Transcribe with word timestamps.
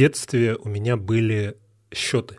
детстве 0.00 0.56
у 0.56 0.66
меня 0.66 0.96
были 0.96 1.58
счеты. 1.92 2.38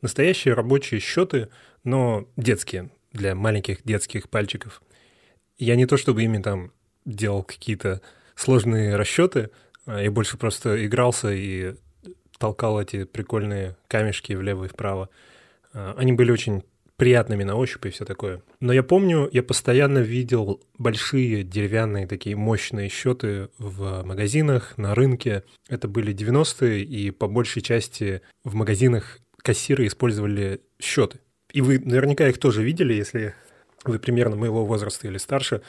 Настоящие 0.00 0.54
рабочие 0.54 0.98
счеты, 0.98 1.50
но 1.84 2.26
детские, 2.38 2.90
для 3.12 3.34
маленьких 3.34 3.84
детских 3.84 4.30
пальчиков. 4.30 4.80
Я 5.58 5.76
не 5.76 5.84
то 5.84 5.98
чтобы 5.98 6.22
ими 6.22 6.38
там 6.40 6.72
делал 7.04 7.42
какие-то 7.42 8.00
сложные 8.34 8.96
расчеты, 8.96 9.50
а 9.84 10.00
я 10.00 10.10
больше 10.10 10.38
просто 10.38 10.86
игрался 10.86 11.30
и 11.30 11.74
толкал 12.38 12.80
эти 12.80 13.04
прикольные 13.04 13.76
камешки 13.88 14.32
влево 14.32 14.64
и 14.64 14.68
вправо. 14.68 15.10
А, 15.74 15.94
они 15.98 16.12
были 16.12 16.32
очень 16.32 16.62
приятными 17.02 17.42
на 17.42 17.56
ощупь 17.56 17.84
и 17.86 17.90
все 17.90 18.04
такое. 18.04 18.42
Но 18.60 18.72
я 18.72 18.84
помню, 18.84 19.28
я 19.32 19.42
постоянно 19.42 19.98
видел 19.98 20.60
большие 20.78 21.42
деревянные 21.42 22.06
такие 22.06 22.36
мощные 22.36 22.88
счеты 22.88 23.48
в 23.58 24.04
магазинах, 24.04 24.78
на 24.78 24.94
рынке. 24.94 25.42
Это 25.68 25.88
были 25.88 26.14
90-е, 26.14 26.84
и 26.84 27.10
по 27.10 27.26
большей 27.26 27.60
части 27.60 28.22
в 28.44 28.54
магазинах 28.54 29.18
кассиры 29.38 29.88
использовали 29.88 30.60
счеты. 30.80 31.18
И 31.52 31.60
вы 31.60 31.80
наверняка 31.80 32.28
их 32.28 32.38
тоже 32.38 32.62
видели, 32.62 32.94
если 32.94 33.34
вы 33.82 33.98
примерно 33.98 34.36
моего 34.36 34.64
возраста 34.64 35.08
или 35.08 35.18
старше. 35.18 35.62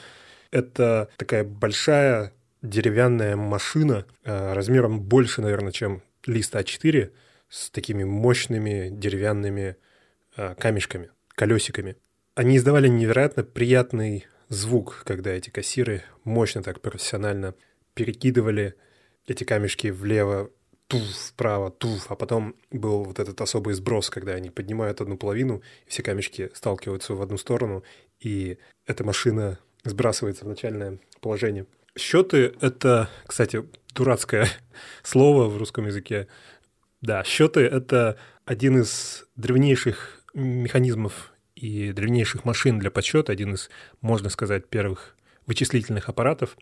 Это 0.52 1.08
такая 1.16 1.42
большая 1.42 2.32
деревянная 2.62 3.34
машина 3.34 4.06
э, 4.22 4.52
размером 4.52 5.00
больше, 5.00 5.42
наверное, 5.42 5.72
чем 5.72 6.00
лист 6.26 6.54
А4 6.54 7.10
с 7.48 7.70
такими 7.70 8.04
мощными 8.04 8.88
деревянными 8.92 9.74
э, 10.36 10.54
камешками, 10.54 11.10
колесиками. 11.34 11.96
Они 12.34 12.56
издавали 12.56 12.88
невероятно 12.88 13.44
приятный 13.44 14.26
звук, 14.48 15.02
когда 15.04 15.30
эти 15.30 15.50
кассиры 15.50 16.02
мощно 16.24 16.62
так 16.62 16.80
профессионально 16.80 17.54
перекидывали 17.94 18.74
эти 19.26 19.44
камешки 19.44 19.88
влево, 19.88 20.50
туф, 20.88 21.02
вправо, 21.02 21.70
туф, 21.70 22.10
а 22.10 22.16
потом 22.16 22.56
был 22.70 23.04
вот 23.04 23.18
этот 23.18 23.40
особый 23.40 23.74
сброс, 23.74 24.10
когда 24.10 24.32
они 24.32 24.50
поднимают 24.50 25.00
одну 25.00 25.16
половину, 25.16 25.62
и 25.86 25.90
все 25.90 26.02
камешки 26.02 26.50
сталкиваются 26.54 27.14
в 27.14 27.22
одну 27.22 27.38
сторону, 27.38 27.84
и 28.20 28.58
эта 28.86 29.04
машина 29.04 29.58
сбрасывается 29.84 30.44
в 30.44 30.48
начальное 30.48 30.98
положение. 31.20 31.66
Счеты— 31.96 32.54
это, 32.60 33.08
кстати, 33.26 33.64
дурацкое 33.94 34.48
слово 35.02 35.48
в 35.48 35.56
русском 35.56 35.86
языке. 35.86 36.26
Да, 37.00 37.22
счеты— 37.24 37.60
это 37.62 38.18
один 38.44 38.80
из 38.80 39.26
древнейших 39.36 40.23
механизмов 40.34 41.32
и 41.54 41.92
древнейших 41.92 42.44
машин 42.44 42.78
для 42.78 42.90
подсчета, 42.90 43.32
один 43.32 43.54
из, 43.54 43.70
можно 44.00 44.28
сказать, 44.28 44.68
первых 44.68 45.16
вычислительных 45.46 46.08
аппаратов. 46.08 46.56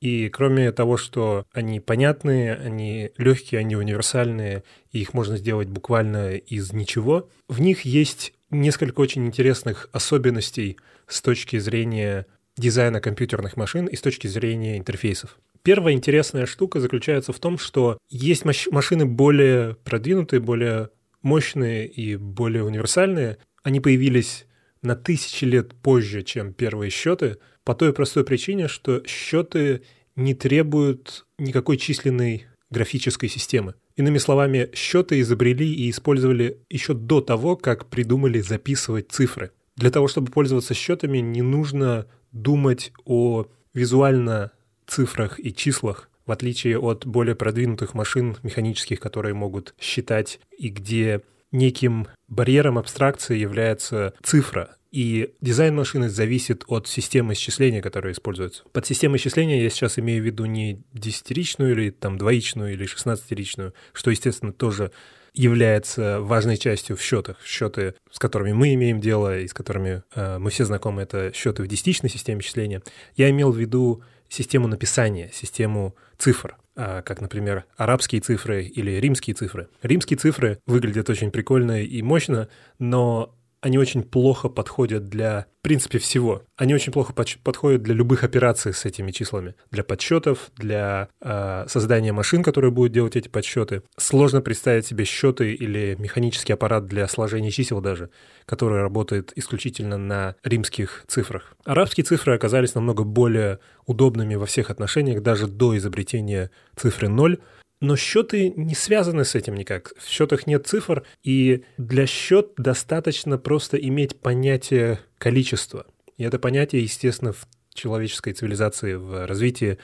И 0.00 0.28
кроме 0.28 0.72
того, 0.72 0.98
что 0.98 1.46
они 1.52 1.80
понятные, 1.80 2.54
они 2.54 3.12
легкие, 3.16 3.60
они 3.60 3.76
универсальные, 3.76 4.62
и 4.92 5.00
их 5.00 5.14
можно 5.14 5.38
сделать 5.38 5.68
буквально 5.68 6.36
из 6.36 6.72
ничего, 6.72 7.30
в 7.48 7.60
них 7.60 7.82
есть 7.82 8.34
несколько 8.50 9.00
очень 9.00 9.26
интересных 9.26 9.88
особенностей 9.92 10.76
с 11.06 11.22
точки 11.22 11.58
зрения 11.58 12.26
дизайна 12.56 13.00
компьютерных 13.00 13.56
машин 13.56 13.86
и 13.86 13.96
с 13.96 14.00
точки 14.00 14.26
зрения 14.26 14.76
интерфейсов. 14.78 15.38
Первая 15.62 15.94
интересная 15.94 16.46
штука 16.46 16.78
заключается 16.78 17.32
в 17.32 17.38
том, 17.38 17.58
что 17.58 17.98
есть 18.08 18.44
машины 18.44 19.06
более 19.06 19.74
продвинутые, 19.74 20.40
более 20.40 20.90
мощные 21.26 21.88
и 21.88 22.16
более 22.16 22.62
универсальные. 22.62 23.38
Они 23.64 23.80
появились 23.80 24.46
на 24.80 24.94
тысячи 24.94 25.44
лет 25.44 25.74
позже, 25.74 26.22
чем 26.22 26.52
первые 26.52 26.90
счеты, 26.90 27.38
по 27.64 27.74
той 27.74 27.92
простой 27.92 28.24
причине, 28.24 28.68
что 28.68 29.02
счеты 29.06 29.82
не 30.14 30.34
требуют 30.34 31.26
никакой 31.38 31.78
численной 31.78 32.46
графической 32.70 33.28
системы. 33.28 33.74
Иными 33.96 34.18
словами, 34.18 34.70
счеты 34.72 35.20
изобрели 35.20 35.68
и 35.68 35.90
использовали 35.90 36.60
еще 36.70 36.94
до 36.94 37.20
того, 37.20 37.56
как 37.56 37.86
придумали 37.86 38.40
записывать 38.40 39.10
цифры. 39.10 39.50
Для 39.74 39.90
того, 39.90 40.06
чтобы 40.06 40.30
пользоваться 40.30 40.74
счетами, 40.74 41.18
не 41.18 41.42
нужно 41.42 42.06
думать 42.30 42.92
о 43.04 43.46
визуально 43.74 44.52
цифрах 44.86 45.40
и 45.40 45.52
числах, 45.52 46.08
в 46.26 46.32
отличие 46.32 46.78
от 46.78 47.06
более 47.06 47.34
продвинутых 47.34 47.94
машин 47.94 48.36
механических, 48.42 49.00
которые 49.00 49.34
могут 49.34 49.74
считать 49.80 50.40
и 50.58 50.68
где 50.68 51.22
неким 51.52 52.08
барьером 52.28 52.76
абстракции 52.78 53.38
является 53.38 54.12
цифра, 54.22 54.76
и 54.92 55.34
дизайн 55.40 55.74
машины 55.74 56.08
зависит 56.08 56.64
от 56.68 56.88
системы 56.88 57.34
исчисления, 57.34 57.82
которая 57.82 58.14
используется. 58.14 58.64
Под 58.72 58.86
системой 58.86 59.18
исчисления 59.18 59.62
я 59.62 59.68
сейчас 59.68 59.98
имею 59.98 60.22
в 60.22 60.26
виду 60.26 60.46
не 60.46 60.82
десятиричную 60.92 61.72
или 61.72 61.90
там 61.90 62.16
двоичную 62.16 62.72
или 62.72 62.86
шестнадцатиричную, 62.86 63.74
что, 63.92 64.10
естественно, 64.10 64.52
тоже 64.52 64.92
является 65.34 66.20
важной 66.20 66.56
частью 66.56 66.96
в 66.96 67.02
счетах. 67.02 67.36
Счеты, 67.44 67.94
с 68.10 68.18
которыми 68.18 68.52
мы 68.52 68.72
имеем 68.72 69.00
дело 69.00 69.38
и 69.38 69.46
с 69.46 69.52
которыми 69.52 70.02
э, 70.14 70.38
мы 70.38 70.48
все 70.48 70.64
знакомы, 70.64 71.02
это 71.02 71.30
счеты 71.34 71.62
в 71.62 71.68
десятичной 71.68 72.08
системе 72.08 72.40
исчисления. 72.40 72.82
Я 73.16 73.28
имел 73.28 73.52
в 73.52 73.58
виду 73.58 74.02
систему 74.28 74.68
написания, 74.68 75.30
систему 75.32 75.94
цифр, 76.18 76.56
э, 76.76 77.02
как, 77.04 77.20
например, 77.20 77.64
арабские 77.76 78.20
цифры 78.20 78.64
или 78.64 78.92
римские 78.92 79.34
цифры. 79.34 79.68
Римские 79.82 80.18
цифры 80.18 80.58
выглядят 80.66 81.08
очень 81.10 81.30
прикольно 81.30 81.82
и 81.82 82.02
мощно, 82.02 82.48
но 82.78 83.35
они 83.66 83.78
очень 83.78 84.04
плохо 84.04 84.48
подходят 84.48 85.08
для, 85.08 85.46
в 85.58 85.62
принципе, 85.62 85.98
всего. 85.98 86.44
Они 86.56 86.72
очень 86.72 86.92
плохо 86.92 87.12
подходят 87.12 87.82
для 87.82 87.94
любых 87.94 88.22
операций 88.22 88.72
с 88.72 88.84
этими 88.84 89.10
числами. 89.10 89.56
Для 89.72 89.82
подсчетов, 89.82 90.52
для 90.56 91.08
э, 91.20 91.64
создания 91.66 92.12
машин, 92.12 92.44
которые 92.44 92.70
будут 92.70 92.92
делать 92.92 93.16
эти 93.16 93.26
подсчеты. 93.26 93.82
Сложно 93.98 94.40
представить 94.40 94.86
себе 94.86 95.04
счеты 95.04 95.52
или 95.52 95.96
механический 95.98 96.52
аппарат 96.52 96.86
для 96.86 97.08
сложения 97.08 97.50
чисел 97.50 97.80
даже, 97.80 98.10
который 98.44 98.80
работает 98.80 99.32
исключительно 99.34 99.98
на 99.98 100.36
римских 100.44 101.02
цифрах. 101.08 101.56
Арабские 101.64 102.04
цифры 102.04 102.36
оказались 102.36 102.76
намного 102.76 103.02
более 103.02 103.58
удобными 103.84 104.36
во 104.36 104.46
всех 104.46 104.70
отношениях, 104.70 105.22
даже 105.22 105.48
до 105.48 105.76
изобретения 105.76 106.52
цифры 106.76 107.08
0, 107.08 107.40
но 107.80 107.96
счеты 107.96 108.50
не 108.50 108.74
связаны 108.74 109.24
с 109.24 109.34
этим 109.34 109.54
никак. 109.54 109.92
В 109.98 110.08
счетах 110.08 110.46
нет 110.46 110.66
цифр, 110.66 111.04
и 111.22 111.64
для 111.78 112.06
счет 112.06 112.52
достаточно 112.56 113.38
просто 113.38 113.76
иметь 113.76 114.18
понятие 114.20 115.00
количества. 115.18 115.86
И 116.16 116.24
это 116.24 116.38
понятие, 116.38 116.82
естественно, 116.82 117.32
в 117.32 117.46
человеческой 117.74 118.32
цивилизации, 118.32 118.94
в 118.94 119.26
развитии 119.26 119.78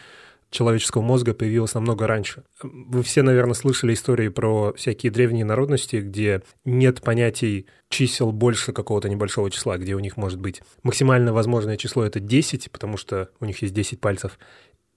человеческого 0.53 1.03
мозга 1.03 1.35
появилось 1.35 1.75
намного 1.75 2.07
раньше. 2.07 2.45
Вы 2.63 3.03
все, 3.03 3.23
наверное, 3.23 3.55
слышали 3.55 3.95
истории 3.95 4.29
про 4.29 4.73
всякие 4.75 5.11
древние 5.11 5.45
народности, 5.45 5.97
где 5.97 6.43
нет 6.65 7.01
понятий 7.01 7.67
чисел 7.89 8.33
больше 8.33 8.73
какого-то 8.73 9.09
небольшого 9.09 9.51
числа, 9.51 9.79
где 9.79 9.95
у 9.95 9.99
них 9.99 10.17
может 10.17 10.41
быть 10.41 10.63
максимально 10.83 11.33
возможное 11.33 11.77
число— 11.77 12.05
это 12.05 12.21
10, 12.21 12.71
потому 12.71 12.97
что 12.97 13.31
у 13.41 13.47
них 13.47 13.63
есть 13.63 13.75
10 13.75 14.01
пальцев, 14.01 14.39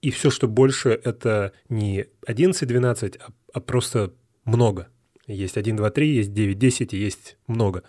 и 0.06 0.10
все, 0.12 0.30
что 0.30 0.46
больше, 0.46 0.90
это 0.90 1.50
не 1.68 2.06
11-12, 2.28 3.18
а, 3.18 3.32
а 3.52 3.60
просто 3.60 4.12
много. 4.44 4.86
Есть 5.26 5.56
1, 5.56 5.74
2, 5.74 5.90
3, 5.90 6.08
есть 6.08 6.32
9, 6.32 6.56
10 6.56 6.94
и 6.94 6.96
есть 6.96 7.36
много. 7.48 7.82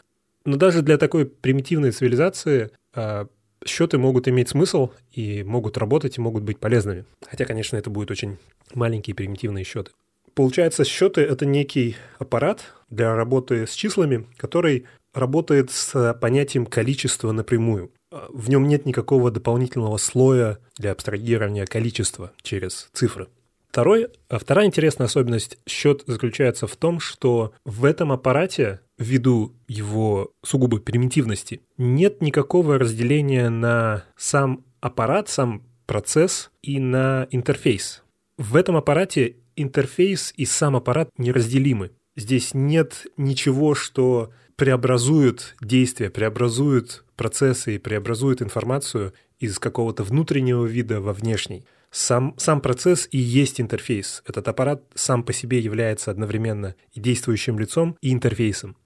Но 0.44 0.58
даже 0.58 0.82
для 0.82 0.98
такой 0.98 1.28
примитивной 1.28 1.92
цивилизации 1.92 2.72
а, 2.96 3.28
счеты 3.64 4.00
могут 4.00 4.28
иметь 4.28 4.50
смысл 4.50 4.90
и 5.12 5.44
могут 5.44 5.78
работать 5.78 6.18
и 6.18 6.22
могут 6.22 6.42
быть 6.42 6.58
полезными. 6.58 7.06
Хотя, 7.22 7.46
конечно, 7.46 7.78
это 7.78 7.92
будут 7.92 8.10
очень 8.10 8.38
маленькие 8.74 9.16
примитивные 9.16 9.64
счеты. 9.64 9.92
Получается, 10.34 10.86
счеты— 10.86 11.22
это 11.34 11.46
некий 11.46 11.98
аппарат 12.18 12.74
для 12.90 13.16
работы 13.16 13.68
с 13.68 13.74
числами, 13.74 14.26
который 14.38 14.88
работает 15.14 15.70
с 15.70 16.16
понятием 16.16 16.66
количества 16.66 17.32
напрямую. 17.32 17.92
В 18.12 18.50
нем 18.50 18.68
нет 18.68 18.86
никакого 18.86 19.32
дополнительного 19.32 19.98
слоя 19.98 20.60
для 20.78 20.92
абстрагирования 20.92 21.66
количества 21.66 22.32
через 22.42 22.90
цифры. 22.94 23.28
Второй, 23.70 24.08
а 24.30 24.40
вторая 24.40 24.66
интересная 24.66 25.06
особенность 25.06 25.60
счет 25.68 26.04
заключается 26.08 26.68
в 26.68 26.76
том, 26.76 27.00
что 27.00 27.54
в 27.66 27.86
этом 27.86 28.12
аппарате, 28.12 28.80
ввиду 28.98 29.54
его 29.68 30.32
сугубой 30.44 30.80
примитивности, 30.82 31.62
нет 31.78 32.22
никакого 32.22 32.80
разделения 32.80 33.50
на 33.50 34.06
сам 34.16 34.64
аппарат, 34.80 35.30
сам 35.30 35.64
процесс 35.86 36.50
и 36.62 36.80
на 36.80 37.28
интерфейс. 37.30 38.04
В 38.38 38.56
этом 38.56 38.78
аппарате 38.78 39.36
интерфейс 39.56 40.34
и 40.38 40.46
сам 40.46 40.76
аппарат 40.76 41.10
неразделимы. 41.18 41.92
Здесь 42.16 42.54
нет 42.54 43.06
ничего, 43.16 43.76
что 43.76 44.32
преобразует 44.56 45.56
действия, 45.62 46.10
преобразует 46.10 47.04
процессы 47.18 47.76
и 47.76 47.80
преобразует 47.80 48.42
информацию 48.42 49.14
из 49.40 49.60
какого-то 49.60 50.04
внутреннего 50.04 50.66
вида 50.66 51.02
во 51.02 51.14
внешний. 51.14 51.66
Сам, 51.92 52.36
сам 52.38 52.62
процесс 52.62 53.08
и 53.12 53.18
есть 53.18 53.60
интерфейс. 53.60 54.24
Этот 54.26 54.48
аппарат 54.48 54.84
сам 54.96 55.24
по 55.24 55.34
себе 55.34 55.60
является 55.60 56.12
одновременно 56.12 56.76
и 56.94 57.00
действующим 57.00 57.60
лицом, 57.60 57.98
и 58.02 58.14
интерфейсом. 58.14 58.78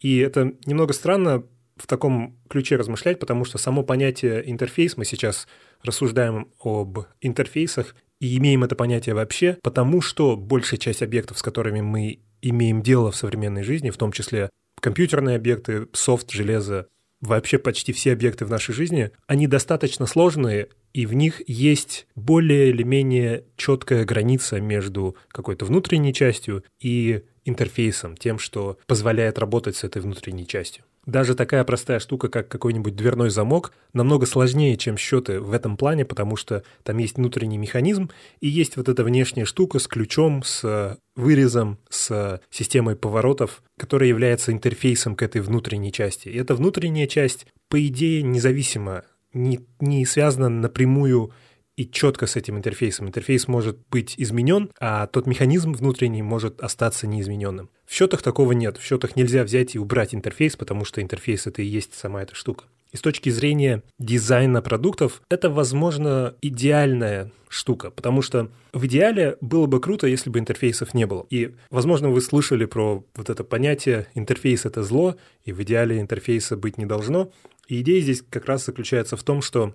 И 0.00 0.18
это 0.18 0.52
немного 0.66 0.92
странно 0.92 1.44
в 1.76 1.86
таком 1.86 2.36
ключе 2.48 2.76
размышлять, 2.76 3.18
потому 3.18 3.44
что 3.44 3.58
само 3.58 3.82
понятие 3.82 4.48
интерфейс, 4.50 4.96
мы 4.96 5.04
сейчас 5.04 5.46
рассуждаем 5.82 6.48
об 6.62 7.00
интерфейсах, 7.20 7.94
и 8.20 8.36
имеем 8.38 8.64
это 8.64 8.74
понятие 8.74 9.14
вообще, 9.14 9.58
потому 9.62 10.00
что 10.00 10.36
большая 10.36 10.78
часть 10.78 11.02
объектов, 11.02 11.38
с 11.38 11.42
которыми 11.42 11.80
мы 11.80 12.18
имеем 12.42 12.82
дело 12.82 13.12
в 13.12 13.16
современной 13.16 13.62
жизни, 13.62 13.90
в 13.90 13.96
том 13.96 14.10
числе 14.10 14.50
компьютерные 14.80 15.36
объекты, 15.36 15.86
софт, 15.92 16.30
железо, 16.30 16.88
вообще 17.20 17.58
почти 17.58 17.92
все 17.92 18.12
объекты 18.12 18.44
в 18.44 18.50
нашей 18.50 18.74
жизни, 18.74 19.10
они 19.26 19.46
достаточно 19.46 20.06
сложные, 20.06 20.68
и 20.92 21.06
в 21.06 21.14
них 21.14 21.42
есть 21.46 22.06
более 22.14 22.70
или 22.70 22.82
менее 22.82 23.44
четкая 23.56 24.04
граница 24.04 24.60
между 24.60 25.16
какой-то 25.28 25.64
внутренней 25.64 26.14
частью 26.14 26.64
и 26.80 27.22
интерфейсом, 27.44 28.16
тем, 28.16 28.38
что 28.38 28.78
позволяет 28.86 29.38
работать 29.38 29.76
с 29.76 29.84
этой 29.84 30.02
внутренней 30.02 30.46
частью. 30.46 30.84
Даже 31.08 31.34
такая 31.34 31.64
простая 31.64 32.00
штука, 32.00 32.28
как 32.28 32.48
какой-нибудь 32.48 32.94
дверной 32.94 33.30
замок, 33.30 33.72
намного 33.94 34.26
сложнее, 34.26 34.76
чем 34.76 34.98
счеты 34.98 35.40
в 35.40 35.54
этом 35.54 35.78
плане, 35.78 36.04
потому 36.04 36.36
что 36.36 36.64
там 36.82 36.98
есть 36.98 37.16
внутренний 37.16 37.56
механизм 37.56 38.10
и 38.40 38.48
есть 38.48 38.76
вот 38.76 38.90
эта 38.90 39.02
внешняя 39.04 39.46
штука 39.46 39.78
с 39.78 39.86
ключом, 39.86 40.42
с 40.42 40.98
вырезом, 41.16 41.78
с 41.88 42.42
системой 42.50 42.94
поворотов, 42.94 43.62
которая 43.78 44.10
является 44.10 44.52
интерфейсом 44.52 45.16
к 45.16 45.22
этой 45.22 45.40
внутренней 45.40 45.92
части. 45.92 46.28
И 46.28 46.36
эта 46.36 46.54
внутренняя 46.54 47.06
часть, 47.06 47.46
по 47.70 47.82
идее, 47.86 48.22
независима, 48.22 49.04
не, 49.32 49.60
не 49.80 50.04
связана 50.04 50.50
напрямую 50.50 51.32
и 51.78 51.88
четко 51.88 52.26
с 52.26 52.34
этим 52.34 52.56
интерфейсом. 52.56 53.06
Интерфейс 53.06 53.46
может 53.46 53.78
быть 53.88 54.14
изменен, 54.16 54.70
а 54.80 55.06
тот 55.06 55.28
механизм 55.28 55.72
внутренний 55.72 56.22
может 56.22 56.60
остаться 56.60 57.06
неизмененным. 57.06 57.70
В 57.86 57.94
счетах 57.94 58.20
такого 58.20 58.50
нет. 58.50 58.78
В 58.78 58.84
счетах 58.84 59.14
нельзя 59.14 59.44
взять 59.44 59.76
и 59.76 59.78
убрать 59.78 60.12
интерфейс, 60.12 60.56
потому 60.56 60.84
что 60.84 61.00
интерфейс 61.00 61.46
это 61.46 61.62
и 61.62 61.66
есть 61.66 61.94
сама 61.94 62.22
эта 62.22 62.34
штука. 62.34 62.64
И 62.90 62.96
с 62.96 63.00
точки 63.00 63.30
зрения 63.30 63.84
дизайна 64.00 64.60
продуктов, 64.60 65.22
это, 65.30 65.50
возможно, 65.50 66.34
идеальная 66.42 67.30
штука, 67.48 67.90
потому 67.92 68.22
что 68.22 68.50
в 68.72 68.84
идеале 68.86 69.36
было 69.40 69.66
бы 69.66 69.80
круто, 69.80 70.08
если 70.08 70.30
бы 70.30 70.40
интерфейсов 70.40 70.94
не 70.94 71.06
было. 71.06 71.26
И, 71.30 71.54
возможно, 71.70 72.08
вы 72.08 72.20
слышали 72.22 72.64
про 72.64 73.04
вот 73.14 73.30
это 73.30 73.44
понятие 73.44 74.08
«интерфейс— 74.14 74.64
это 74.66 74.82
зло», 74.82 75.16
и 75.44 75.52
в 75.52 75.62
идеале 75.62 76.00
интерфейса 76.00 76.56
быть 76.56 76.76
не 76.76 76.86
должно. 76.86 77.30
И 77.68 77.80
идея 77.82 78.00
здесь 78.00 78.24
как 78.28 78.46
раз 78.46 78.66
заключается 78.66 79.16
в 79.16 79.22
том, 79.22 79.42
что 79.42 79.74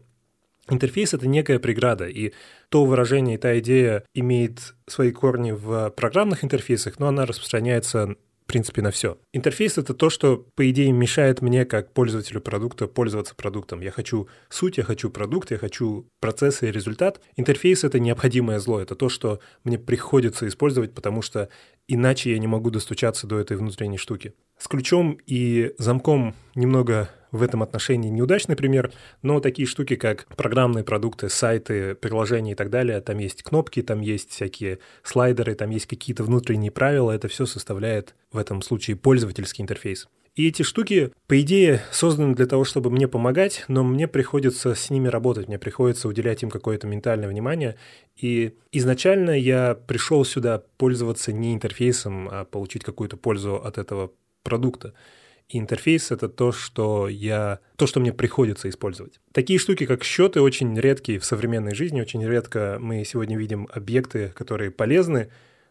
Интерфейс— 0.70 1.14
это 1.16 1.28
некая 1.28 1.60
преграда, 1.60 2.08
и 2.08 2.32
то 2.70 2.86
выражение, 2.86 3.36
и 3.36 3.40
та 3.40 3.60
идея 3.60 4.04
имеет 4.14 4.76
свои 4.88 5.12
корни 5.12 5.52
в 5.52 5.90
программных 5.92 6.44
интерфейсах, 6.44 7.00
но 7.00 7.08
она 7.08 7.26
распространяется 7.26 8.16
в 8.44 8.46
принципе, 8.46 8.82
на 8.82 8.92
все. 8.92 9.18
Интерфейс— 9.32 9.78
это 9.80 9.94
то, 9.94 10.10
что, 10.10 10.46
по 10.56 10.70
идее, 10.70 10.92
мешает 10.92 11.42
мне, 11.42 11.66
как 11.66 11.94
пользователю 11.94 12.42
продукта, 12.42 12.88
пользоваться 12.88 13.36
продуктом. 13.36 13.80
Я 13.80 13.90
хочу 13.90 14.28
суть, 14.50 14.78
я 14.78 14.84
хочу 14.84 15.10
продукт, 15.10 15.52
я 15.52 15.58
хочу 15.58 16.08
процессы 16.20 16.68
и 16.68 16.72
результат. 16.72 17.22
Интерфейс— 17.38 17.84
это 17.86 18.00
необходимое 18.00 18.60
зло, 18.60 18.82
это 18.82 18.96
то, 18.96 19.08
что 19.08 19.40
мне 19.64 19.80
приходится 19.80 20.48
использовать, 20.48 20.94
потому 20.94 21.22
что 21.22 21.50
иначе 21.88 22.32
я 22.32 22.38
не 22.38 22.48
могу 22.48 22.70
достучаться 22.70 23.28
до 23.28 23.40
этой 23.40 23.56
внутренней 23.56 23.98
штуки. 23.98 24.34
С 24.64 24.70
ключом 24.70 25.18
и 25.28 25.74
замком 25.78 26.36
немного 26.56 27.10
в 27.34 27.44
этом 27.44 27.64
отношении 27.64 28.10
неудачный 28.10 28.56
пример, 28.56 28.94
но 29.22 29.42
такие 29.42 29.68
штуки, 29.68 29.98
как 29.98 30.26
программные 30.38 30.86
продукты, 30.86 31.28
сайты, 31.28 31.96
приложения 31.96 32.54
и 32.54 32.56
так 32.56 32.70
далее, 32.70 33.02
там 33.02 33.18
есть 33.18 33.44
кнопки, 33.44 33.82
там 33.82 34.00
есть 34.00 34.30
всякие 34.30 34.80
слайдеры, 35.04 35.56
там 35.56 35.70
есть 35.70 35.86
какие-то 35.88 36.24
внутренние 36.24 36.72
правила, 36.72 37.12
это 37.12 37.28
все 37.28 37.46
составляет 37.46 38.16
в 38.32 38.38
этом 38.38 38.62
случае 38.62 38.96
пользовательский 38.96 39.64
интерфейс. 39.64 40.08
И 40.36 40.48
эти 40.48 40.64
штуки, 40.64 41.12
по 41.28 41.40
идее, 41.42 41.82
созданы 41.92 42.34
для 42.34 42.46
того, 42.48 42.64
чтобы 42.64 42.90
мне 42.90 43.10
помогать, 43.10 43.66
но 43.68 43.84
мне 43.84 44.08
приходится 44.08 44.76
с 44.76 44.90
ними 44.90 45.10
работать, 45.10 45.50
мне 45.50 45.60
приходится 45.60 46.08
уделять 46.08 46.42
им 46.42 46.50
какое-то 46.50 46.88
ментальное 46.88 47.28
внимание. 47.28 47.76
И 48.16 48.56
изначально 48.72 49.38
я 49.38 49.76
пришел 49.76 50.24
сюда 50.24 50.64
пользоваться 50.78 51.34
не 51.34 51.54
интерфейсом, 51.54 52.30
а 52.32 52.46
получить 52.46 52.86
какую-то 52.86 53.18
пользу 53.18 53.58
от 53.58 53.78
этого 53.78 54.12
продукта. 54.44 54.94
И 55.50 55.58
интерфейс— 55.58 56.12
это 56.12 56.30
то, 56.30 56.52
что 56.52 57.08
я, 57.08 57.60
то, 57.76 57.88
что 57.88 58.00
мне 58.00 58.14
приходится 58.14 58.70
использовать. 58.70 59.20
Такие 59.32 59.60
штуки, 59.60 59.86
как 59.86 60.04
счеты, 60.04 60.42
очень 60.42 60.78
редкие 60.80 61.20
в 61.20 61.26
современной 61.26 61.76
жизни. 61.76 62.02
Очень 62.02 62.26
редко 62.26 62.78
мы 62.80 63.04
сегодня 63.04 63.38
видим 63.38 63.68
объекты, 63.72 64.30
которые 64.30 64.72
полезны, 64.72 65.30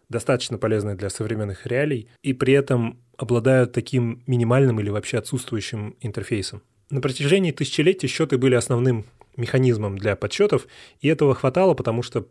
достаточно 0.08 0.58
полезны 0.58 0.94
для 0.94 1.08
современных 1.08 1.66
реалий, 1.66 2.08
и 2.22 2.32
при 2.32 2.52
этом 2.52 3.00
обладают 3.16 3.72
таким 3.72 4.22
минимальным 4.26 4.78
или 4.80 4.90
вообще 4.90 5.18
отсутствующим 5.18 5.96
интерфейсом. 6.00 6.62
На 6.90 7.00
протяжении 7.00 7.52
тысячелетий 7.52 8.08
счеты 8.08 8.36
были 8.36 8.54
основным 8.54 9.06
механизмом 9.36 9.96
для 9.96 10.14
подсчетов, 10.14 10.66
и 11.00 11.08
этого 11.08 11.34
хватало, 11.34 11.72
потому 11.72 12.02
что 12.02 12.28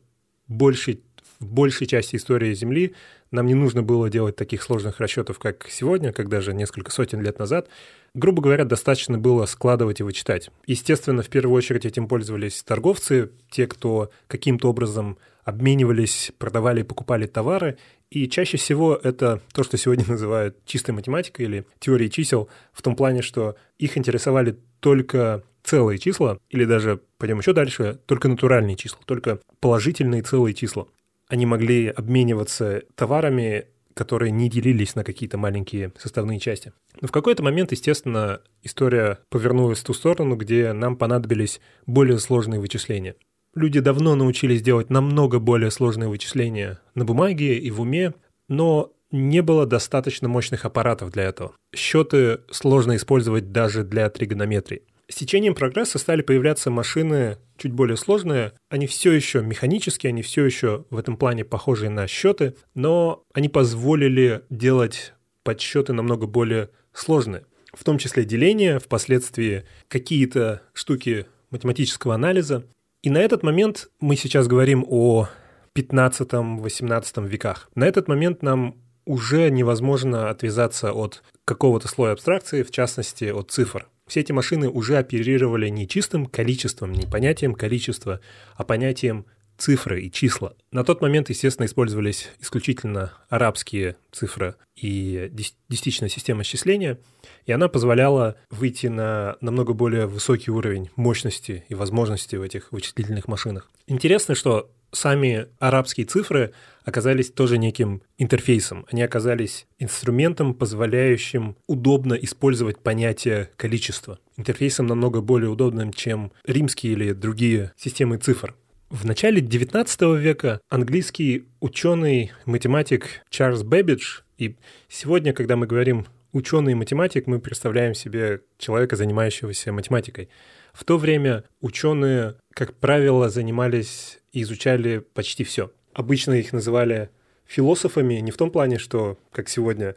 большей, 0.47 1.01
в 1.41 1.47
большей 1.47 1.88
части 1.88 2.15
истории 2.15 2.53
Земли 2.53 2.93
нам 3.31 3.47
не 3.47 3.55
нужно 3.55 3.81
было 3.81 4.09
делать 4.09 4.35
таких 4.35 4.61
сложных 4.61 4.99
расчетов, 4.99 5.39
как 5.39 5.67
сегодня, 5.69 6.13
как 6.13 6.29
даже 6.29 6.53
несколько 6.53 6.91
сотен 6.91 7.19
лет 7.21 7.39
назад. 7.39 7.67
Грубо 8.13 8.43
говоря, 8.43 8.63
достаточно 8.63 9.17
было 9.17 9.45
складывать 9.47 9.99
и 9.99 10.03
вычитать. 10.03 10.51
Естественно, 10.67 11.23
в 11.23 11.29
первую 11.29 11.57
очередь 11.57 11.85
этим 11.85 12.07
пользовались 12.07 12.61
торговцы, 12.61 13.31
те, 13.49 13.65
кто 13.65 14.11
каким-то 14.27 14.69
образом 14.69 15.17
обменивались, 15.43 16.31
продавали 16.38 16.81
и 16.81 16.83
покупали 16.83 17.25
товары. 17.25 17.77
И 18.11 18.29
чаще 18.29 18.57
всего 18.57 18.94
это 19.01 19.41
то, 19.53 19.63
что 19.63 19.77
сегодня 19.77 20.05
называют 20.07 20.63
чистой 20.65 20.91
математикой 20.91 21.45
или 21.47 21.65
теорией 21.79 22.11
чисел, 22.11 22.49
в 22.71 22.83
том 22.83 22.95
плане, 22.95 23.23
что 23.23 23.55
их 23.79 23.97
интересовали 23.97 24.57
только 24.79 25.44
целые 25.63 25.97
числа, 25.97 26.37
или 26.49 26.65
даже, 26.65 26.99
пойдем 27.17 27.39
еще 27.39 27.53
дальше, 27.53 27.99
только 28.05 28.27
натуральные 28.27 28.75
числа, 28.75 28.99
только 29.05 29.39
положительные 29.59 30.21
целые 30.21 30.53
числа 30.53 30.87
они 31.31 31.45
могли 31.45 31.88
обмениваться 31.88 32.83
товарами, 32.95 33.68
которые 33.94 34.31
не 34.31 34.50
делились 34.50 34.95
на 34.95 35.06
какие-то 35.06 35.38
маленькие 35.38 35.94
составные 35.98 36.39
части. 36.39 36.74
Но 37.00 37.07
в 37.07 37.12
какой-то 37.12 37.42
момент, 37.42 37.72
естественно, 37.72 38.42
история 38.63 39.19
повернулась 39.30 39.80
в 39.80 39.86
ту 39.86 39.94
сторону, 39.94 40.36
где 40.36 40.74
нам 40.74 40.98
понадобились 40.98 41.62
более 41.86 42.19
сложные 42.19 42.60
вычисления. 42.60 43.16
Люди 43.56 43.80
давно 43.80 44.16
научились 44.16 44.62
делать 44.62 44.89
намного 44.89 45.39
более 45.39 45.72
сложные 45.72 46.10
вычисления 46.10 46.80
на 46.95 47.06
бумаге 47.06 47.57
и 47.57 47.72
в 47.72 47.80
уме, 47.80 48.13
но 48.50 48.92
не 49.10 49.42
было 49.42 49.66
достаточно 49.66 50.28
мощных 50.28 50.66
аппаратов 50.66 51.12
для 51.12 51.24
этого. 51.24 51.54
Счеты 51.74 52.42
сложно 52.51 52.98
использовать 52.98 53.54
даже 53.54 53.86
для 53.86 54.10
тригонометрии. 54.10 54.83
С 55.11 55.15
течением 55.15 55.55
прогресса 55.55 55.99
стали 55.99 56.21
появляться 56.21 56.71
машины 56.71 57.37
чуть 57.57 57.73
более 57.73 57.97
сложные. 57.97 58.53
Они 58.69 58.87
все 58.87 59.11
еще 59.11 59.41
механические, 59.41 60.11
они 60.11 60.21
все 60.21 60.45
еще 60.45 60.85
в 60.89 60.97
этом 60.97 61.17
плане 61.17 61.43
похожи 61.43 61.89
на 61.89 62.07
счеты, 62.07 62.55
но 62.75 63.21
они 63.33 63.49
позволили 63.49 64.43
делать 64.49 65.13
подсчеты 65.43 65.91
намного 65.91 66.27
более 66.27 66.69
сложные. 66.94 67.45
В 67.73 67.83
том 67.83 67.97
числе 67.97 68.23
деление, 68.23 68.80
впоследствии 68.80 69.65
какие-то 69.89 70.61
штуки 70.71 71.25
математического 71.49 72.15
анализа. 72.15 72.63
И 73.03 73.09
на 73.09 73.18
этот 73.18 73.44
момент 73.44 73.89
мы 73.99 74.15
сейчас 74.15 74.47
говорим 74.47 74.85
о 74.87 75.27
15-18 75.75 77.27
веках. 77.27 77.69
На 77.75 77.83
этот 77.83 78.07
момент 78.07 78.44
нам 78.44 78.77
уже 79.06 79.49
невозможно 79.49 80.30
отвязаться 80.30 80.94
от 80.94 81.21
какого-то 81.44 81.89
слоя 81.89 82.13
абстракции, 82.13 82.63
в 82.63 82.71
частности 82.71 83.25
от 83.25 83.51
цифр 83.51 83.87
все 84.11 84.19
эти 84.19 84.33
машины 84.33 84.68
уже 84.68 84.97
оперировали 84.97 85.69
не 85.69 85.87
чистым 85.87 86.25
количеством, 86.25 86.91
не 86.91 87.06
понятием 87.06 87.56
количества, 87.56 88.19
а 88.57 88.65
понятием 88.65 89.25
цифры 89.57 90.01
и 90.01 90.11
числа. 90.11 90.53
На 90.73 90.83
тот 90.83 91.01
момент, 91.01 91.30
естественно, 91.30 91.65
использовались 91.65 92.30
исключительно 92.41 93.13
арабские 93.30 93.95
цифры 94.11 94.56
и 94.75 95.31
десятичная 95.69 96.09
система 96.09 96.44
счисления, 96.44 96.99
и 97.45 97.53
она 97.53 97.69
позволяла 97.69 98.35
выйти 98.49 98.87
на 98.87 99.37
намного 99.39 99.71
более 99.71 100.07
высокий 100.07 100.51
уровень 100.51 100.89
мощности 100.97 101.63
и 101.69 101.73
возможностей 101.73 102.35
в 102.35 102.41
этих 102.41 102.73
вычислительных 102.73 103.30
машинах. 103.30 103.71
Интересно, 103.87 104.35
что 104.35 104.69
сами 104.91 105.47
арабские 105.59 106.06
цифры 106.06 106.51
оказались 106.83 107.31
тоже 107.31 107.57
неким 107.57 108.02
интерфейсом. 108.18 108.85
Они 108.92 109.02
оказались 109.02 109.68
инструментом, 109.80 110.54
позволяющим 110.54 111.56
удобно 111.68 112.14
использовать 112.14 112.80
понятие 112.80 113.50
количества. 113.56 114.19
Интерфейсом 114.38 114.88
намного 114.88 115.21
более 115.21 115.50
удобным, 115.50 115.94
чем 115.94 116.31
римские 116.45 116.94
или 116.94 117.14
другие 117.14 117.73
системы 117.78 118.18
цифр. 118.18 118.56
В 118.90 119.06
начале 119.06 119.42
XIX 119.42 120.18
века 120.18 120.59
английский 120.69 121.45
ученый, 121.61 122.31
математик 122.45 123.23
Чарльз 123.30 123.64
Бэббидж, 123.64 124.19
и 124.38 124.57
сегодня, 124.90 125.31
когда 125.33 125.56
мы 125.56 125.66
говорим 125.66 126.07
ученый 126.33 126.73
математик, 126.73 127.28
мы 127.28 127.40
представляем 127.40 127.94
себе 127.94 128.42
человека, 128.57 128.95
занимающегося 128.95 129.71
математикой. 129.71 130.30
В 130.73 130.83
то 130.83 130.97
время 130.97 131.44
ученые, 131.61 132.35
как 132.54 132.73
правило, 132.73 133.30
занимались 133.30 134.19
и 134.31 134.42
изучали 134.42 135.00
почти 135.14 135.44
все. 135.44 135.71
Обычно 135.94 136.33
их 136.33 136.54
называли 136.54 137.10
философами 137.45 138.16
не 138.16 138.31
в 138.31 138.38
том 138.38 138.52
плане, 138.52 138.78
что, 138.78 139.18
как 139.31 139.50
сегодня, 139.50 139.95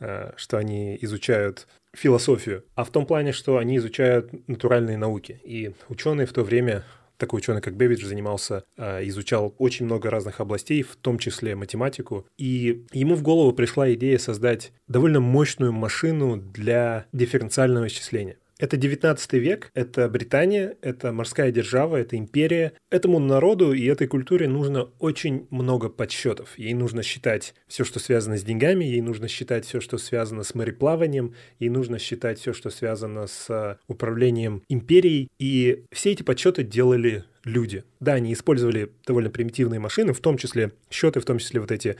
э, 0.00 0.32
что 0.36 0.58
они 0.58 0.98
изучают 1.02 1.66
философию, 1.92 2.64
а 2.74 2.84
в 2.84 2.90
том 2.90 3.06
плане, 3.06 3.32
что 3.32 3.58
они 3.58 3.76
изучают 3.78 4.48
натуральные 4.48 4.98
науки. 4.98 5.40
И 5.44 5.72
ученые 5.88 6.26
в 6.26 6.32
то 6.32 6.42
время 6.42 6.84
такой 7.16 7.38
ученый, 7.38 7.62
как 7.62 7.76
Бэббидж, 7.76 8.04
занимался, 8.04 8.64
э, 8.76 9.06
изучал 9.08 9.54
очень 9.58 9.86
много 9.86 10.10
разных 10.10 10.40
областей, 10.40 10.82
в 10.82 10.96
том 10.96 11.18
числе 11.18 11.56
математику. 11.56 12.26
И 12.36 12.84
ему 12.92 13.14
в 13.14 13.22
голову 13.22 13.52
пришла 13.52 13.92
идея 13.94 14.18
создать 14.18 14.72
довольно 14.88 15.20
мощную 15.20 15.72
машину 15.72 16.36
для 16.36 17.06
дифференциального 17.12 17.86
исчисления. 17.86 18.36
Это 18.58 18.78
19 18.78 19.32
век, 19.34 19.70
это 19.74 20.08
Британия, 20.08 20.76
это 20.80 21.12
морская 21.12 21.50
держава, 21.52 21.96
это 21.96 22.16
империя. 22.16 22.72
Этому 22.90 23.18
народу 23.18 23.74
и 23.74 23.84
этой 23.84 24.06
культуре 24.06 24.48
нужно 24.48 24.84
очень 24.98 25.46
много 25.50 25.90
подсчетов. 25.90 26.58
Ей 26.58 26.72
нужно 26.72 27.02
считать 27.02 27.54
все, 27.66 27.84
что 27.84 27.98
связано 27.98 28.38
с 28.38 28.42
деньгами, 28.42 28.84
ей 28.84 29.02
нужно 29.02 29.28
считать 29.28 29.66
все, 29.66 29.80
что 29.80 29.98
связано 29.98 30.42
с 30.42 30.54
мореплаванием, 30.54 31.34
ей 31.58 31.68
нужно 31.68 31.98
считать 31.98 32.38
все, 32.38 32.54
что 32.54 32.70
связано 32.70 33.26
с 33.26 33.50
а, 33.50 33.78
управлением 33.88 34.62
империей. 34.68 35.28
И 35.38 35.84
все 35.92 36.12
эти 36.12 36.22
подсчеты 36.22 36.62
делали 36.62 37.24
люди. 37.44 37.84
Да, 38.00 38.14
они 38.14 38.32
использовали 38.32 38.90
довольно 39.06 39.28
примитивные 39.28 39.80
машины, 39.80 40.14
в 40.14 40.20
том 40.20 40.38
числе 40.38 40.72
счеты, 40.90 41.20
в 41.20 41.26
том 41.26 41.38
числе 41.38 41.60
вот 41.60 41.70
эти 41.70 41.96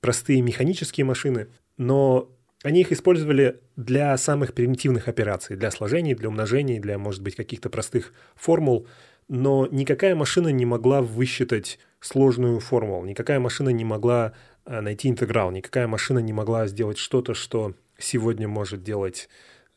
простые 0.00 0.40
механические 0.40 1.04
машины, 1.04 1.48
но 1.76 2.30
они 2.62 2.80
их 2.80 2.92
использовали 2.92 3.60
для 3.76 4.16
самых 4.16 4.52
примитивных 4.52 5.08
операций, 5.08 5.56
для 5.56 5.70
сложений, 5.70 6.14
для 6.14 6.28
умножений, 6.28 6.80
для, 6.80 6.98
может 6.98 7.22
быть, 7.22 7.36
каких-то 7.36 7.70
простых 7.70 8.12
формул, 8.34 8.86
но 9.28 9.68
никакая 9.70 10.14
машина 10.14 10.48
не 10.48 10.66
могла 10.66 11.02
высчитать 11.02 11.78
сложную 12.00 12.60
формулу, 12.60 13.04
никакая 13.04 13.38
машина 13.38 13.68
не 13.68 13.84
могла 13.84 14.32
э, 14.64 14.80
найти 14.80 15.08
интеграл, 15.08 15.50
никакая 15.50 15.86
машина 15.86 16.18
не 16.18 16.32
могла 16.32 16.66
сделать 16.66 16.98
что-то, 16.98 17.34
что 17.34 17.74
сегодня 17.98 18.48
может 18.48 18.82
делать 18.82 19.28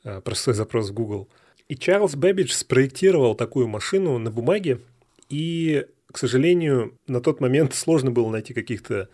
э, 0.03 0.21
простой 0.21 0.53
запрос 0.53 0.89
в 0.89 0.93
Google. 0.93 1.27
И 1.67 1.75
Чарльз 1.75 2.15
Бэббидж 2.15 2.51
спроектировал 2.53 3.35
такую 3.35 3.67
машину 3.67 4.17
на 4.17 4.31
бумаге, 4.31 4.79
и, 5.29 5.85
к 6.11 6.17
сожалению, 6.17 6.97
на 7.07 7.21
тот 7.21 7.39
момент 7.41 7.73
сложно 7.73 8.11
было 8.11 8.29
найти 8.29 8.53
каких-то 8.53 9.09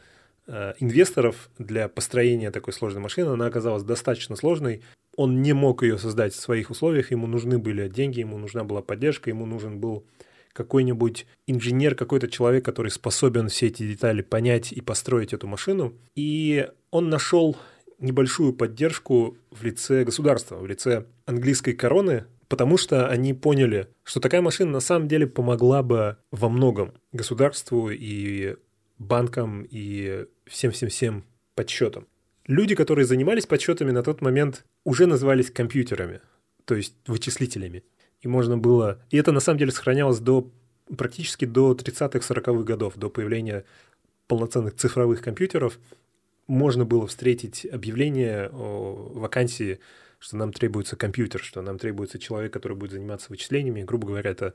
инвесторов 0.48 1.50
для 1.58 1.88
построения 1.90 2.52
такой 2.52 2.74
сложной 2.74 3.02
машины. 3.02 3.30
Она 3.30 3.48
оказалась 3.48 3.84
достаточно 3.84 4.36
сложной. 4.36 4.82
Он 5.16 5.42
не 5.42 5.54
мог 5.54 5.84
ее 5.84 5.98
создать 5.98 6.34
в 6.34 6.40
своих 6.40 6.70
условиях. 6.70 7.12
Ему 7.12 7.28
нужны 7.28 7.58
были 7.58 7.90
деньги, 7.90 8.20
ему 8.20 8.38
нужна 8.38 8.64
была 8.64 8.82
поддержка, 8.82 9.30
ему 9.30 9.46
нужен 9.46 9.80
был 9.80 10.06
какой-нибудь 10.54 11.28
инженер, 11.46 11.94
какой-то 11.96 12.28
человек, 12.28 12.66
который 12.66 12.90
способен 12.90 13.48
все 13.50 13.68
эти 13.68 13.88
детали 13.88 14.22
понять 14.22 14.72
и 14.72 14.82
построить 14.82 15.34
эту 15.34 15.48
машину. 15.48 15.94
И 16.16 16.68
он 16.90 17.10
нашел 17.10 17.56
небольшую 18.00 18.54
поддержку 18.54 19.38
в 19.52 19.64
лице 19.64 20.04
государства, 20.04 20.56
в 20.56 20.66
лице 20.66 21.06
английской 21.26 21.74
короны, 21.74 22.26
потому 22.48 22.78
что 22.78 23.08
они 23.08 23.34
поняли, 23.34 23.88
что 24.04 24.20
такая 24.20 24.42
машина 24.42 24.72
на 24.72 24.80
самом 24.80 25.08
деле 25.08 25.28
помогла 25.28 25.84
бы 25.84 26.18
во 26.32 26.50
многом 26.50 26.94
государству 27.12 27.90
и 27.92 28.56
банкам 28.98 29.66
и 29.70 30.26
всем-всем-всем 30.46 31.26
подсчетам. 31.56 32.08
Люди, 32.46 32.76
которые 32.76 33.06
занимались 33.06 33.46
подсчетами 33.46 33.92
на 33.92 34.04
тот 34.04 34.22
момент, 34.22 34.66
уже 34.84 35.06
назывались 35.06 35.52
компьютерами, 35.52 36.22
то 36.66 36.76
есть 36.76 36.96
вычислителями. 37.06 37.84
И 38.22 38.28
можно 38.28 38.58
было... 38.58 39.04
И 39.10 39.18
это 39.18 39.32
на 39.32 39.40
самом 39.40 39.60
деле 39.60 39.72
сохранялось 39.72 40.20
до 40.20 40.50
практически 40.98 41.46
до 41.46 41.74
30-40-х 41.74 42.64
годов, 42.64 42.96
до 42.96 43.10
появления 43.10 43.66
полноценных 44.28 44.76
цифровых 44.76 45.22
компьютеров. 45.22 45.80
Можно 46.48 46.86
было 46.86 47.08
встретить 47.08 47.66
объявление 47.66 48.50
о 48.54 49.12
вакансии, 49.14 49.80
что 50.20 50.38
нам 50.38 50.54
требуется 50.54 50.96
компьютер, 50.96 51.44
что 51.44 51.62
нам 51.62 51.78
требуется 51.78 52.18
человек, 52.18 52.54
который 52.54 52.78
будет 52.78 52.92
заниматься 52.92 53.28
вычислениями. 53.30 53.84
Грубо 53.84 54.08
говоря, 54.08 54.32
это 54.32 54.54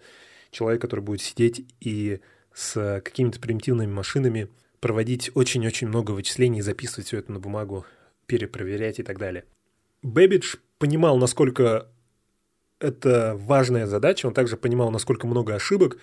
человек, 0.50 0.80
который 0.80 1.00
будет 1.00 1.20
сидеть 1.20 1.66
и 1.80 2.20
с 2.54 3.00
какими-то 3.04 3.40
примитивными 3.40 3.92
машинами, 3.92 4.48
проводить 4.80 5.30
очень-очень 5.34 5.88
много 5.88 6.10
вычислений, 6.12 6.60
записывать 6.60 7.06
все 7.06 7.18
это 7.18 7.32
на 7.32 7.38
бумагу, 7.38 7.86
перепроверять 8.26 8.98
и 8.98 9.02
так 9.02 9.18
далее. 9.18 9.44
Бэббидж 10.02 10.56
понимал, 10.78 11.18
насколько 11.18 11.88
это 12.80 13.36
важная 13.38 13.86
задача, 13.86 14.26
он 14.26 14.34
также 14.34 14.56
понимал, 14.56 14.90
насколько 14.90 15.26
много 15.26 15.54
ошибок. 15.54 15.98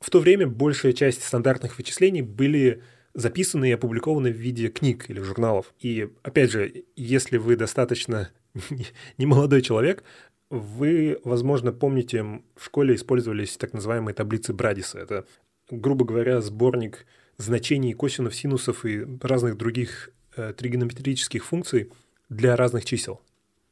В 0.00 0.10
то 0.10 0.18
время 0.18 0.46
большая 0.46 0.92
часть 0.92 1.22
стандартных 1.22 1.78
вычислений 1.78 2.22
были 2.22 2.82
записаны 3.14 3.70
и 3.70 3.72
опубликованы 3.72 4.30
в 4.30 4.36
виде 4.36 4.68
книг 4.68 5.08
или 5.08 5.20
журналов. 5.20 5.72
И, 5.80 6.10
опять 6.22 6.50
же, 6.50 6.84
если 6.96 7.36
вы 7.36 7.56
достаточно 7.56 8.30
не 9.18 9.26
молодой 9.26 9.62
человек, 9.62 10.02
вы, 10.50 11.20
возможно, 11.24 11.72
помните, 11.72 12.42
в 12.56 12.64
школе 12.64 12.94
использовались 12.94 13.56
так 13.56 13.72
называемые 13.72 14.14
таблицы 14.14 14.52
Брадиса. 14.52 14.98
Это 14.98 15.26
грубо 15.70 16.04
говоря, 16.04 16.40
сборник 16.40 17.06
значений 17.36 17.92
косинов, 17.92 18.34
синусов 18.34 18.84
и 18.84 19.06
разных 19.22 19.56
других 19.56 20.10
э, 20.36 20.52
тригонометрических 20.52 21.44
функций 21.44 21.90
для 22.28 22.56
разных 22.56 22.84
чисел. 22.84 23.20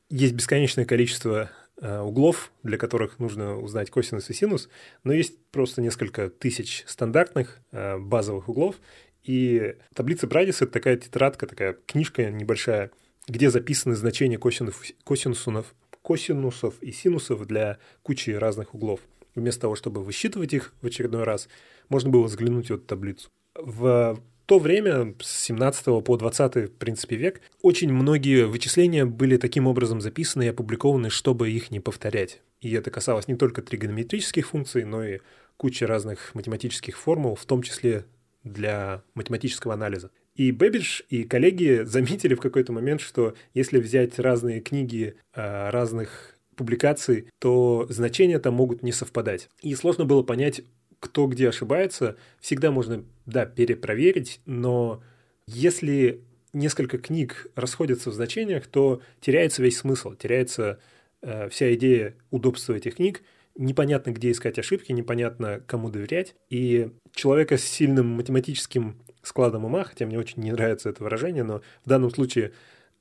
Есть 0.09 0.35
бесконечное 0.35 0.85
количество 0.85 1.51
э, 1.81 1.99
углов, 2.01 2.53
для 2.63 2.79
которых 2.79 3.19
нужно 3.19 3.59
узнать 3.59 3.91
косинус 3.91 4.31
и 4.31 4.35
синус, 4.35 4.69
но 5.03 5.13
есть 5.13 5.37
просто 5.51 5.83
несколько 5.83 6.31
тысяч 6.31 6.85
стандартных 6.87 7.61
э, 7.73 7.99
базовых 7.99 8.49
углов, 8.49 8.77
и 9.25 9.75
таблица 9.93 10.29
Брадис– 10.29 10.57
это 10.63 10.71
такая 10.71 10.97
тетрадка, 10.97 11.49
такая 11.49 11.77
книжка 11.87 12.31
небольшая, 12.31 12.93
где 13.27 13.51
записаны 13.51 13.97
значения 13.97 14.39
косинусов, 14.39 14.85
косинусов, 15.03 15.75
косинусов 16.01 16.81
и 16.81 16.93
синусов 16.93 17.45
для 17.47 17.79
кучи 18.05 18.31
разных 18.31 18.75
углов. 18.75 19.01
Вместо 19.37 19.63
того, 19.63 19.77
чтобы 19.77 20.03
высчитывать 20.03 20.53
их 20.53 20.75
в 20.83 20.87
очередной 20.87 21.23
раз, 21.23 21.49
можно 21.89 22.11
было 22.11 22.25
взглянуть 22.25 22.71
в 22.71 22.75
эту 22.75 22.83
таблицу. 22.83 23.29
В 23.55 24.21
то 24.47 24.59
время, 24.59 25.15
с 25.21 25.45
17 25.45 26.05
по 26.05 26.17
20, 26.17 26.55
в 26.55 26.73
принципе, 26.73 27.17
век, 27.17 27.41
очень 27.63 27.93
многие 27.93 28.47
вычисления 28.47 29.05
были 29.05 29.37
таким 29.37 29.67
образом 29.67 30.01
записаны 30.01 30.45
и 30.45 30.49
опубликованы, 30.49 31.11
чтобы 31.11 31.51
их 31.51 31.71
не 31.71 31.81
повторять. 31.81 32.41
И 32.61 32.73
это 32.73 32.91
касалось 32.91 33.29
не 33.29 33.37
только 33.37 33.61
тригонометрических 33.61 34.49
функций, 34.49 34.85
но 34.85 35.05
и 35.05 35.19
кучи 35.57 35.85
разных 35.85 36.35
математических 36.35 36.97
формул, 36.97 37.35
в 37.35 37.45
том 37.45 37.63
числе 37.63 38.07
для 38.43 39.03
математического 39.15 39.75
анализа. 39.75 40.11
И 40.37 40.53
Бэббидж 40.53 41.03
и 41.09 41.25
коллеги 41.25 41.83
заметили 41.85 42.35
в 42.35 42.41
какой-то 42.41 42.73
момент, 42.73 43.01
что 43.01 43.35
если 43.55 43.81
взять 43.81 44.19
разные 44.19 44.61
книги 44.61 45.17
а, 45.35 45.71
разных 45.71 46.36
публикаций, 46.57 47.29
то 47.39 47.87
значения 47.89 48.39
там 48.39 48.55
могут 48.55 48.83
не 48.83 48.93
совпадать. 48.93 49.49
И 49.63 49.75
сложно 49.75 50.05
было 50.05 50.23
понять, 50.23 50.63
кто 51.01 51.27
где 51.27 51.49
ошибается, 51.49 52.17
всегда 52.41 52.71
можно, 52.71 53.05
да, 53.27 53.47
перепроверить, 53.47 54.41
но 54.47 55.03
если 55.47 56.23
несколько 56.53 56.99
книг 56.99 57.49
расходятся 57.55 58.11
в 58.11 58.15
значениях, 58.15 58.67
то 58.67 59.01
теряется 59.21 59.63
весь 59.63 59.79
смысл, 59.79 60.15
теряется 60.15 60.81
э, 61.23 61.49
вся 61.51 61.73
идея 61.75 62.15
удобства 62.31 62.73
этих 62.73 62.97
книг, 62.97 63.23
непонятно, 63.57 64.11
где 64.11 64.31
искать 64.31 64.59
ошибки, 64.59 64.93
непонятно, 64.93 65.63
кому 65.67 65.91
доверять. 65.91 66.35
И 66.51 66.91
человека 67.15 67.59
с 67.59 67.65
сильным 67.65 68.09
математическим 68.09 68.97
складом 69.23 69.65
ума, 69.65 69.85
хотя 69.85 70.07
мне 70.07 70.19
очень 70.19 70.43
не 70.43 70.53
нравится 70.53 70.89
это 70.89 71.03
выражение, 71.03 71.43
но 71.43 71.61
в 71.85 71.89
данном 71.89 72.11
случае 72.11 72.53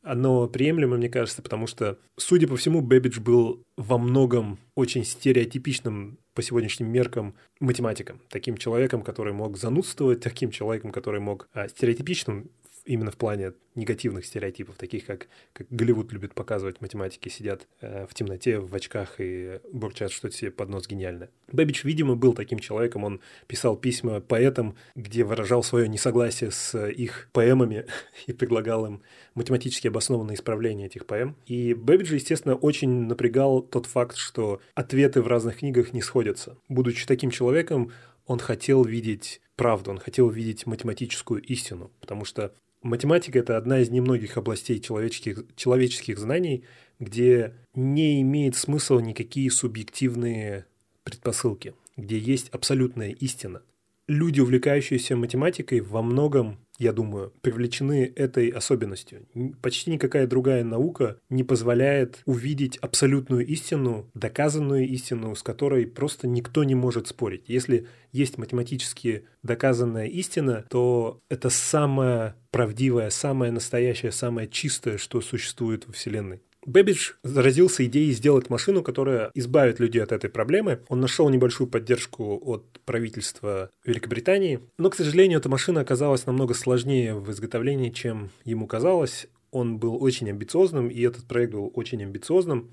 оно 0.05 0.47
приемлемо, 0.47 0.97
мне 0.97 1.09
кажется, 1.09 1.41
потому 1.41 1.65
что, 1.65 1.97
судя 2.15 2.47
по 2.47 2.55
всему, 2.55 2.81
Бэббидж 2.81 3.19
был 3.19 3.63
во 3.75 3.97
многом 3.97 4.59
очень 4.75 5.03
стереотипичным 5.03 6.19
по 6.35 6.43
сегодняшним 6.43 6.91
меркам 6.91 7.33
математиком, 7.59 8.21
таким 8.29 8.57
человеком, 8.57 9.01
который 9.01 9.33
мог 9.33 9.57
занудствовать, 9.57 10.21
таким 10.21 10.51
человеком, 10.51 10.91
который 10.91 11.19
мог 11.21 11.49
а, 11.53 11.67
стереотипичным 11.67 12.51
именно 12.85 13.11
в 13.11 13.17
плане 13.17 13.53
негативных 13.73 14.25
стереотипов, 14.25 14.77
таких 14.77 15.05
как, 15.05 15.27
как 15.53 15.67
Голливуд 15.69 16.11
любит 16.13 16.33
показывать, 16.33 16.81
математики 16.81 17.29
сидят 17.29 17.67
э, 17.81 18.05
в 18.09 18.13
темноте, 18.13 18.59
в 18.59 18.73
очках 18.73 19.15
и 19.19 19.59
бурчат 19.71 20.11
что-то 20.11 20.35
себе 20.35 20.51
под 20.51 20.69
нос 20.69 20.87
гениальное. 20.87 21.29
Бэббидж, 21.51 21.81
видимо, 21.83 22.15
был 22.15 22.33
таким 22.33 22.59
человеком, 22.59 23.03
он 23.03 23.19
писал 23.47 23.75
письма 23.75 24.21
поэтам, 24.21 24.75
где 24.95 25.23
выражал 25.23 25.61
свое 25.61 25.89
несогласие 25.89 26.51
с 26.51 26.87
их 26.87 27.29
поэмами 27.33 27.85
и 28.27 28.33
предлагал 28.33 28.85
им 28.85 29.01
математически 29.33 29.87
обоснованные 29.87 30.35
исправления 30.35 30.85
этих 30.85 31.05
поэм. 31.05 31.35
И 31.45 31.73
Бэббиджа, 31.73 32.15
естественно, 32.15 32.55
очень 32.55 33.07
напрягал 33.07 33.61
тот 33.61 33.87
факт, 33.87 34.15
что 34.15 34.61
ответы 34.73 35.21
в 35.21 35.27
разных 35.27 35.57
книгах 35.57 35.91
не 35.91 36.01
сходятся. 36.01 36.57
Будучи 36.69 37.05
таким 37.05 37.31
человеком, 37.31 37.91
он 38.25 38.39
хотел 38.39 38.83
видеть 38.83 39.41
правду, 39.55 39.91
он 39.91 39.99
хотел 39.99 40.29
видеть 40.29 40.65
математическую 40.65 41.41
истину, 41.41 41.91
потому 41.99 42.25
что 42.25 42.53
Математика– 42.85 43.39
это 43.39 43.57
одна 43.57 43.79
из 43.79 43.89
немногих 43.89 44.37
областей 44.37 44.79
человеческих, 44.79 45.43
человеческих 45.55 46.19
знаний, 46.19 46.65
где 46.99 47.55
не 47.73 48.21
имеет 48.21 48.55
смысла 48.55 48.99
никакие 48.99 49.49
субъективные 49.49 50.67
предпосылки, 51.03 51.73
где 51.97 52.19
есть 52.19 52.49
абсолютная 52.49 53.09
истина. 53.09 53.63
Люди, 54.07 54.39
увлекающиеся 54.39 55.15
математикой, 55.15 55.81
во 55.81 56.01
многом, 56.01 56.59
я 56.77 56.91
думаю, 56.91 57.33
привлечены 57.41 58.11
этой 58.15 58.49
особенностью. 58.49 59.27
Почти 59.61 59.91
никакая 59.91 60.27
другая 60.27 60.63
наука 60.63 61.17
не 61.29 61.43
позволяет 61.43 62.21
увидеть 62.25 62.77
абсолютную 62.77 63.45
истину, 63.45 64.09
доказанную 64.13 64.87
истину, 64.87 65.35
с 65.35 65.43
которой 65.43 65.87
просто 65.87 66.27
никто 66.27 66.63
не 66.63 66.75
может 66.75 67.07
спорить. 67.07 67.43
Если 67.47 67.87
есть 68.11 68.37
математически 68.37 69.25
доказанная 69.41 70.07
истина, 70.07 70.65
то 70.69 71.19
это 71.29 71.49
самое 71.49 72.35
правдивое, 72.51 73.09
самое 73.09 73.51
настоящее, 73.51 74.11
самое 74.11 74.47
чистое, 74.47 74.97
что 74.97 75.21
существует 75.21 75.87
во 75.87 75.93
Вселенной. 75.93 76.41
Бэббидж 76.65 77.13
заразился 77.23 77.85
идеей 77.85 78.11
сделать 78.11 78.49
машину, 78.49 78.81
которая 78.81 79.29
избавит 79.35 79.79
людей 79.79 80.01
от 80.01 80.11
этой 80.11 80.29
проблемы. 80.29 80.79
Он 80.87 80.99
нашел 80.99 81.29
небольшую 81.29 81.67
поддержку 81.67 82.41
от 82.43 82.79
правительства 82.85 83.69
Великобритании, 83.85 84.59
но, 84.77 84.89
к 84.89 84.95
сожалению, 84.95 85.39
эта 85.39 85.47
машина 85.47 85.81
оказалась 85.81 86.25
намного 86.25 86.55
сложнее 86.55 87.13
в 87.13 87.31
изготовлении, 87.31 87.91
чем 87.91 88.31
ему 88.45 88.65
казалось. 88.65 89.27
Он 89.51 89.77
был 89.77 90.01
очень 90.03 90.29
амбициозным, 90.29 90.89
и 90.89 91.01
этот 91.01 91.25
проект 91.25 91.53
был 91.53 91.71
очень 91.75 92.01
амбициозным, 92.01 92.71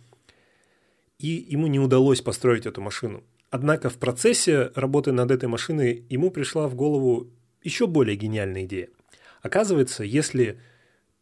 и 1.18 1.28
ему 1.28 1.66
не 1.66 1.78
удалось 1.78 2.22
построить 2.22 2.66
эту 2.66 2.80
машину. 2.80 3.22
Однако 3.50 3.90
в 3.90 3.98
процессе 3.98 4.72
работы 4.74 5.12
над 5.12 5.30
этой 5.30 5.48
машиной 5.48 6.06
ему 6.08 6.30
пришла 6.30 6.66
в 6.66 6.74
голову 6.74 7.28
еще 7.62 7.86
более 7.86 8.16
гениальная 8.16 8.64
идея. 8.64 8.88
Оказывается, 9.42 10.02
если 10.02 10.58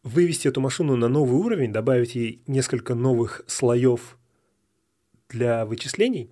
вывести 0.03 0.47
эту 0.47 0.61
машину 0.61 0.95
на 0.95 1.07
новый 1.07 1.39
уровень, 1.39 1.71
добавить 1.71 2.15
ей 2.15 2.41
несколько 2.47 2.95
новых 2.95 3.43
слоев 3.47 4.17
для 5.29 5.65
вычислений, 5.65 6.31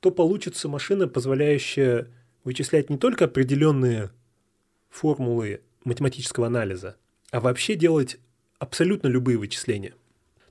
то 0.00 0.10
получится 0.10 0.68
машина, 0.68 1.08
позволяющая 1.08 2.08
вычислять 2.44 2.90
не 2.90 2.98
только 2.98 3.24
определенные 3.24 4.10
формулы 4.88 5.62
математического 5.84 6.46
анализа, 6.46 6.96
а 7.30 7.40
вообще 7.40 7.74
делать 7.74 8.18
абсолютно 8.58 9.08
любые 9.08 9.38
вычисления. 9.38 9.94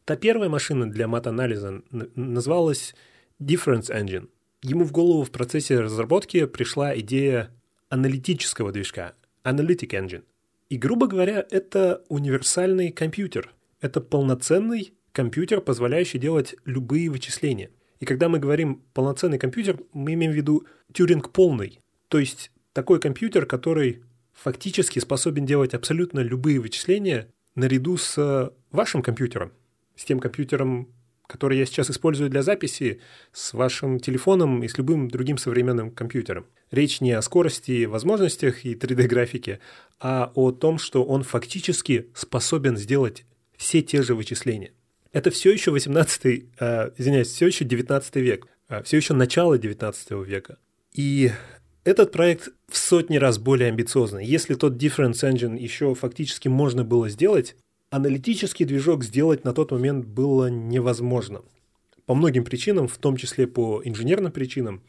Та 0.03 0.15
первая 0.15 0.49
машина 0.49 0.89
для 0.89 1.07
мат-анализа 1.07 1.81
называлась 1.89 2.95
Difference 3.39 3.89
Engine. 3.89 4.29
Ему 4.61 4.83
в 4.83 4.91
голову 4.91 5.23
в 5.23 5.31
процессе 5.31 5.79
разработки 5.79 6.45
пришла 6.45 6.97
идея 6.99 7.51
аналитического 7.89 8.71
движка, 8.71 9.13
Analytic 9.43 9.89
Engine– 9.89 10.23
и, 10.69 10.77
грубо 10.77 11.07
говоря, 11.07 11.45
это 11.51 12.03
универсальный 12.09 12.91
компьютер. 12.91 13.53
Это 13.81 14.01
полноценный 14.01 14.93
компьютер, 15.11 15.61
позволяющий 15.61 16.17
делать 16.17 16.55
любые 16.65 17.09
вычисления. 17.09 17.71
И 17.99 18.05
когда 18.05 18.29
мы 18.29 18.39
говорим 18.39 18.83
полноценный 18.93 19.37
компьютер, 19.37 19.79
мы 19.93 20.13
имеем 20.13 20.33
в 20.33 20.35
виду 20.35 20.65
Тюринг 20.91 21.31
полный. 21.31 21.79
То 22.07 22.19
есть 22.19 22.51
такой 22.73 22.99
компьютер, 22.99 23.45
который 23.45 24.03
фактически 24.33 24.99
способен 24.99 25.45
делать 25.45 25.73
абсолютно 25.73 26.19
любые 26.19 26.59
вычисления 26.59 27.29
наряду 27.55 27.97
с 27.97 28.51
вашим 28.71 29.01
компьютером, 29.01 29.53
с 29.95 30.03
тем 30.03 30.19
компьютером, 30.19 30.89
который 31.27 31.57
я 31.57 31.65
сейчас 31.65 31.89
использую 31.89 32.29
для 32.29 32.41
записи, 32.41 33.01
с 33.31 33.53
вашим 33.53 33.99
телефоном 33.99 34.63
и 34.63 34.67
с 34.67 34.77
любым 34.77 35.09
другим 35.09 35.37
современным 35.37 35.91
компьютером. 35.91 36.45
Речь 36.71 37.01
не 37.01 37.11
о 37.11 37.21
скорости, 37.21 37.85
возможностях 37.85 38.65
и 38.65 38.75
3D-графике, 38.75 39.59
а 39.99 40.31
о 40.35 40.51
том, 40.51 40.77
что 40.77 41.03
он 41.03 41.23
фактически 41.23 42.09
способен 42.13 42.77
сделать 42.77 43.25
все 43.57 43.81
те 43.81 44.01
же 44.01 44.15
вычисления. 44.15 44.71
Это 45.11 45.31
все 45.31 45.51
еще 45.51 45.71
18, 45.71 46.45
э, 46.59 46.91
извиняюсь, 46.97 47.29
все 47.29 47.47
еще 47.47 47.63
19 47.63 48.15
век, 48.17 48.47
э, 48.67 48.83
все 48.83 48.97
еще 48.97 49.13
начало 49.13 49.57
19 49.57 50.23
века. 50.23 50.57
И 50.93 51.31
этот 51.85 52.11
проект 52.11 52.49
в 52.67 52.77
сотни 52.77 53.17
раз 53.17 53.37
более 53.37 53.69
амбициозный. 53.69 54.25
Если 54.25 54.55
тот 54.55 54.73
Difference 54.73 55.23
Engine 55.23 55.57
еще 55.57 55.93
фактически 55.93 56.47
можно 56.47 56.83
было 56.83 57.09
сделать, 57.09 57.55
аналитический 57.95 58.65
движок 58.65 59.03
сделать 59.03 59.43
на 59.43 59.53
тот 59.53 59.71
момент 59.71 60.05
было 60.05 60.49
невозможно. 60.49 61.41
По 62.05 62.13
многим 62.13 62.43
причинам, 62.43 62.87
в 62.87 62.97
том 62.97 63.17
числе 63.17 63.47
по 63.47 63.81
инженерным 63.83 64.31
причинам, 64.31 64.81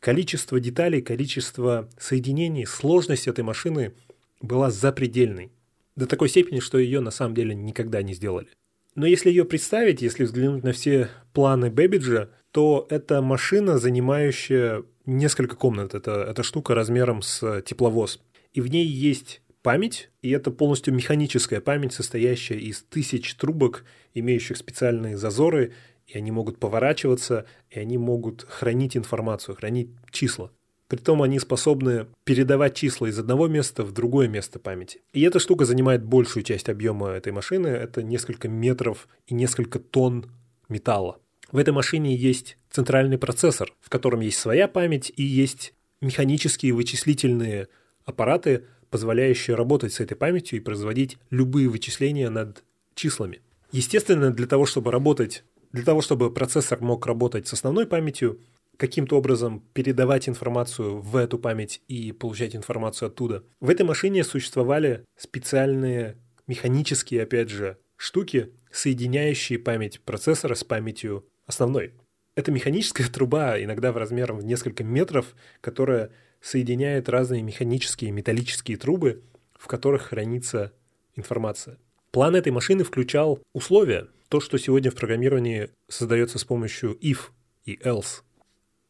количество 0.00 0.60
деталей, 0.60 1.02
количество 1.02 1.88
соединений, 1.98 2.66
сложность 2.66 3.26
этой 3.26 3.42
машины 3.42 3.94
была 4.40 4.70
запредельной. 4.70 5.50
До 5.96 6.06
такой 6.06 6.28
степени, 6.28 6.60
что 6.60 6.78
ее 6.78 7.00
на 7.00 7.10
самом 7.10 7.34
деле 7.34 7.54
никогда 7.54 8.02
не 8.02 8.14
сделали. 8.14 8.48
Но 8.94 9.06
если 9.06 9.30
ее 9.30 9.44
представить, 9.44 10.02
если 10.02 10.24
взглянуть 10.24 10.62
на 10.62 10.72
все 10.72 11.08
планы 11.32 11.70
Бэббиджа, 11.70 12.30
то 12.50 12.86
это 12.90 13.22
машина, 13.22 13.78
занимающая 13.78 14.84
несколько 15.06 15.56
комнат. 15.56 15.94
Это, 15.94 16.22
это 16.22 16.42
штука 16.42 16.74
размером 16.74 17.22
с 17.22 17.62
тепловоз. 17.62 18.20
И 18.52 18.60
в 18.60 18.68
ней 18.68 18.86
есть 18.86 19.41
память, 19.62 20.10
и 20.20 20.30
это 20.30 20.50
полностью 20.50 20.94
механическая 20.94 21.60
память, 21.60 21.92
состоящая 21.92 22.58
из 22.58 22.82
тысяч 22.82 23.34
трубок, 23.34 23.84
имеющих 24.14 24.56
специальные 24.56 25.16
зазоры, 25.16 25.72
и 26.06 26.18
они 26.18 26.30
могут 26.30 26.58
поворачиваться, 26.58 27.46
и 27.70 27.78
они 27.78 27.96
могут 27.96 28.44
хранить 28.48 28.96
информацию, 28.96 29.56
хранить 29.56 29.90
числа. 30.10 30.50
Притом 30.88 31.22
они 31.22 31.38
способны 31.38 32.06
передавать 32.24 32.74
числа 32.74 33.06
из 33.06 33.18
одного 33.18 33.48
места 33.48 33.82
в 33.82 33.92
другое 33.92 34.28
место 34.28 34.58
памяти. 34.58 35.00
И 35.14 35.22
эта 35.22 35.38
штука 35.38 35.64
занимает 35.64 36.04
большую 36.04 36.42
часть 36.42 36.68
объема 36.68 37.12
этой 37.12 37.32
машины. 37.32 37.68
Это 37.68 38.02
несколько 38.02 38.48
метров 38.48 39.08
и 39.26 39.32
несколько 39.32 39.78
тонн 39.78 40.26
металла. 40.68 41.18
В 41.50 41.56
этой 41.56 41.72
машине 41.72 42.14
есть 42.14 42.58
центральный 42.70 43.16
процессор, 43.16 43.72
в 43.80 43.88
котором 43.88 44.20
есть 44.20 44.38
своя 44.38 44.68
память 44.68 45.10
и 45.16 45.22
есть 45.22 45.72
механические 46.02 46.74
вычислительные 46.74 47.68
аппараты, 48.04 48.66
позволяющие 48.92 49.56
работать 49.56 49.94
с 49.94 50.00
этой 50.00 50.16
памятью 50.16 50.58
и 50.58 50.62
производить 50.62 51.18
любые 51.30 51.68
вычисления 51.68 52.28
над 52.28 52.62
числами. 52.94 53.40
Естественно, 53.72 54.30
для 54.30 54.46
того, 54.46 54.66
чтобы 54.66 54.92
работать, 54.92 55.44
для 55.72 55.82
того, 55.82 56.02
чтобы 56.02 56.32
процессор 56.32 56.80
мог 56.82 57.06
работать 57.06 57.48
с 57.48 57.54
основной 57.54 57.86
памятью, 57.86 58.38
каким-то 58.76 59.16
образом 59.16 59.64
передавать 59.72 60.28
информацию 60.28 61.00
в 61.00 61.16
эту 61.16 61.38
память 61.38 61.80
и 61.88 62.12
получать 62.12 62.54
информацию 62.54 63.06
оттуда. 63.06 63.44
В 63.60 63.70
этой 63.70 63.86
машине 63.86 64.24
существовали 64.24 65.06
специальные 65.16 66.18
механические, 66.46 67.22
опять 67.22 67.48
же, 67.48 67.78
штуки, 67.96 68.52
соединяющие 68.70 69.58
память 69.58 70.00
процессора 70.02 70.54
с 70.54 70.64
памятью 70.64 71.26
основной. 71.46 71.94
Это 72.34 72.52
механическая 72.52 73.08
труба, 73.08 73.58
иногда 73.58 73.90
в 73.90 73.96
размером 73.96 74.38
в 74.38 74.44
несколько 74.44 74.84
метров, 74.84 75.34
которая 75.62 76.10
соединяет 76.42 77.08
разные 77.08 77.42
механические 77.42 78.10
металлические 78.10 78.76
трубы, 78.76 79.22
в 79.54 79.68
которых 79.68 80.02
хранится 80.02 80.72
информация. 81.14 81.78
План 82.10 82.36
этой 82.36 82.52
машины 82.52 82.84
включал 82.84 83.40
условия, 83.54 84.08
то, 84.28 84.40
что 84.40 84.58
сегодня 84.58 84.90
в 84.90 84.94
программировании 84.94 85.70
создается 85.88 86.38
с 86.38 86.44
помощью 86.44 86.98
if 87.00 87.30
и 87.64 87.76
else. 87.76 88.22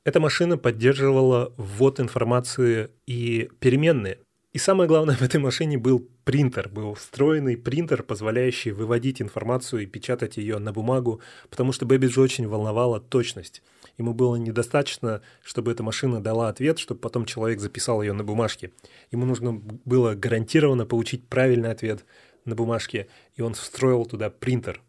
Эта 0.04 0.18
машина 0.18 0.58
поддерживала 0.58 1.52
ввод 1.56 2.00
информации 2.00 2.90
и 3.06 3.48
переменные. 3.60 4.18
И 4.52 4.58
самое 4.58 4.86
главное 4.86 5.16
в 5.18 5.22
этой 5.22 5.40
машине 5.40 5.78
был 5.78 6.06
принтер, 6.24 6.68
был 6.68 6.94
встроенный 6.94 7.56
принтер, 7.56 8.02
позволяющий 8.02 8.72
выводить 8.72 9.22
информацию 9.22 9.82
и 9.82 9.86
печатать 9.86 10.36
ее 10.36 10.58
на 10.58 10.72
бумагу, 10.72 11.20
потому 11.50 11.72
что 11.72 11.86
Бэббиджа 11.86 12.18
очень 12.20 12.46
волновала 12.46 13.00
точность. 13.00 13.62
Ему 13.98 14.14
было 14.14 14.36
недостаточно, 14.36 15.22
чтобы 15.42 15.72
эта 15.72 15.82
машина 15.82 16.22
дала 16.22 16.48
ответ, 16.48 16.78
чтобы 16.78 17.00
потом 17.00 17.24
человек 17.24 17.60
записал 17.60 18.02
ее 18.02 18.12
на 18.12 18.24
бумажке. 18.24 18.72
Ему 19.10 19.26
нужно 19.26 19.52
было 19.52 20.14
гарантированно 20.14 20.86
получить 20.86 21.26
правильный 21.26 21.70
ответ 21.70 22.04
на 22.44 22.54
бумажке, 22.54 23.08
и 23.36 23.42
он 23.42 23.54
встроил 23.54 24.04
туда 24.04 24.30
принтер. 24.30 24.82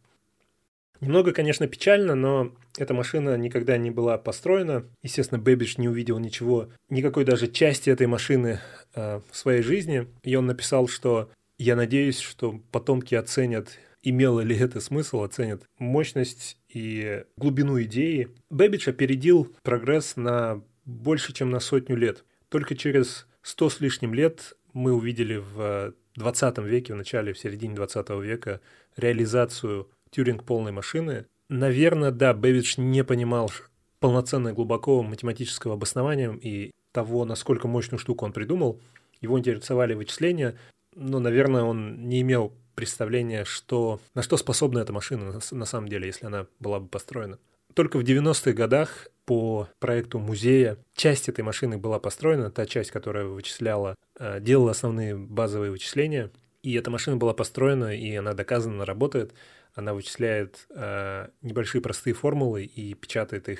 Немного, 1.03 1.33
конечно, 1.33 1.67
печально, 1.67 2.15
но 2.15 2.53
эта 2.77 2.93
машина 2.93 3.35
никогда 3.35 3.77
не 3.77 3.91
была 3.91 4.17
построена. 4.17 4.85
Естественно, 5.01 5.37
Бэббидж 5.39 5.75
не 5.77 5.89
увидел 5.89 6.17
ничего, 6.17 6.69
никакой 6.89 7.25
даже 7.25 7.47
части 7.47 7.89
этой 7.89 8.07
машины 8.07 8.59
э, 8.95 9.19
в 9.29 9.35
своей 9.35 9.61
жизни. 9.63 10.07
И 10.23 10.33
он 10.35 10.45
написал, 10.45 10.87
что 10.87 11.29
я 11.57 11.75
надеюсь, 11.75 12.19
что 12.19 12.61
потомки 12.71 13.15
оценят, 13.15 13.77
имело 14.01 14.39
ли 14.39 14.57
это 14.57 14.79
смысл, 14.79 15.23
оценят 15.23 15.63
мощность 15.77 16.57
и 16.69 17.25
глубину 17.35 17.81
идеи. 17.83 18.29
Бэббидж 18.49 18.89
опередил 18.89 19.53
прогресс 19.61 20.15
на 20.15 20.63
больше, 20.85 21.33
чем 21.33 21.49
на 21.49 21.59
сотню 21.59 21.97
лет. 21.97 22.23
Только 22.47 22.77
через 22.77 23.27
сто 23.41 23.69
с 23.69 23.81
лишним 23.81 24.13
лет 24.13 24.53
мы 24.71 24.93
увидели 24.93 25.35
в 25.35 25.93
20 26.15 26.59
веке, 26.59 26.93
в 26.93 26.97
начале, 26.97 27.33
в 27.33 27.39
середине 27.39 27.75
20 27.75 28.09
века 28.21 28.61
реализацию 28.95 29.89
Тюринг 30.13 30.43
полной 30.43 30.71
машины, 30.71 31.25
Наверное, 31.49 32.09
да, 32.09 32.33
Бэвидж 32.33 32.75
не 32.77 33.03
понимал 33.03 33.51
полноценно 33.99 34.49
и 34.49 34.53
глубоко 34.53 35.03
математического 35.03 35.75
обоснования 35.75 36.31
и 36.33 36.71
того, 36.91 37.25
насколько 37.25 37.67
мощную 37.67 37.99
штуку 37.99 38.25
он 38.25 38.33
придумал. 38.33 38.81
Его 39.21 39.37
интересовали 39.37 39.93
вычисления, 39.93 40.57
но, 40.95 41.19
наверное, 41.19 41.61
он 41.61 42.07
не 42.07 42.21
имел 42.21 42.53
представления, 42.73 43.45
что, 43.45 43.99
на 44.15 44.23
что 44.23 44.37
способна 44.37 44.79
эта 44.79 44.91
машина 44.91 45.39
на 45.51 45.65
самом 45.65 45.87
деле, 45.87 46.07
если 46.07 46.25
она 46.25 46.47
была 46.59 46.79
бы 46.79 46.87
построена. 46.87 47.37
Только 47.75 47.97
в 47.97 48.03
90-х 48.03 48.53
годах 48.53 49.09
по 49.25 49.69
проекту 49.79 50.17
музея. 50.17 50.77
Часть 50.95 51.29
этой 51.29 51.41
машины 51.41 51.77
была 51.77 51.99
построена, 51.99 52.49
та 52.49 52.65
часть, 52.65 52.89
которая 52.89 53.25
вычисляла, 53.25 53.95
э, 54.19 54.39
делала 54.41 54.71
основные 54.71 55.15
базовые 55.15 55.69
вычисления. 55.69 56.31
И 56.63 56.73
эта 56.73 56.89
машина 56.89 57.17
была 57.17 57.33
построена, 57.33 57.95
и 57.95 58.15
она 58.15 58.33
доказанно 58.33 58.85
работает. 58.85 59.33
Она 59.73 59.93
вычисляет 59.93 60.67
э, 60.69 61.29
небольшие 61.41 61.81
простые 61.81 62.13
формулы 62.13 62.63
и 62.63 62.93
печатает 62.93 63.49
их 63.49 63.59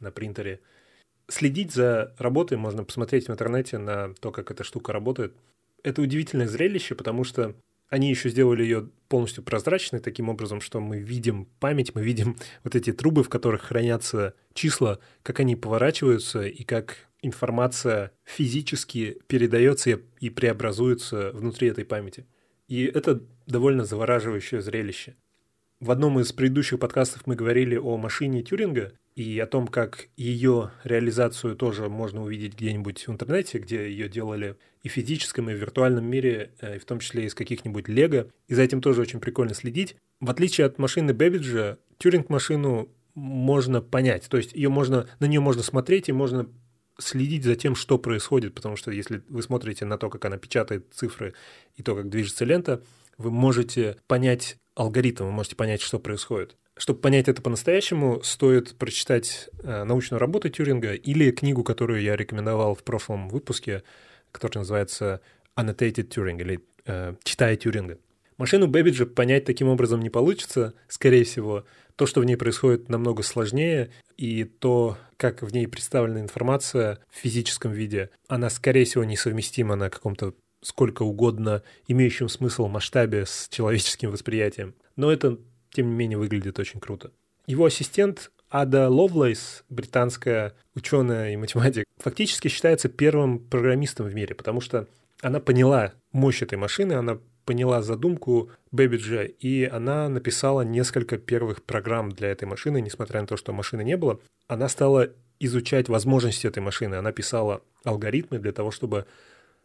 на 0.00 0.10
принтере. 0.10 0.60
Следить 1.28 1.72
за 1.72 2.14
работой 2.18 2.58
можно 2.58 2.84
посмотреть 2.84 3.28
в 3.28 3.32
интернете 3.32 3.78
на 3.78 4.12
то, 4.14 4.32
как 4.32 4.50
эта 4.50 4.64
штука 4.64 4.92
работает. 4.92 5.34
Это 5.82 6.02
удивительное 6.02 6.48
зрелище, 6.48 6.94
потому 6.94 7.24
что 7.24 7.54
они 7.88 8.08
еще 8.08 8.30
сделали 8.30 8.62
ее 8.62 8.88
полностью 9.08 9.44
прозрачной, 9.44 10.00
таким 10.00 10.30
образом, 10.30 10.62
что 10.62 10.80
мы 10.80 10.98
видим 10.98 11.46
память, 11.60 11.94
мы 11.94 12.02
видим 12.02 12.36
вот 12.64 12.74
эти 12.74 12.92
трубы, 12.92 13.22
в 13.22 13.28
которых 13.28 13.62
хранятся 13.62 14.34
числа, 14.54 14.98
как 15.22 15.40
они 15.40 15.56
поворачиваются 15.56 16.42
и 16.42 16.64
как 16.64 16.96
информация 17.20 18.10
физически 18.24 19.18
передается 19.26 20.00
и 20.20 20.30
преобразуется 20.30 21.30
внутри 21.32 21.68
этой 21.68 21.84
памяти. 21.84 22.26
И 22.66 22.84
это 22.84 23.22
довольно 23.46 23.84
завораживающее 23.84 24.62
зрелище. 24.62 25.14
В 25.82 25.90
одном 25.90 26.20
из 26.20 26.32
предыдущих 26.32 26.78
подкастов 26.78 27.26
мы 27.26 27.34
говорили 27.34 27.74
о 27.74 27.96
машине 27.96 28.44
Тюринга 28.44 28.92
и 29.16 29.36
о 29.40 29.48
том, 29.48 29.66
как 29.66 30.06
ее 30.16 30.70
реализацию 30.84 31.56
тоже 31.56 31.88
можно 31.88 32.22
увидеть 32.22 32.54
где-нибудь 32.54 33.08
в 33.08 33.10
интернете, 33.10 33.58
где 33.58 33.90
ее 33.90 34.08
делали 34.08 34.54
и 34.84 34.88
в 34.88 34.92
физическом, 34.92 35.50
и 35.50 35.54
в 35.54 35.56
виртуальном 35.56 36.04
мире, 36.04 36.52
э, 36.60 36.76
и 36.76 36.78
в 36.78 36.84
том 36.84 37.00
числе 37.00 37.24
из 37.24 37.34
каких-нибудь 37.34 37.88
лего. 37.88 38.28
И 38.46 38.54
за 38.54 38.62
этим 38.62 38.80
тоже 38.80 39.00
очень 39.00 39.18
прикольно 39.18 39.54
следить. 39.54 39.96
В 40.20 40.30
отличие 40.30 40.68
от 40.68 40.78
машины 40.78 41.12
Бэббиджа, 41.12 41.78
Тюринг-машину 41.98 42.88
можно 43.16 43.80
понять. 43.80 44.28
То 44.28 44.36
есть 44.36 44.52
ее 44.52 44.68
можно, 44.68 45.08
на 45.18 45.24
нее 45.24 45.40
можно 45.40 45.64
смотреть 45.64 46.08
и 46.08 46.12
можно 46.12 46.48
следить 46.96 47.42
за 47.42 47.56
тем, 47.56 47.74
что 47.74 47.98
происходит, 47.98 48.54
потому 48.54 48.76
что 48.76 48.92
если 48.92 49.24
вы 49.28 49.42
смотрите 49.42 49.84
на 49.84 49.98
то, 49.98 50.10
как 50.10 50.24
она 50.26 50.36
печатает 50.36 50.86
цифры 50.94 51.34
и 51.74 51.82
то, 51.82 51.96
как 51.96 52.08
движется 52.08 52.44
лента, 52.44 52.84
вы 53.18 53.32
можете 53.32 53.96
понять 54.06 54.58
алгоритм, 54.74 55.24
вы 55.24 55.32
можете 55.32 55.56
понять, 55.56 55.80
что 55.80 55.98
происходит. 55.98 56.56
Чтобы 56.76 57.00
понять 57.00 57.28
это 57.28 57.42
по-настоящему, 57.42 58.22
стоит 58.22 58.74
прочитать 58.76 59.50
э, 59.62 59.84
научную 59.84 60.18
работу 60.18 60.48
Тюринга 60.48 60.94
или 60.94 61.30
книгу, 61.30 61.62
которую 61.64 62.00
я 62.00 62.16
рекомендовал 62.16 62.74
в 62.74 62.82
прошлом 62.82 63.28
выпуске, 63.28 63.82
которая 64.30 64.62
называется 64.62 65.20
Annotated 65.56 66.08
Turing 66.08 66.40
или 66.40 66.60
э, 66.86 67.14
«Читая 67.24 67.56
Тюринга». 67.56 67.98
Машину 68.38 68.66
Бэббиджа 68.66 69.06
понять 69.06 69.44
таким 69.44 69.68
образом 69.68 70.00
не 70.00 70.10
получится, 70.10 70.74
скорее 70.88 71.24
всего. 71.24 71.64
То, 71.96 72.06
что 72.06 72.20
в 72.20 72.24
ней 72.24 72.36
происходит, 72.36 72.88
намного 72.88 73.22
сложнее, 73.22 73.90
и 74.16 74.44
то, 74.44 74.96
как 75.18 75.42
в 75.42 75.52
ней 75.52 75.68
представлена 75.68 76.20
информация 76.20 76.98
в 77.10 77.18
физическом 77.18 77.72
виде, 77.72 78.10
она, 78.28 78.48
скорее 78.48 78.84
всего, 78.84 79.04
несовместима 79.04 79.76
на 79.76 79.90
каком-то 79.90 80.34
сколько 80.62 81.02
угодно 81.02 81.62
имеющем 81.88 82.28
смысл 82.28 82.68
масштабе 82.68 83.26
с 83.26 83.48
человеческим 83.50 84.10
восприятием. 84.10 84.74
Но 84.96 85.12
это, 85.12 85.38
тем 85.70 85.90
не 85.90 85.94
менее, 85.94 86.18
выглядит 86.18 86.58
очень 86.58 86.80
круто. 86.80 87.10
Его 87.46 87.66
ассистент 87.66 88.30
Ада 88.50 88.88
Ловлейс, 88.88 89.64
британская 89.68 90.54
ученая 90.74 91.32
и 91.32 91.36
математик, 91.36 91.84
фактически 91.98 92.48
считается 92.48 92.88
первым 92.88 93.38
программистом 93.38 94.06
в 94.06 94.14
мире, 94.14 94.34
потому 94.34 94.60
что 94.60 94.86
она 95.20 95.40
поняла 95.40 95.92
мощь 96.12 96.42
этой 96.42 96.58
машины, 96.58 96.92
она 96.92 97.18
поняла 97.44 97.82
задумку 97.82 98.50
Бэбиджа, 98.70 99.24
и 99.24 99.64
она 99.64 100.08
написала 100.08 100.62
несколько 100.62 101.18
первых 101.18 101.62
программ 101.62 102.12
для 102.12 102.28
этой 102.28 102.44
машины, 102.44 102.80
несмотря 102.80 103.20
на 103.20 103.26
то, 103.26 103.36
что 103.36 103.52
машины 103.52 103.82
не 103.82 103.96
было. 103.96 104.20
Она 104.46 104.68
стала 104.68 105.08
изучать 105.40 105.88
возможности 105.88 106.46
этой 106.46 106.60
машины, 106.60 106.96
она 106.96 107.10
писала 107.10 107.62
алгоритмы 107.84 108.38
для 108.38 108.52
того, 108.52 108.70
чтобы 108.70 109.06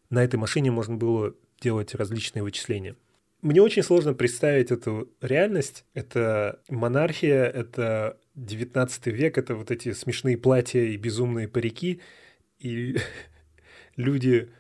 на 0.10 0.24
этой 0.24 0.38
машине 0.38 0.72
можно 0.72 0.96
было 0.96 1.36
делать 1.60 1.96
различные 1.96 2.44
вычисления. 2.44 2.96
Мне 3.42 3.62
очень 3.62 3.84
сложно 3.84 4.14
представить 4.14 4.72
эту 4.72 5.14
реальность. 5.22 5.86
Это 5.94 6.60
монархия, 6.70 7.46
это 7.46 8.20
19 8.36 9.08
век, 9.08 9.38
это 9.38 9.56
вот 9.56 9.70
эти 9.72 9.94
смешные 9.94 10.38
платья 10.38 10.82
и 10.82 10.98
безумные 10.98 11.48
парики, 11.48 12.02
и 12.60 12.98
люди 13.96 14.52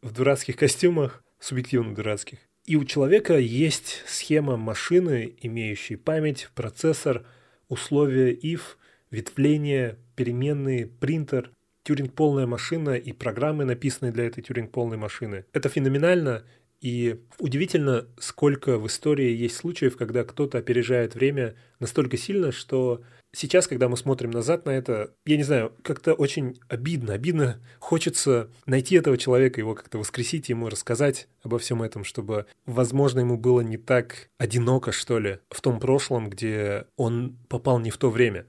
в 0.00 0.12
дурацких 0.12 0.56
костюмах, 0.56 1.22
субъективно 1.38 1.94
дурацких. 1.94 2.38
И 2.64 2.76
у 2.76 2.84
человека 2.84 3.38
есть 3.38 4.02
схема 4.06 4.56
машины, 4.56 5.34
имеющей 5.40 5.96
память, 5.96 6.50
процессор, 6.54 7.26
условия 7.68 8.34
if, 8.34 8.76
ветвление, 9.10 9.96
переменные, 10.16 10.86
принтер, 10.86 11.52
Тюринг 11.88 12.12
полная 12.12 12.46
машина 12.46 12.96
и 12.96 13.12
программы, 13.12 13.64
написанные 13.64 14.12
для 14.12 14.26
этой 14.26 14.42
Тюринг 14.42 14.70
полной 14.70 14.98
машины. 14.98 15.46
Это 15.54 15.70
феноменально, 15.70 16.44
и 16.82 17.18
удивительно, 17.38 18.06
сколько 18.18 18.76
в 18.76 18.86
истории 18.86 19.34
есть 19.34 19.56
случаев, 19.56 19.96
когда 19.96 20.22
кто-то 20.22 20.58
опережает 20.58 21.14
время 21.14 21.54
настолько 21.80 22.18
сильно, 22.18 22.52
что 22.52 23.00
сейчас, 23.32 23.66
когда 23.66 23.88
мы 23.88 23.96
смотрим 23.96 24.30
назад 24.32 24.66
на 24.66 24.70
это, 24.72 25.14
я 25.24 25.38
не 25.38 25.44
знаю, 25.44 25.72
как-то 25.82 26.12
очень 26.12 26.60
обидно. 26.68 27.14
Обидно 27.14 27.58
хочется 27.78 28.50
найти 28.66 28.96
этого 28.96 29.16
человека, 29.16 29.58
его 29.58 29.74
как-то 29.74 29.96
воскресить, 29.96 30.50
ему 30.50 30.68
рассказать 30.68 31.26
обо 31.42 31.58
всем 31.58 31.82
этом, 31.82 32.04
чтобы, 32.04 32.44
возможно, 32.66 33.20
ему 33.20 33.38
было 33.38 33.62
не 33.62 33.78
так 33.78 34.28
одиноко, 34.36 34.92
что 34.92 35.18
ли, 35.20 35.38
в 35.48 35.62
том 35.62 35.80
прошлом, 35.80 36.28
где 36.28 36.84
он 36.98 37.38
попал 37.48 37.78
не 37.80 37.88
в 37.88 37.96
то 37.96 38.10
время. 38.10 38.44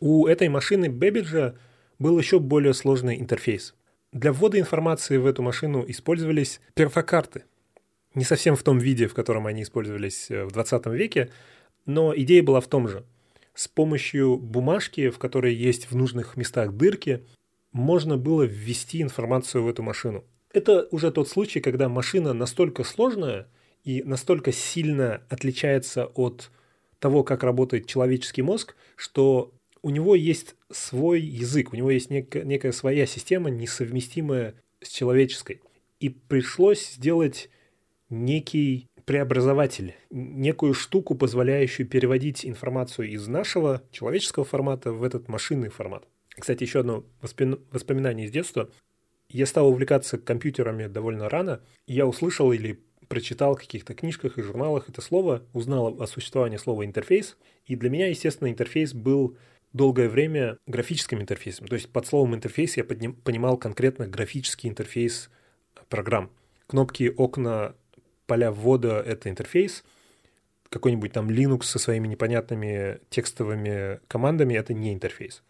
У 0.00 0.26
этой 0.26 0.48
машины 0.48 0.88
Бэбиджа 0.88 1.58
был 1.98 2.18
еще 2.18 2.38
более 2.38 2.74
сложный 2.74 3.20
интерфейс. 3.20 3.74
Для 4.12 4.32
ввода 4.32 4.58
информации 4.58 5.16
в 5.16 5.26
эту 5.26 5.42
машину 5.42 5.84
использовались 5.86 6.60
перфокарты. 6.74 7.44
Не 8.14 8.24
совсем 8.24 8.56
в 8.56 8.62
том 8.62 8.78
виде, 8.78 9.08
в 9.08 9.14
котором 9.14 9.46
они 9.46 9.62
использовались 9.62 10.30
э, 10.30 10.44
в 10.44 10.52
20 10.52 10.86
веке, 10.86 11.30
но 11.84 12.16
идея 12.16 12.42
была 12.42 12.60
в 12.60 12.66
том 12.66 12.88
же. 12.88 13.04
С 13.54 13.68
помощью 13.68 14.36
бумажки, 14.36 15.10
в 15.10 15.18
которой 15.18 15.54
есть 15.54 15.90
в 15.90 15.96
нужных 15.96 16.36
местах 16.36 16.72
дырки, 16.72 17.24
можно 17.72 18.16
было 18.16 18.42
ввести 18.42 19.02
информацию 19.02 19.62
в 19.64 19.68
эту 19.68 19.82
машину. 19.82 20.24
Это 20.52 20.88
уже 20.90 21.10
тот 21.10 21.28
случай, 21.28 21.60
когда 21.60 21.88
машина 21.88 22.32
настолько 22.32 22.84
сложная 22.84 23.48
и 23.84 24.02
настолько 24.02 24.52
сильно 24.52 25.22
отличается 25.28 26.06
от 26.06 26.50
того, 26.98 27.22
как 27.22 27.42
работает 27.42 27.86
человеческий 27.86 28.42
мозг, 28.42 28.74
что 28.96 29.52
у 29.86 29.90
него 29.90 30.16
есть 30.16 30.56
свой 30.68 31.20
язык, 31.20 31.72
у 31.72 31.76
него 31.76 31.92
есть 31.92 32.10
некая, 32.10 32.42
некая 32.42 32.72
своя 32.72 33.06
система, 33.06 33.50
несовместимая 33.50 34.56
с 34.82 34.88
человеческой. 34.88 35.60
И 36.00 36.08
пришлось 36.08 36.94
сделать 36.94 37.48
некий 38.10 38.88
преобразователь, 39.04 39.94
некую 40.10 40.74
штуку, 40.74 41.14
позволяющую 41.14 41.86
переводить 41.86 42.44
информацию 42.44 43.10
из 43.10 43.28
нашего 43.28 43.80
человеческого 43.92 44.44
формата 44.44 44.90
в 44.90 45.04
этот 45.04 45.28
машинный 45.28 45.68
формат. 45.68 46.02
Кстати, 46.30 46.64
еще 46.64 46.80
одно 46.80 47.04
воспоминание 47.70 48.26
из 48.26 48.32
детства. 48.32 48.68
Я 49.28 49.46
стал 49.46 49.68
увлекаться 49.68 50.18
компьютерами 50.18 50.88
довольно 50.88 51.28
рано. 51.28 51.60
Я 51.86 52.08
услышал 52.08 52.50
или 52.50 52.80
прочитал 53.06 53.54
в 53.54 53.60
каких-то 53.60 53.94
книжках 53.94 54.36
и 54.36 54.42
журналах 54.42 54.88
это 54.88 55.00
слово, 55.00 55.44
узнал 55.52 56.02
о 56.02 56.08
существовании 56.08 56.56
слова 56.56 56.84
интерфейс. 56.84 57.36
И 57.66 57.76
для 57.76 57.88
меня, 57.88 58.08
естественно, 58.08 58.48
интерфейс 58.48 58.92
был 58.94 59.36
долгое 59.72 60.08
время 60.08 60.58
графическим 60.66 61.20
интерфейсом. 61.20 61.66
То 61.66 61.74
есть 61.74 61.90
под 61.90 62.06
словом 62.06 62.34
интерфейс 62.34 62.76
я 62.76 62.84
подним, 62.84 63.14
понимал 63.14 63.56
конкретно 63.56 64.06
графический 64.06 64.68
интерфейс 64.68 65.30
программ. 65.88 66.30
Кнопки, 66.66 67.12
окна, 67.16 67.74
поля 68.26 68.50
ввода— 68.50 69.00
это 69.06 69.28
интерфейс. 69.28 69.84
Какой-нибудь 70.68 71.12
там 71.12 71.30
Linux 71.30 71.64
со 71.64 71.78
своими 71.78 72.08
непонятными 72.08 73.00
текстовыми 73.10 74.00
командами— 74.08 74.54
это 74.56 74.74
не 74.74 74.92
интерфейс. 74.92 75.42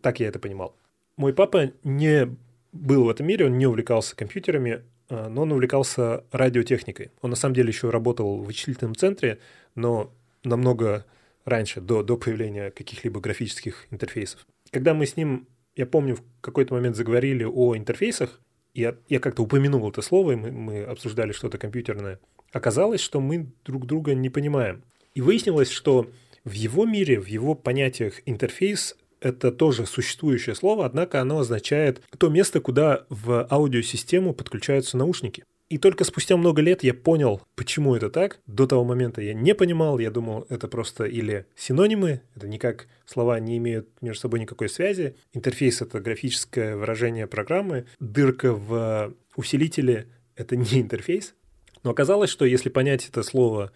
Так 0.00 0.20
я 0.20 0.28
это 0.28 0.38
понимал. 0.38 0.76
Мой 1.16 1.32
папа 1.32 1.72
не 1.84 2.28
был 2.72 3.04
в 3.04 3.08
этом 3.08 3.26
мире, 3.26 3.46
он 3.46 3.58
не 3.58 3.66
увлекался 3.66 4.16
компьютерами, 4.16 4.82
а, 5.08 5.28
но 5.28 5.42
он 5.42 5.52
увлекался 5.52 6.24
радиотехникой. 6.32 7.12
Он 7.20 7.30
на 7.30 7.36
самом 7.36 7.54
деле 7.54 7.68
еще 7.68 7.90
работал 7.90 8.38
в 8.38 8.44
вычислительном 8.44 8.94
центре, 8.94 9.38
но 9.74 10.12
намного 10.42 11.04
раньше, 11.44 11.80
до, 11.80 12.02
до 12.02 12.16
появления 12.16 12.70
каких-либо 12.70 13.20
графических 13.20 13.86
интерфейсов. 13.90 14.46
Когда 14.70 14.94
мы 14.94 15.06
с 15.06 15.16
ним, 15.16 15.48
я 15.76 15.86
помню, 15.86 16.16
в 16.16 16.22
какой-то 16.40 16.74
момент 16.74 16.96
заговорили 16.96 17.44
о 17.44 17.76
интерфейсах, 17.76 18.40
я, 18.74 18.96
я 19.08 19.20
как-то 19.20 19.42
упомянул 19.42 19.88
это 19.88 20.02
слово, 20.02 20.32
и 20.32 20.36
мы, 20.36 20.50
мы 20.50 20.82
обсуждали 20.82 21.32
что-то 21.32 21.58
компьютерное. 21.58 22.20
Оказалось, 22.52 23.00
что 23.00 23.20
мы 23.20 23.52
друг 23.64 23.86
друга 23.86 24.14
не 24.14 24.30
понимаем. 24.30 24.82
И 25.14 25.20
выяснилось, 25.20 25.70
что 25.70 26.10
в 26.44 26.52
его 26.52 26.86
мире, 26.86 27.20
в 27.20 27.26
его 27.26 27.54
понятиях 27.54 28.20
интерфейс 28.26 28.96
это 29.20 29.52
тоже 29.52 29.86
существующее 29.86 30.54
слово, 30.54 30.84
однако 30.84 31.20
оно 31.20 31.38
означает 31.38 32.02
то 32.18 32.28
место, 32.28 32.60
куда 32.60 33.06
в 33.08 33.46
аудиосистему 33.48 34.34
подключаются 34.34 34.96
наушники. 34.96 35.44
И 35.72 35.78
только 35.78 36.04
спустя 36.04 36.36
много 36.36 36.60
лет 36.60 36.82
я 36.82 36.92
понял, 36.92 37.40
почему 37.54 37.96
это 37.96 38.10
так. 38.10 38.40
До 38.46 38.66
того 38.66 38.84
момента 38.84 39.22
я 39.22 39.32
не 39.32 39.54
понимал, 39.54 39.98
я 39.98 40.10
думал, 40.10 40.44
это 40.50 40.68
просто 40.68 41.04
или 41.04 41.46
синонимы, 41.56 42.20
это 42.36 42.46
никак 42.46 42.88
слова 43.06 43.40
не 43.40 43.56
имеют 43.56 43.88
между 44.02 44.20
собой 44.20 44.40
никакой 44.40 44.68
связи. 44.68 45.16
Интерфейс— 45.32 45.80
это 45.80 45.98
графическое 46.00 46.76
выражение 46.76 47.26
программы, 47.26 47.86
дырка 48.00 48.52
в 48.52 49.14
усилителе— 49.34 50.08
это 50.36 50.56
не 50.56 50.82
интерфейс. 50.82 51.34
Но 51.82 51.90
оказалось, 51.92 52.28
что 52.28 52.44
если 52.44 52.68
понять 52.68 53.08
это 53.08 53.22
слово 53.22 53.72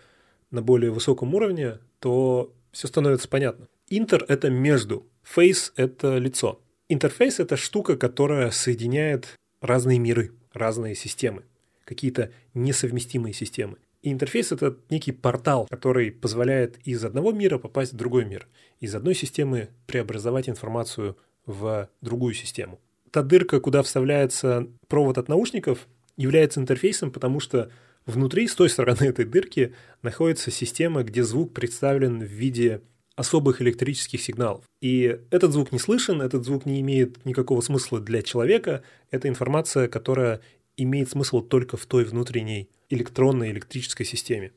на 0.51 0.61
более 0.61 0.91
высоком 0.91 1.35
уровне, 1.35 1.79
то 1.99 2.53
все 2.73 2.89
становится 2.89 3.27
понятно. 3.27 3.69
Интер— 3.89 4.23
это 4.29 4.51
между, 4.51 5.07
фейс— 5.23 5.73
это 5.77 6.19
лицо. 6.19 6.61
Интерфейс— 6.91 7.39
это 7.41 7.57
штука, 7.57 7.97
которая 7.97 8.51
соединяет 8.51 9.35
разные 9.63 9.99
миры, 9.99 10.33
разные 10.53 10.95
системы 10.95 11.45
какие-то 11.87 12.33
несовместимые 12.53 13.33
системы. 13.33 13.79
И 14.03 14.13
интерфейс— 14.13 14.53
это 14.53 14.77
некий 14.91 15.13
портал, 15.13 15.67
который 15.71 16.13
позволяет 16.13 16.79
из 16.85 17.03
одного 17.05 17.33
мира 17.33 17.57
попасть 17.59 17.95
в 17.95 17.97
другой 17.97 18.27
мир, 18.27 18.47
из 18.79 18.95
одной 18.95 19.15
системы 19.15 19.71
преобразовать 19.87 20.49
информацию 20.49 21.17
в 21.47 21.89
другую 22.03 22.35
систему. 22.35 22.79
Та 23.11 23.23
дырка, 23.23 23.61
куда 23.61 23.83
вставляется 23.83 24.69
провод 24.89 25.17
от 25.17 25.29
наушников, 25.29 25.89
является 26.17 26.61
интерфейсом, 26.61 27.11
потому 27.11 27.41
что 27.41 27.71
внутри, 28.05 28.47
с 28.47 28.55
той 28.55 28.69
стороны 28.69 29.05
этой 29.09 29.25
дырки, 29.25 29.75
находится 30.03 30.51
система, 30.51 31.03
где 31.03 31.23
звук 31.23 31.55
представлен 31.55 32.21
в 32.21 32.29
виде 32.29 32.83
особых 33.17 33.63
электрических 33.63 34.21
сигналов. 34.21 34.65
И 34.83 35.19
этот 35.31 35.53
звук 35.53 35.73
не 35.73 35.79
слышен, 35.79 36.21
этот 36.21 36.45
звук 36.45 36.67
не 36.67 36.81
имеет 36.83 37.25
никакого 37.25 37.63
смысла 37.63 37.99
для 37.99 38.21
человека. 38.23 38.83
Это 39.11 39.29
информация, 39.29 39.89
которая 39.89 40.43
имеет 40.77 41.11
смысл 41.11 41.41
только 41.41 41.77
в 41.77 41.87
той 41.87 42.05
внутренней 42.05 42.69
электронной 42.89 43.51
электрической 43.51 44.07
системе. 44.07 44.53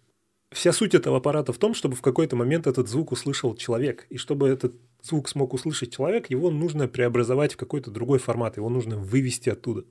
Вся 0.51 0.71
суть 0.71 0.95
этого 0.95 1.17
аппарата 1.17 1.53
в 1.53 1.57
том, 1.57 1.73
чтобы 1.73 1.95
в 1.95 2.01
какой-то 2.01 2.35
момент 2.35 2.65
этот 2.65 2.87
звук 2.87 3.11
услышал 3.11 3.55
человек. 3.55 4.07
И 4.09 4.17
чтобы 4.17 4.49
этот 4.49 4.73
звук 5.01 5.29
смог 5.29 5.53
услышать 5.53 5.93
человек, 5.93 6.29
его 6.29 6.49
нужно 6.49 6.87
преобразовать 6.87 7.53
в 7.53 7.57
какой-то 7.57 7.91
другой 7.91 8.19
формат, 8.19 8.57
его 8.57 8.69
нужно 8.69 8.97
вывести 8.97 9.49
оттуда, 9.49 9.85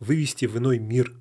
вывести 0.00 0.46
в 0.46 0.58
иной 0.58 0.78
мир. 0.78 1.14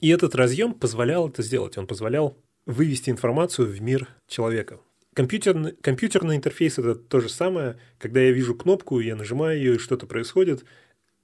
И 0.00 0.08
этот 0.08 0.34
разъем 0.34 0.72
позволял 0.72 1.28
это 1.28 1.42
сделать, 1.42 1.76
он 1.76 1.86
позволял 1.86 2.38
вывести 2.66 3.10
информацию 3.10 3.68
в 3.68 3.80
мир 3.82 4.08
человека. 4.26 4.80
Компьютерный, 5.12 5.72
компьютерный 5.72 6.36
интерфейс– 6.36 6.78
это 6.78 6.94
то 6.94 7.20
же 7.20 7.28
самое. 7.28 7.78
Когда 7.98 8.20
я 8.20 8.30
вижу 8.30 8.54
кнопку, 8.54 9.00
я 9.00 9.16
нажимаю 9.16 9.58
ее, 9.58 9.74
и 9.74 9.78
что-то 9.78 10.06
происходит, 10.06 10.64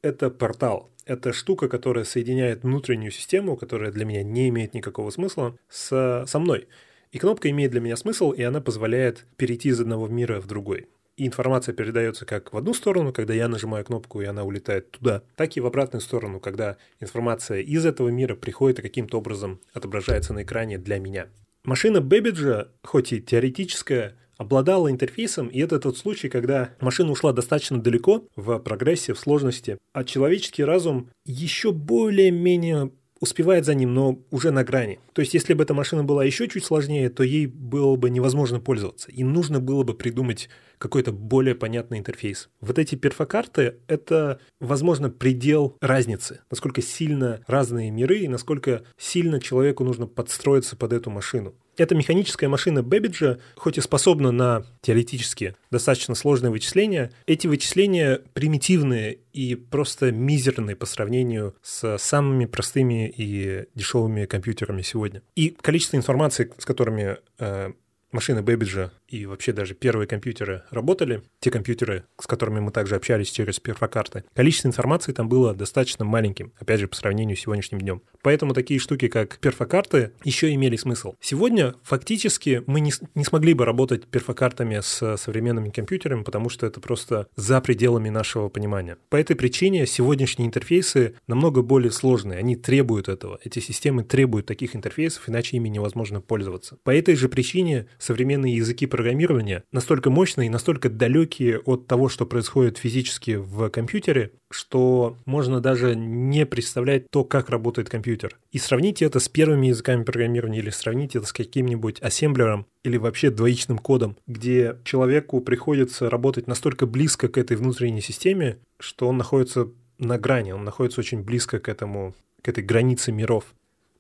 это 0.06 0.30
портал. 0.30 0.90
Это 1.04 1.32
штука, 1.32 1.68
которая 1.68 2.04
соединяет 2.04 2.62
внутреннюю 2.62 3.12
систему, 3.12 3.56
которая 3.56 3.92
для 3.92 4.04
меня 4.04 4.22
не 4.22 4.48
имеет 4.48 4.74
никакого 4.74 5.10
смысла, 5.10 5.56
с, 5.68 6.24
со 6.26 6.38
мной. 6.38 6.68
И 7.12 7.18
кнопка 7.18 7.48
имеет 7.50 7.70
для 7.70 7.80
меня 7.80 7.96
смысл, 7.96 8.32
и 8.32 8.42
она 8.42 8.60
позволяет 8.60 9.24
перейти 9.36 9.68
из 9.68 9.80
одного 9.80 10.08
мира 10.08 10.40
в 10.40 10.46
другой. 10.46 10.88
И 11.16 11.26
информация 11.26 11.72
передается 11.72 12.26
как 12.26 12.52
в 12.52 12.56
одну 12.56 12.74
сторону, 12.74 13.12
когда 13.12 13.32
я 13.32 13.48
нажимаю 13.48 13.84
кнопку, 13.84 14.20
и 14.20 14.26
она 14.26 14.44
улетает 14.44 14.90
туда, 14.90 15.22
так 15.34 15.56
и 15.56 15.60
в 15.60 15.66
обратную 15.66 16.02
сторону, 16.02 16.40
когда 16.40 16.76
информация 17.00 17.60
из 17.60 17.86
этого 17.86 18.08
мира 18.10 18.34
приходит 18.34 18.80
и 18.80 18.82
каким-то 18.82 19.18
образом 19.18 19.60
отображается 19.72 20.34
на 20.34 20.42
экране 20.42 20.76
для 20.76 20.98
меня. 20.98 21.28
Машина 21.64 22.00
Бэббиджа, 22.00 22.68
хоть 22.84 23.12
и 23.12 23.22
теоретическая, 23.22 24.14
обладала 24.36 24.90
интерфейсом, 24.90 25.48
и 25.48 25.60
это 25.60 25.78
тот 25.78 25.98
случай, 25.98 26.28
когда 26.28 26.70
машина 26.80 27.12
ушла 27.12 27.32
достаточно 27.32 27.80
далеко 27.80 28.24
в 28.36 28.58
прогрессе, 28.58 29.14
в 29.14 29.18
сложности, 29.18 29.78
а 29.92 30.04
человеческий 30.04 30.64
разум 30.64 31.08
еще 31.24 31.72
более-менее 31.72 32.90
успевает 33.20 33.64
за 33.64 33.74
ним, 33.74 33.94
но 33.94 34.18
уже 34.30 34.50
на 34.50 34.64
грани. 34.64 35.00
То 35.12 35.20
есть, 35.20 35.34
если 35.34 35.54
бы 35.54 35.62
эта 35.64 35.74
машина 35.74 36.04
была 36.04 36.24
еще 36.24 36.48
чуть 36.48 36.64
сложнее, 36.64 37.08
то 37.08 37.22
ей 37.22 37.46
было 37.46 37.96
бы 37.96 38.10
невозможно 38.10 38.60
пользоваться. 38.60 39.10
И 39.10 39.24
нужно 39.24 39.60
было 39.60 39.82
бы 39.82 39.94
придумать 39.94 40.48
какой-то 40.78 41.12
более 41.12 41.54
понятный 41.54 41.98
интерфейс. 41.98 42.50
Вот 42.60 42.78
эти 42.78 42.94
перфокарты— 42.94 43.76
это, 43.88 44.40
возможно, 44.60 45.08
предел 45.08 45.76
разницы. 45.80 46.40
Насколько 46.50 46.82
сильно 46.82 47.40
разные 47.46 47.90
миры 47.90 48.18
и 48.18 48.28
насколько 48.28 48.82
сильно 48.98 49.40
человеку 49.40 49.84
нужно 49.84 50.06
подстроиться 50.06 50.76
под 50.76 50.92
эту 50.92 51.10
машину. 51.10 51.54
Эта 51.76 51.94
механическая 51.94 52.48
машина 52.48 52.82
Бэббиджа, 52.82 53.38
хоть 53.54 53.76
и 53.76 53.80
способна 53.80 54.32
на 54.32 54.64
теоретически 54.80 55.54
достаточно 55.70 56.14
сложные 56.14 56.50
вычисления, 56.50 57.12
эти 57.26 57.46
вычисления 57.46 58.22
примитивные 58.32 59.18
и 59.32 59.54
просто 59.54 60.10
мизерные 60.10 60.74
по 60.74 60.86
сравнению 60.86 61.54
с 61.62 61.98
самыми 61.98 62.46
простыми 62.46 63.12
и 63.14 63.66
дешевыми 63.74 64.24
компьютерами 64.24 64.82
сегодня. 64.82 65.22
И 65.34 65.50
количество 65.50 65.96
информации, 65.96 66.50
с 66.56 66.64
которыми 66.64 67.18
э, 67.38 67.72
машины 68.10 68.42
Бэббиджа 68.42 68.90
и 69.08 69.26
вообще 69.26 69.52
даже 69.52 69.74
первые 69.74 70.06
компьютеры 70.06 70.62
работали, 70.70 71.22
те 71.40 71.50
компьютеры, 71.50 72.04
с 72.18 72.26
которыми 72.26 72.60
мы 72.60 72.70
также 72.72 72.96
общались 72.96 73.30
через 73.30 73.60
перфокарты, 73.60 74.24
количество 74.34 74.68
информации 74.68 75.12
там 75.12 75.28
было 75.28 75.54
достаточно 75.54 76.04
маленьким, 76.04 76.52
опять 76.58 76.80
же, 76.80 76.88
по 76.88 76.96
сравнению 76.96 77.36
с 77.36 77.40
сегодняшним 77.40 77.80
днем. 77.80 78.02
Поэтому 78.22 78.54
такие 78.54 78.80
штуки, 78.80 79.08
как 79.08 79.38
перфокарты, 79.38 80.12
еще 80.24 80.52
имели 80.52 80.76
смысл. 80.76 81.14
Сегодня 81.20 81.74
фактически 81.82 82.62
мы 82.66 82.80
не, 82.80 82.92
не 83.14 83.24
смогли 83.24 83.54
бы 83.54 83.64
работать 83.64 84.06
перфокартами 84.06 84.80
с 84.82 85.16
современными 85.16 85.70
компьютерами, 85.70 86.22
потому 86.22 86.48
что 86.48 86.66
это 86.66 86.80
просто 86.80 87.28
за 87.36 87.60
пределами 87.60 88.08
нашего 88.08 88.48
понимания. 88.48 88.98
По 89.08 89.16
этой 89.16 89.36
причине 89.36 89.86
сегодняшние 89.86 90.48
интерфейсы 90.48 91.14
намного 91.26 91.62
более 91.62 91.92
сложные, 91.92 92.38
они 92.38 92.56
требуют 92.56 93.08
этого. 93.08 93.38
Эти 93.44 93.60
системы 93.60 94.02
требуют 94.02 94.46
таких 94.46 94.74
интерфейсов, 94.74 95.28
иначе 95.28 95.56
ими 95.56 95.68
невозможно 95.68 96.20
пользоваться. 96.20 96.78
По 96.82 96.90
этой 96.90 97.14
же 97.14 97.28
причине 97.28 97.86
современные 97.98 98.56
языки 98.56 98.86
программирования 98.96 99.62
настолько 99.72 100.08
мощные 100.08 100.46
и 100.46 100.50
настолько 100.50 100.88
далекие 100.88 101.58
от 101.58 101.86
того, 101.86 102.08
что 102.08 102.24
происходит 102.24 102.78
физически 102.78 103.32
в 103.36 103.68
компьютере, 103.68 104.32
что 104.50 105.18
можно 105.26 105.60
даже 105.60 105.94
не 105.94 106.46
представлять 106.46 107.10
то, 107.10 107.22
как 107.22 107.50
работает 107.50 107.90
компьютер. 107.90 108.38
И 108.52 108.58
сравните 108.58 109.04
это 109.04 109.20
с 109.20 109.28
первыми 109.28 109.66
языками 109.66 110.02
программирования 110.02 110.60
или 110.60 110.70
сравните 110.70 111.18
это 111.18 111.26
с 111.26 111.32
каким-нибудь 111.34 112.00
ассемблером 112.00 112.64
или 112.84 112.96
вообще 112.96 113.30
двоичным 113.30 113.76
кодом, 113.76 114.16
где 114.26 114.76
человеку 114.84 115.42
приходится 115.42 116.08
работать 116.08 116.46
настолько 116.46 116.86
близко 116.86 117.28
к 117.28 117.36
этой 117.36 117.58
внутренней 117.58 118.00
системе, 118.00 118.56
что 118.78 119.08
он 119.08 119.18
находится 119.18 119.68
на 119.98 120.18
грани, 120.18 120.52
он 120.52 120.64
находится 120.64 121.00
очень 121.00 121.22
близко 121.22 121.58
к 121.58 121.68
этому, 121.68 122.14
к 122.40 122.48
этой 122.48 122.64
границе 122.64 123.12
миров. 123.12 123.44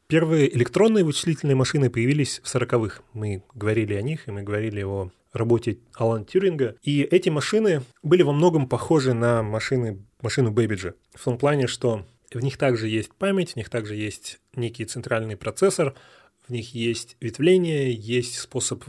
Первые 0.08 0.54
электронные 0.54 1.04
вычислительные 1.04 1.56
машины 1.56 1.90
появились 1.90 2.40
в 2.44 2.54
40-х. 2.54 3.02
Мы 3.12 3.42
говорили 3.54 3.94
о 3.94 4.02
них, 4.02 4.28
и 4.28 4.30
мы 4.30 4.42
говорили 4.42 4.82
о 4.82 5.10
работе 5.32 5.78
Алана 5.94 6.24
Тюринга. 6.24 6.76
И 6.82 7.02
эти 7.02 7.28
машины 7.28 7.82
были 8.04 8.22
во 8.22 8.32
многом 8.32 8.68
похожи 8.68 9.14
на 9.14 9.42
машины, 9.42 9.98
машину 10.22 10.52
Бэббиджа. 10.52 10.94
В 11.12 11.24
том 11.24 11.38
плане, 11.38 11.66
что 11.66 12.06
в 12.32 12.40
них 12.40 12.56
также 12.56 12.88
есть 12.88 13.12
память, 13.14 13.52
в 13.52 13.56
них 13.56 13.68
также 13.68 13.96
есть 13.96 14.38
некий 14.54 14.84
центральный 14.84 15.36
процессор, 15.36 15.94
в 16.46 16.52
них 16.52 16.72
есть 16.72 17.16
ветвление, 17.20 17.92
есть 17.92 18.38
способ 18.38 18.84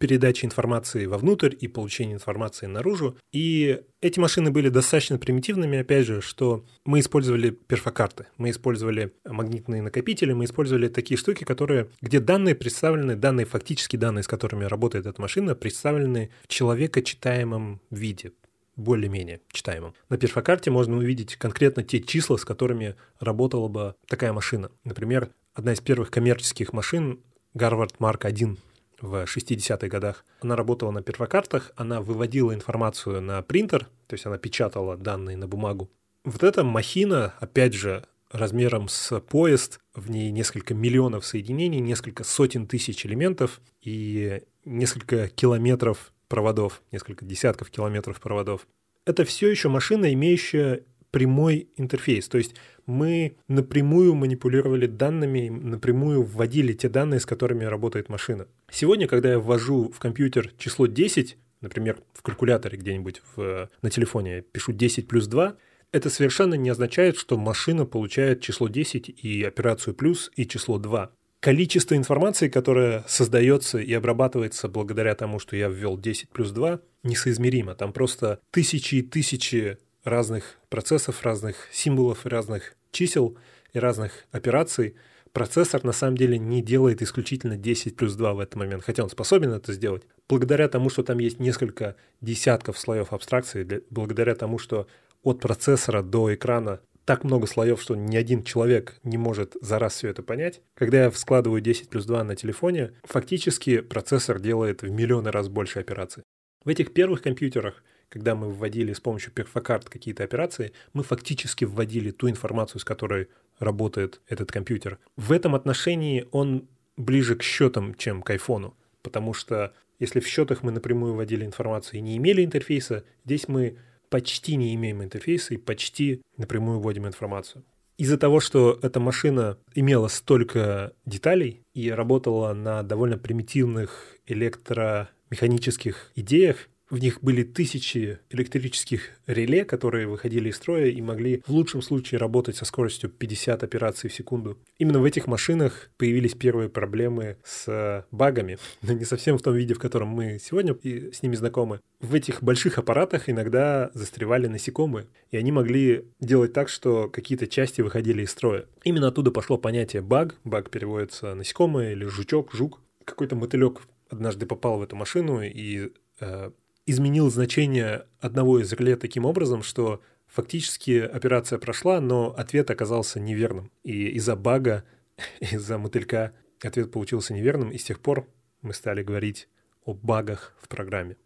передачи 0.00 0.46
информации 0.46 1.04
вовнутрь 1.04 1.54
и 1.60 1.68
получения 1.68 2.14
информации 2.14 2.66
наружу. 2.66 3.16
И 3.32 3.82
эти 4.00 4.18
машины 4.18 4.50
были 4.50 4.70
достаточно 4.70 5.18
примитивными, 5.18 5.78
опять 5.78 6.06
же, 6.06 6.22
что 6.22 6.64
мы 6.86 7.00
использовали 7.00 7.50
перфокарты, 7.50 8.26
мы 8.38 8.48
использовали 8.48 9.12
магнитные 9.26 9.82
накопители, 9.82 10.32
мы 10.32 10.46
использовали 10.46 10.88
такие 10.88 11.18
штуки, 11.18 11.44
которые, 11.44 11.90
где 12.00 12.18
данные 12.18 12.54
представлены, 12.54 13.14
данные, 13.14 13.44
фактически 13.44 13.96
данные, 13.96 14.22
с 14.22 14.26
которыми 14.26 14.64
работает 14.64 15.04
эта 15.04 15.20
машина, 15.20 15.54
представлены 15.54 16.30
в 16.44 16.48
человека 16.48 17.02
читаемом 17.02 17.82
виде 17.90 18.32
более-менее 18.76 19.42
читаемым. 19.52 19.92
На 20.08 20.16
перфокарте 20.16 20.70
можно 20.70 20.96
увидеть 20.96 21.36
конкретно 21.36 21.82
те 21.82 22.00
числа, 22.00 22.38
с 22.38 22.46
которыми 22.46 22.96
работала 23.18 23.68
бы 23.68 23.94
такая 24.08 24.32
машина. 24.32 24.70
Например, 24.84 25.28
одна 25.52 25.74
из 25.74 25.80
первых 25.80 26.10
коммерческих 26.10 26.72
машин 26.72 27.20
Гарвард 27.52 28.00
Марк 28.00 28.24
1 28.24 28.56
в 29.00 29.24
60-х 29.24 29.88
годах. 29.88 30.24
Она 30.40 30.56
работала 30.56 30.90
на 30.90 31.02
перфокартах, 31.02 31.72
она 31.76 32.00
выводила 32.00 32.54
информацию 32.54 33.20
на 33.20 33.42
принтер, 33.42 33.88
то 34.06 34.14
есть 34.14 34.26
она 34.26 34.38
печатала 34.38 34.96
данные 34.96 35.36
на 35.36 35.48
бумагу. 35.48 35.90
Вот 36.24 36.42
эта 36.42 36.64
махина, 36.64 37.34
опять 37.40 37.74
же, 37.74 38.04
размером 38.30 38.88
с 38.88 39.18
поезд, 39.20 39.80
в 39.94 40.10
ней 40.10 40.30
несколько 40.30 40.74
миллионов 40.74 41.24
соединений, 41.26 41.80
несколько 41.80 42.24
сотен 42.24 42.66
тысяч 42.66 43.04
элементов 43.06 43.60
и 43.82 44.42
несколько 44.64 45.28
километров 45.28 46.12
проводов, 46.28 46.82
несколько 46.92 47.24
десятков 47.24 47.70
километров 47.70 48.20
проводов. 48.20 48.66
Это 49.04 49.24
все 49.24 49.50
еще 49.50 49.68
машина, 49.68 50.12
имеющая 50.12 50.84
прямой 51.10 51.70
интерфейс. 51.76 52.28
То 52.28 52.38
есть 52.38 52.54
мы 52.90 53.36
напрямую 53.48 54.14
манипулировали 54.14 54.86
данными, 54.86 55.48
напрямую 55.48 56.22
вводили 56.22 56.72
те 56.72 56.88
данные, 56.88 57.20
с 57.20 57.26
которыми 57.26 57.64
работает 57.64 58.08
машина. 58.08 58.46
Сегодня, 58.70 59.06
когда 59.06 59.30
я 59.30 59.38
ввожу 59.38 59.90
в 59.90 59.98
компьютер 59.98 60.52
число 60.58 60.86
10, 60.86 61.38
например, 61.60 61.98
в 62.12 62.22
калькуляторе 62.22 62.76
где-нибудь 62.78 63.22
в, 63.34 63.70
на 63.80 63.90
телефоне, 63.90 64.42
пишу 64.42 64.72
10 64.72 65.08
плюс 65.08 65.26
2, 65.26 65.56
это 65.92 66.10
совершенно 66.10 66.54
не 66.54 66.70
означает, 66.70 67.16
что 67.16 67.36
машина 67.36 67.84
получает 67.86 68.40
число 68.40 68.68
10 68.68 69.08
и 69.08 69.42
операцию 69.42 69.94
плюс 69.94 70.30
и 70.36 70.46
число 70.46 70.78
2. 70.78 71.10
Количество 71.40 71.94
информации, 71.94 72.48
которое 72.48 73.02
создается 73.08 73.78
и 73.78 73.92
обрабатывается 73.94 74.68
благодаря 74.68 75.14
тому, 75.14 75.38
что 75.38 75.56
я 75.56 75.68
ввел 75.68 75.96
10 75.98 76.28
плюс 76.28 76.50
2, 76.50 76.80
несоизмеримо. 77.02 77.74
Там 77.74 77.92
просто 77.92 78.40
тысячи 78.50 78.96
и 78.96 79.02
тысячи 79.02 79.78
разных 80.04 80.58
процессов, 80.68 81.22
разных 81.22 81.68
символов, 81.72 82.26
разных 82.26 82.74
чисел 82.92 83.36
и 83.72 83.78
разных 83.78 84.24
операций. 84.30 84.96
Процессор 85.32 85.84
на 85.84 85.92
самом 85.92 86.16
деле 86.16 86.38
не 86.38 86.60
делает 86.60 87.02
исключительно 87.02 87.56
10 87.56 87.96
плюс 87.96 88.14
2 88.14 88.34
в 88.34 88.40
этот 88.40 88.56
момент, 88.56 88.82
хотя 88.84 89.04
он 89.04 89.10
способен 89.10 89.52
это 89.52 89.72
сделать. 89.72 90.02
Благодаря 90.28 90.68
тому, 90.68 90.90
что 90.90 91.02
там 91.02 91.18
есть 91.18 91.38
несколько 91.38 91.96
десятков 92.20 92.78
слоев 92.78 93.12
абстракции, 93.12 93.82
благодаря 93.90 94.34
тому, 94.34 94.58
что 94.58 94.88
от 95.22 95.40
процессора 95.40 96.02
до 96.02 96.34
экрана 96.34 96.80
так 97.04 97.24
много 97.24 97.46
слоев, 97.46 97.80
что 97.80 97.96
ни 97.96 98.16
один 98.16 98.44
человек 98.44 98.98
не 99.02 99.18
может 99.18 99.56
за 99.60 99.78
раз 99.78 99.94
все 99.94 100.08
это 100.08 100.22
понять. 100.22 100.60
Когда 100.74 101.04
я 101.04 101.10
складываю 101.10 101.60
10 101.60 101.88
плюс 101.88 102.04
2 102.06 102.24
на 102.24 102.36
телефоне, 102.36 102.92
фактически 103.04 103.80
процессор 103.80 104.38
делает 104.38 104.82
в 104.82 104.90
миллионы 104.90 105.30
раз 105.30 105.48
больше 105.48 105.80
операций. 105.80 106.22
В 106.64 106.68
этих 106.68 106.92
первых 106.92 107.22
компьютерах, 107.22 107.82
когда 108.10 108.34
мы 108.34 108.50
вводили 108.50 108.92
с 108.92 109.00
помощью 109.00 109.32
перфокарт 109.32 109.88
какие-то 109.88 110.24
операции, 110.24 110.72
мы 110.92 111.02
фактически 111.02 111.64
вводили 111.64 112.10
ту 112.10 112.28
информацию, 112.28 112.80
с 112.80 112.84
которой 112.84 113.28
работает 113.58 114.20
этот 114.28 114.52
компьютер. 114.52 114.98
В 115.16 115.32
этом 115.32 115.54
отношении 115.54 116.26
он 116.32 116.68
ближе 116.96 117.36
к 117.36 117.42
счетам, 117.42 117.94
чем 117.94 118.20
к 118.20 118.30
айфону, 118.30 118.76
потому 119.02 119.32
что 119.32 119.72
если 119.98 120.20
в 120.20 120.26
счетах 120.26 120.62
мы 120.62 120.72
напрямую 120.72 121.14
вводили 121.14 121.44
информацию 121.44 121.98
и 121.98 122.02
не 122.02 122.16
имели 122.16 122.44
интерфейса, 122.44 123.04
здесь 123.24 123.48
мы 123.48 123.78
почти 124.08 124.56
не 124.56 124.74
имеем 124.74 125.02
интерфейса 125.02 125.54
и 125.54 125.58
почти 125.58 126.20
напрямую 126.36 126.80
вводим 126.80 127.06
информацию. 127.06 127.64
Из-за 127.96 128.16
того, 128.16 128.40
что 128.40 128.78
эта 128.82 128.98
машина 128.98 129.58
имела 129.74 130.08
столько 130.08 130.94
деталей 131.04 131.62
и 131.74 131.90
работала 131.90 132.54
на 132.54 132.82
довольно 132.82 133.18
примитивных 133.18 134.16
электромеханических 134.26 136.10
идеях, 136.16 136.69
в 136.90 136.98
них 136.98 137.22
были 137.22 137.44
тысячи 137.44 138.18
электрических 138.30 139.10
реле, 139.26 139.64
которые 139.64 140.06
выходили 140.06 140.50
из 140.50 140.56
строя 140.56 140.86
и 140.86 141.00
могли 141.00 141.42
в 141.46 141.50
лучшем 141.50 141.82
случае 141.82 142.18
работать 142.18 142.56
со 142.56 142.64
скоростью 142.64 143.08
50 143.10 143.62
операций 143.62 144.10
в 144.10 144.14
секунду. 144.14 144.58
Именно 144.78 144.98
в 144.98 145.04
этих 145.04 145.26
машинах 145.26 145.90
появились 145.96 146.34
первые 146.34 146.68
проблемы 146.68 147.36
с 147.44 148.06
багами, 148.10 148.58
но 148.82 148.92
не 148.92 149.04
совсем 149.04 149.38
в 149.38 149.42
том 149.42 149.54
виде, 149.54 149.74
в 149.74 149.78
котором 149.78 150.08
мы 150.08 150.38
сегодня 150.38 150.74
с 150.74 151.22
ними 151.22 151.36
знакомы. 151.36 151.80
В 152.00 152.14
этих 152.14 152.42
больших 152.42 152.78
аппаратах 152.78 153.28
иногда 153.28 153.90
застревали 153.94 154.46
насекомые, 154.46 155.06
и 155.30 155.36
они 155.36 155.52
могли 155.52 156.06
делать 156.18 156.52
так, 156.52 156.68
что 156.68 157.08
какие-то 157.08 157.46
части 157.46 157.82
выходили 157.82 158.22
из 158.22 158.30
строя. 158.30 158.64
Именно 158.84 159.08
оттуда 159.08 159.30
пошло 159.30 159.58
понятие 159.58 160.02
баг. 160.02 160.36
Баг 160.44 160.70
переводится 160.70 161.34
насекомое 161.34 161.92
или 161.92 162.04
жучок, 162.04 162.52
жук. 162.52 162.80
Какой-то 163.04 163.36
мотылек 163.36 163.82
однажды 164.08 164.46
попал 164.46 164.78
в 164.78 164.82
эту 164.82 164.96
машину 164.96 165.42
и 165.42 165.92
э, 166.20 166.50
изменил 166.90 167.30
значение 167.30 168.06
одного 168.20 168.60
из 168.60 168.72
реле 168.72 168.96
таким 168.96 169.24
образом, 169.24 169.62
что 169.62 170.02
фактически 170.26 170.98
операция 171.00 171.58
прошла, 171.58 172.00
но 172.00 172.34
ответ 172.36 172.70
оказался 172.70 173.20
неверным. 173.20 173.70
И 173.82 174.08
из-за 174.10 174.36
бага, 174.36 174.84
из-за 175.40 175.78
мотылька 175.78 176.32
ответ 176.62 176.90
получился 176.90 177.34
неверным, 177.34 177.70
и 177.70 177.78
с 177.78 177.84
тех 177.84 178.00
пор 178.00 178.28
мы 178.62 178.74
стали 178.74 179.02
говорить 179.02 179.48
о 179.84 179.94
багах 179.94 180.54
в 180.60 180.68
программе. 180.68 181.16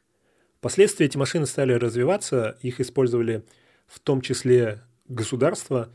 Впоследствии 0.58 1.04
эти 1.04 1.16
машины 1.16 1.46
стали 1.46 1.74
развиваться, 1.74 2.56
их 2.62 2.80
использовали 2.80 3.44
в 3.86 4.00
том 4.00 4.20
числе 4.20 4.82
государства. 5.06 5.92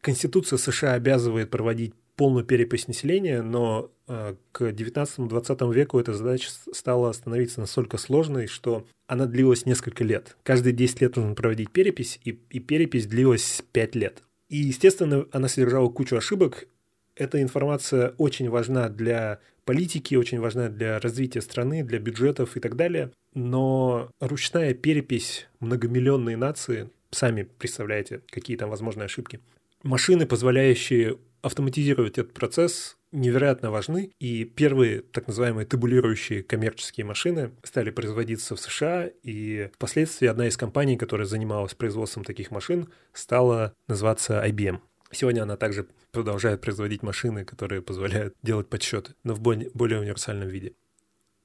Конституция 0.00 0.58
США 0.58 0.92
обязывает 0.92 1.50
проводить 1.50 1.94
полную 2.16 2.44
перепись 2.44 2.88
населения, 2.88 3.42
но 3.42 3.90
э, 4.06 4.34
к 4.52 4.62
19-20 4.62 5.74
веку 5.74 5.98
эта 5.98 6.12
задача 6.12 6.50
стала 6.72 7.12
становиться 7.12 7.60
настолько 7.60 7.96
сложной, 7.96 8.46
что 8.46 8.86
она 9.06 9.26
длилась 9.26 9.66
несколько 9.66 10.04
лет. 10.04 10.36
Каждые 10.42 10.72
10 10.72 11.00
лет 11.00 11.16
нужно 11.16 11.34
проводить 11.34 11.70
перепись, 11.70 12.20
и, 12.24 12.38
и 12.50 12.60
перепись 12.60 13.06
длилась 13.06 13.62
5 13.72 13.94
лет. 13.94 14.22
И, 14.48 14.58
естественно, 14.58 15.26
она 15.32 15.48
содержала 15.48 15.88
кучу 15.88 16.16
ошибок. 16.16 16.66
Эта 17.16 17.40
информация 17.40 18.14
очень 18.18 18.50
важна 18.50 18.88
для 18.88 19.40
политики, 19.64 20.14
очень 20.14 20.40
важна 20.40 20.68
для 20.68 20.98
развития 20.98 21.40
страны, 21.40 21.84
для 21.84 21.98
бюджетов 21.98 22.56
и 22.56 22.60
так 22.60 22.76
далее. 22.76 23.12
Но 23.34 24.10
ручная 24.20 24.74
перепись 24.74 25.48
многомиллионной 25.60 26.36
нации, 26.36 26.90
сами 27.10 27.48
представляете, 27.58 28.20
какие 28.30 28.56
там 28.56 28.70
возможные 28.70 29.06
ошибки. 29.06 29.40
Машины, 29.82 30.26
позволяющие 30.26 31.18
автоматизировать 31.42 32.18
этот 32.18 32.32
процесс 32.32 32.96
невероятно 33.10 33.70
важны, 33.70 34.10
и 34.18 34.44
первые 34.44 35.02
так 35.02 35.26
называемые 35.26 35.66
табулирующие 35.66 36.42
коммерческие 36.42 37.04
машины 37.04 37.52
стали 37.62 37.90
производиться 37.90 38.56
в 38.56 38.60
США, 38.60 39.10
и 39.22 39.70
впоследствии 39.74 40.26
одна 40.26 40.48
из 40.48 40.56
компаний, 40.56 40.96
которая 40.96 41.26
занималась 41.26 41.74
производством 41.74 42.24
таких 42.24 42.50
машин, 42.50 42.88
стала 43.12 43.74
называться 43.86 44.42
IBM. 44.46 44.78
Сегодня 45.10 45.42
она 45.42 45.56
также 45.56 45.86
продолжает 46.10 46.62
производить 46.62 47.02
машины, 47.02 47.44
которые 47.44 47.82
позволяют 47.82 48.34
делать 48.42 48.68
подсчеты, 48.68 49.14
но 49.24 49.34
в 49.34 49.40
более, 49.40 50.00
универсальном 50.00 50.48
виде. 50.48 50.72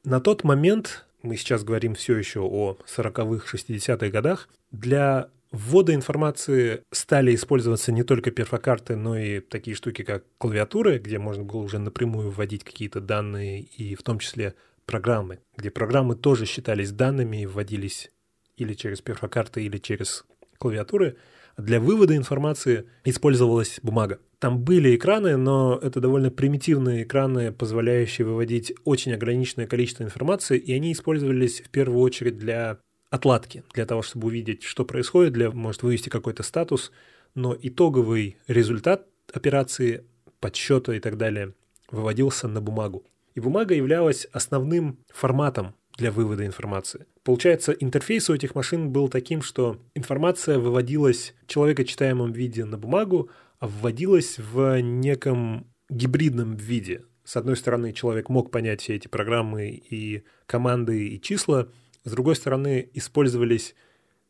На 0.05 0.21
тот 0.21 0.45
момент, 0.45 1.05
мы 1.21 1.35
сейчас 1.35 1.65
говорим 1.65 1.95
все 1.95 2.15
еще 2.17 2.41
о 2.41 2.77
40-х, 2.85 3.57
60-х 3.57 4.09
годах, 4.09 4.47
для 4.71 5.29
ввода 5.51 5.93
информации 5.93 6.83
стали 6.91 7.33
использоваться 7.35 7.91
не 7.91 8.03
только 8.03 8.31
перфокарты, 8.31 8.95
но 8.95 9.17
и 9.17 9.39
такие 9.39 9.75
штуки, 9.75 10.03
как 10.03 10.23
клавиатуры, 10.37 10.97
где 10.99 11.19
можно 11.19 11.43
было 11.43 11.61
уже 11.61 11.79
напрямую 11.79 12.31
вводить 12.31 12.63
какие-то 12.63 13.01
данные, 13.01 13.61
и 13.61 13.95
в 13.95 14.03
том 14.03 14.19
числе 14.19 14.55
программы, 14.85 15.39
где 15.57 15.69
программы 15.69 16.15
тоже 16.15 16.45
считались 16.45 16.91
данными 16.91 17.41
и 17.41 17.45
вводились 17.45 18.11
или 18.55 18.73
через 18.73 19.01
перфокарты, 19.01 19.63
или 19.63 19.77
через 19.77 20.25
клавиатуры. 20.57 21.17
Для 21.57 21.79
вывода 21.79 22.15
информации 22.15 22.87
использовалась 23.03 23.79
бумага. 23.81 24.19
Там 24.39 24.59
были 24.63 24.95
экраны, 24.95 25.37
но 25.37 25.79
это 25.81 25.99
довольно 25.99 26.29
примитивные 26.29 27.03
экраны, 27.03 27.51
позволяющие 27.51 28.27
выводить 28.27 28.73
очень 28.85 29.13
ограниченное 29.13 29.65
количество 29.65 30.03
информации, 30.03 30.59
и 30.59 30.71
они 30.73 30.91
использовались 30.91 31.61
в 31.61 31.69
первую 31.69 32.01
очередь 32.01 32.37
для 32.37 32.79
отладки 33.09 33.63
для 33.73 33.85
того, 33.85 34.01
чтобы 34.01 34.27
увидеть, 34.27 34.63
что 34.63 34.85
происходит, 34.85 35.33
для, 35.33 35.51
может, 35.51 35.83
вывести 35.83 36.09
какой-то 36.09 36.43
статус, 36.43 36.91
но 37.35 37.55
итоговый 37.59 38.37
результат 38.47 39.07
операции, 39.33 40.05
подсчета 40.39 40.93
и 40.93 40.99
так 40.99 41.17
далее 41.17 41.53
выводился 41.91 42.47
на 42.47 42.61
бумагу. 42.61 43.05
И 43.35 43.39
бумага 43.39 43.75
являлась 43.75 44.25
основным 44.31 44.99
форматом 45.13 45.75
для 45.97 46.11
вывода 46.11 46.45
информации. 46.45 47.05
Получается, 47.23 47.71
интерфейс 47.71 48.29
у 48.29 48.33
этих 48.33 48.55
машин 48.55 48.91
был 48.91 49.09
таким, 49.09 49.41
что 49.41 49.81
информация 49.95 50.59
выводилась 50.59 51.33
в 51.43 51.47
человекочитаемом 51.47 52.31
виде 52.31 52.65
на 52.65 52.77
бумагу, 52.77 53.29
а 53.59 53.67
вводилась 53.67 54.37
в 54.37 54.79
неком 54.81 55.67
гибридном 55.89 56.55
виде. 56.55 57.03
С 57.23 57.35
одной 57.35 57.57
стороны, 57.57 57.93
человек 57.93 58.29
мог 58.29 58.51
понять 58.51 58.81
все 58.81 58.95
эти 58.95 59.07
программы 59.07 59.69
и 59.69 60.23
команды 60.45 61.09
и 61.09 61.19
числа, 61.19 61.67
с 62.07 62.11
другой 62.11 62.35
стороны, 62.35 62.89
использовались 62.93 63.75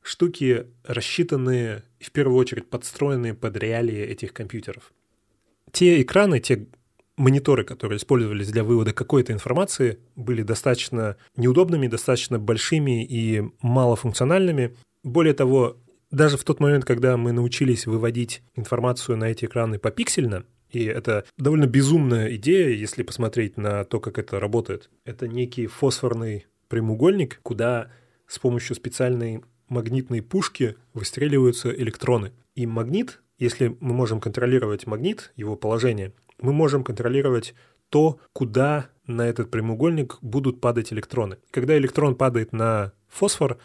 штуки, 0.01 0.65
рассчитанные, 0.83 1.83
в 1.99 2.11
первую 2.11 2.37
очередь 2.37 2.69
подстроенные 2.69 3.33
под 3.35 3.55
реалии 3.57 3.99
этих 3.99 4.33
компьютеров. 4.33 4.93
Те 5.71 6.01
экраны, 6.01 6.39
те 6.39 6.67
мониторы, 7.17 7.63
которые 7.63 7.97
использовались 7.97 8.49
для 8.49 8.63
вывода 8.63 8.93
какой-то 8.93 9.31
информации, 9.31 9.99
были 10.15 10.41
достаточно 10.41 11.17
неудобными, 11.35 11.87
достаточно 11.87 12.39
большими 12.39 13.05
и 13.05 13.43
малофункциональными. 13.61 14.75
Более 15.03 15.33
того, 15.33 15.77
даже 16.09 16.37
в 16.37 16.43
тот 16.43 16.59
момент, 16.59 16.83
когда 16.83 17.15
мы 17.15 17.31
научились 17.31 17.85
выводить 17.85 18.41
информацию 18.55 19.17
на 19.17 19.25
эти 19.25 19.45
экраны 19.45 19.77
попиксельно, 19.77 20.45
и 20.71 20.83
это 20.83 21.25
довольно 21.37 21.67
безумная 21.67 22.35
идея, 22.35 22.69
если 22.69 23.03
посмотреть 23.03 23.55
на 23.57 23.83
то, 23.83 23.99
как 23.99 24.17
это 24.17 24.39
работает. 24.39 24.89
Это 25.05 25.27
некий 25.27 25.67
фосфорный 25.67 26.47
прямоугольник, 26.67 27.39
куда 27.43 27.91
с 28.27 28.39
помощью 28.39 28.75
специальной 28.75 29.43
магнитной 29.69 30.21
пушки 30.21 30.75
выстреливаются 30.93 31.71
электроны. 31.71 32.31
И 32.55 32.65
магнит, 32.65 33.21
если 33.37 33.77
мы 33.79 33.93
можем 33.93 34.19
контролировать 34.19 34.87
магнит, 34.87 35.31
его 35.35 35.55
положение, 35.55 36.13
мы 36.39 36.53
можем 36.53 36.83
контролировать 36.83 37.53
то, 37.89 38.19
куда 38.33 38.89
на 39.05 39.27
этот 39.27 39.49
прямоугольник 39.49 40.17
будут 40.21 40.59
падать 40.59 40.91
электроны. 40.91 41.37
Когда 41.51 41.77
электрон 41.77 42.15
падает 42.15 42.51
на 42.51 42.93
фосфор, 43.07 43.57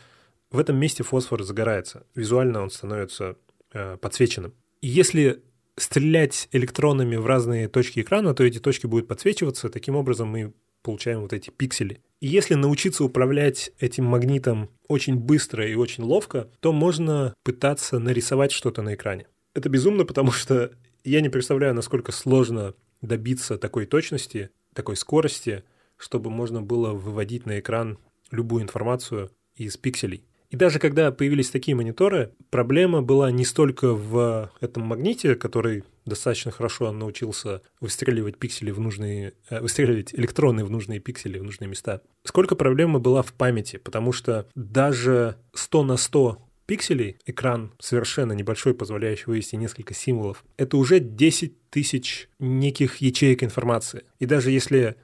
в 0.51 0.59
этом 0.59 0.77
месте 0.77 1.03
фосфор 1.03 1.43
загорается. 1.43 2.07
Визуально 2.15 2.63
он 2.63 2.71
становится 2.71 3.37
э, 3.73 3.97
подсвеченным. 3.97 4.55
И 4.81 4.89
если 4.89 5.43
стрелять 5.77 6.49
электронами 6.53 7.17
в 7.17 7.27
разные 7.27 7.69
точки 7.69 8.01
экрана, 8.01 8.35
то 8.35 8.45
эти 8.45 8.59
точки 8.59 8.87
будут 8.87 9.09
подсвечиваться. 9.09 9.71
Таким 9.71 9.97
образом 9.97 10.29
мы 10.29 10.53
получаем 10.83 11.21
вот 11.21 11.33
эти 11.33 11.51
пиксели. 11.51 12.03
И 12.23 12.29
если 12.29 12.55
научиться 12.55 13.03
управлять 13.03 13.73
этим 13.81 14.05
магнитом 14.05 14.71
очень 14.87 15.17
быстро 15.17 15.67
и 15.69 15.75
очень 15.75 16.05
ловко, 16.05 16.49
то 16.61 16.73
можно 16.73 17.35
пытаться 17.43 17.99
нарисовать 17.99 18.53
что-то 18.53 18.81
на 18.81 18.95
экране. 18.95 19.27
Это 19.55 19.69
безумно, 19.69 20.05
потому 20.05 20.31
что 20.31 20.71
я 21.03 21.21
не 21.21 21.31
представляю, 21.31 21.75
насколько 21.75 22.13
сложно 22.13 22.75
добиться 23.01 23.59
такой 23.59 23.87
точности, 23.87 24.51
такой 24.73 24.95
скорости, 24.95 25.65
чтобы 25.97 26.31
можно 26.31 26.63
было 26.63 26.93
выводить 26.93 27.45
на 27.45 27.59
экран 27.59 27.99
любую 28.31 28.63
информацию 28.63 29.33
из 29.57 29.77
пикселей. 29.77 30.25
И 30.49 30.55
даже 30.55 30.79
когда 30.79 31.11
появились 31.11 31.51
такие 31.51 31.75
мониторы, 31.75 32.35
проблема 32.51 33.03
была 33.03 33.33
не 33.33 33.45
столько 33.45 33.95
в 33.95 34.53
этом 34.61 34.85
магните, 34.85 35.35
который 35.35 35.83
достаточно 36.05 36.51
хорошо 36.51 36.91
научился 36.93 37.63
выстреливать 37.81 38.39
пиксели 38.39 38.71
в 38.71 38.81
нужные, 38.81 39.35
э, 39.51 39.61
выстреливать 39.61 40.15
электроны 40.15 40.65
в 40.65 40.71
нужные 40.71 41.01
пиксели, 41.01 41.39
в 41.39 41.45
нужные 41.45 41.69
места, 41.69 42.03
сколько 42.25 42.55
проблема 42.57 42.99
была 42.99 43.23
в 43.23 43.33
памяти, 43.33 43.77
потому 43.77 44.13
что 44.13 44.47
даже 44.55 45.37
100 45.55 45.83
на 45.85 45.97
100 45.97 46.39
пикселей, 46.67 47.19
экран 47.27 47.73
совершенно 47.79 48.33
небольшой, 48.33 48.75
позволяющий 48.75 49.25
вывести 49.27 49.57
несколько 49.57 49.95
символов, 49.95 50.45
это 50.57 50.77
уже 50.77 51.01
10 51.01 51.69
тысяч 51.71 52.29
неких 52.39 52.97
ячеек 52.99 53.43
информации. 53.43 54.05
И 54.19 54.27
даже 54.27 54.51
если 54.51 54.97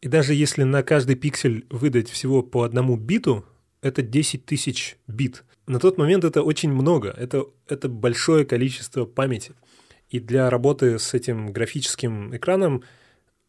и 0.00 0.08
даже 0.08 0.32
если 0.32 0.62
на 0.62 0.82
каждый 0.82 1.14
пиксель 1.14 1.66
выдать 1.68 2.08
всего 2.08 2.42
по 2.42 2.62
одному 2.62 2.96
биту, 2.96 3.44
это 3.82 4.02
10 4.02 4.46
тысяч 4.46 4.96
бит. 5.06 5.44
На 5.66 5.78
тот 5.78 5.98
момент 5.98 6.24
это 6.24 6.42
очень 6.42 6.72
много, 6.72 7.10
это, 7.10 7.46
это 7.68 7.88
большое 7.88 8.44
количество 8.44 9.04
памяти. 9.04 9.52
И 10.10 10.18
для 10.20 10.50
работы 10.50 10.98
с 10.98 11.14
этим 11.14 11.52
графическим 11.52 12.36
экраном 12.36 12.82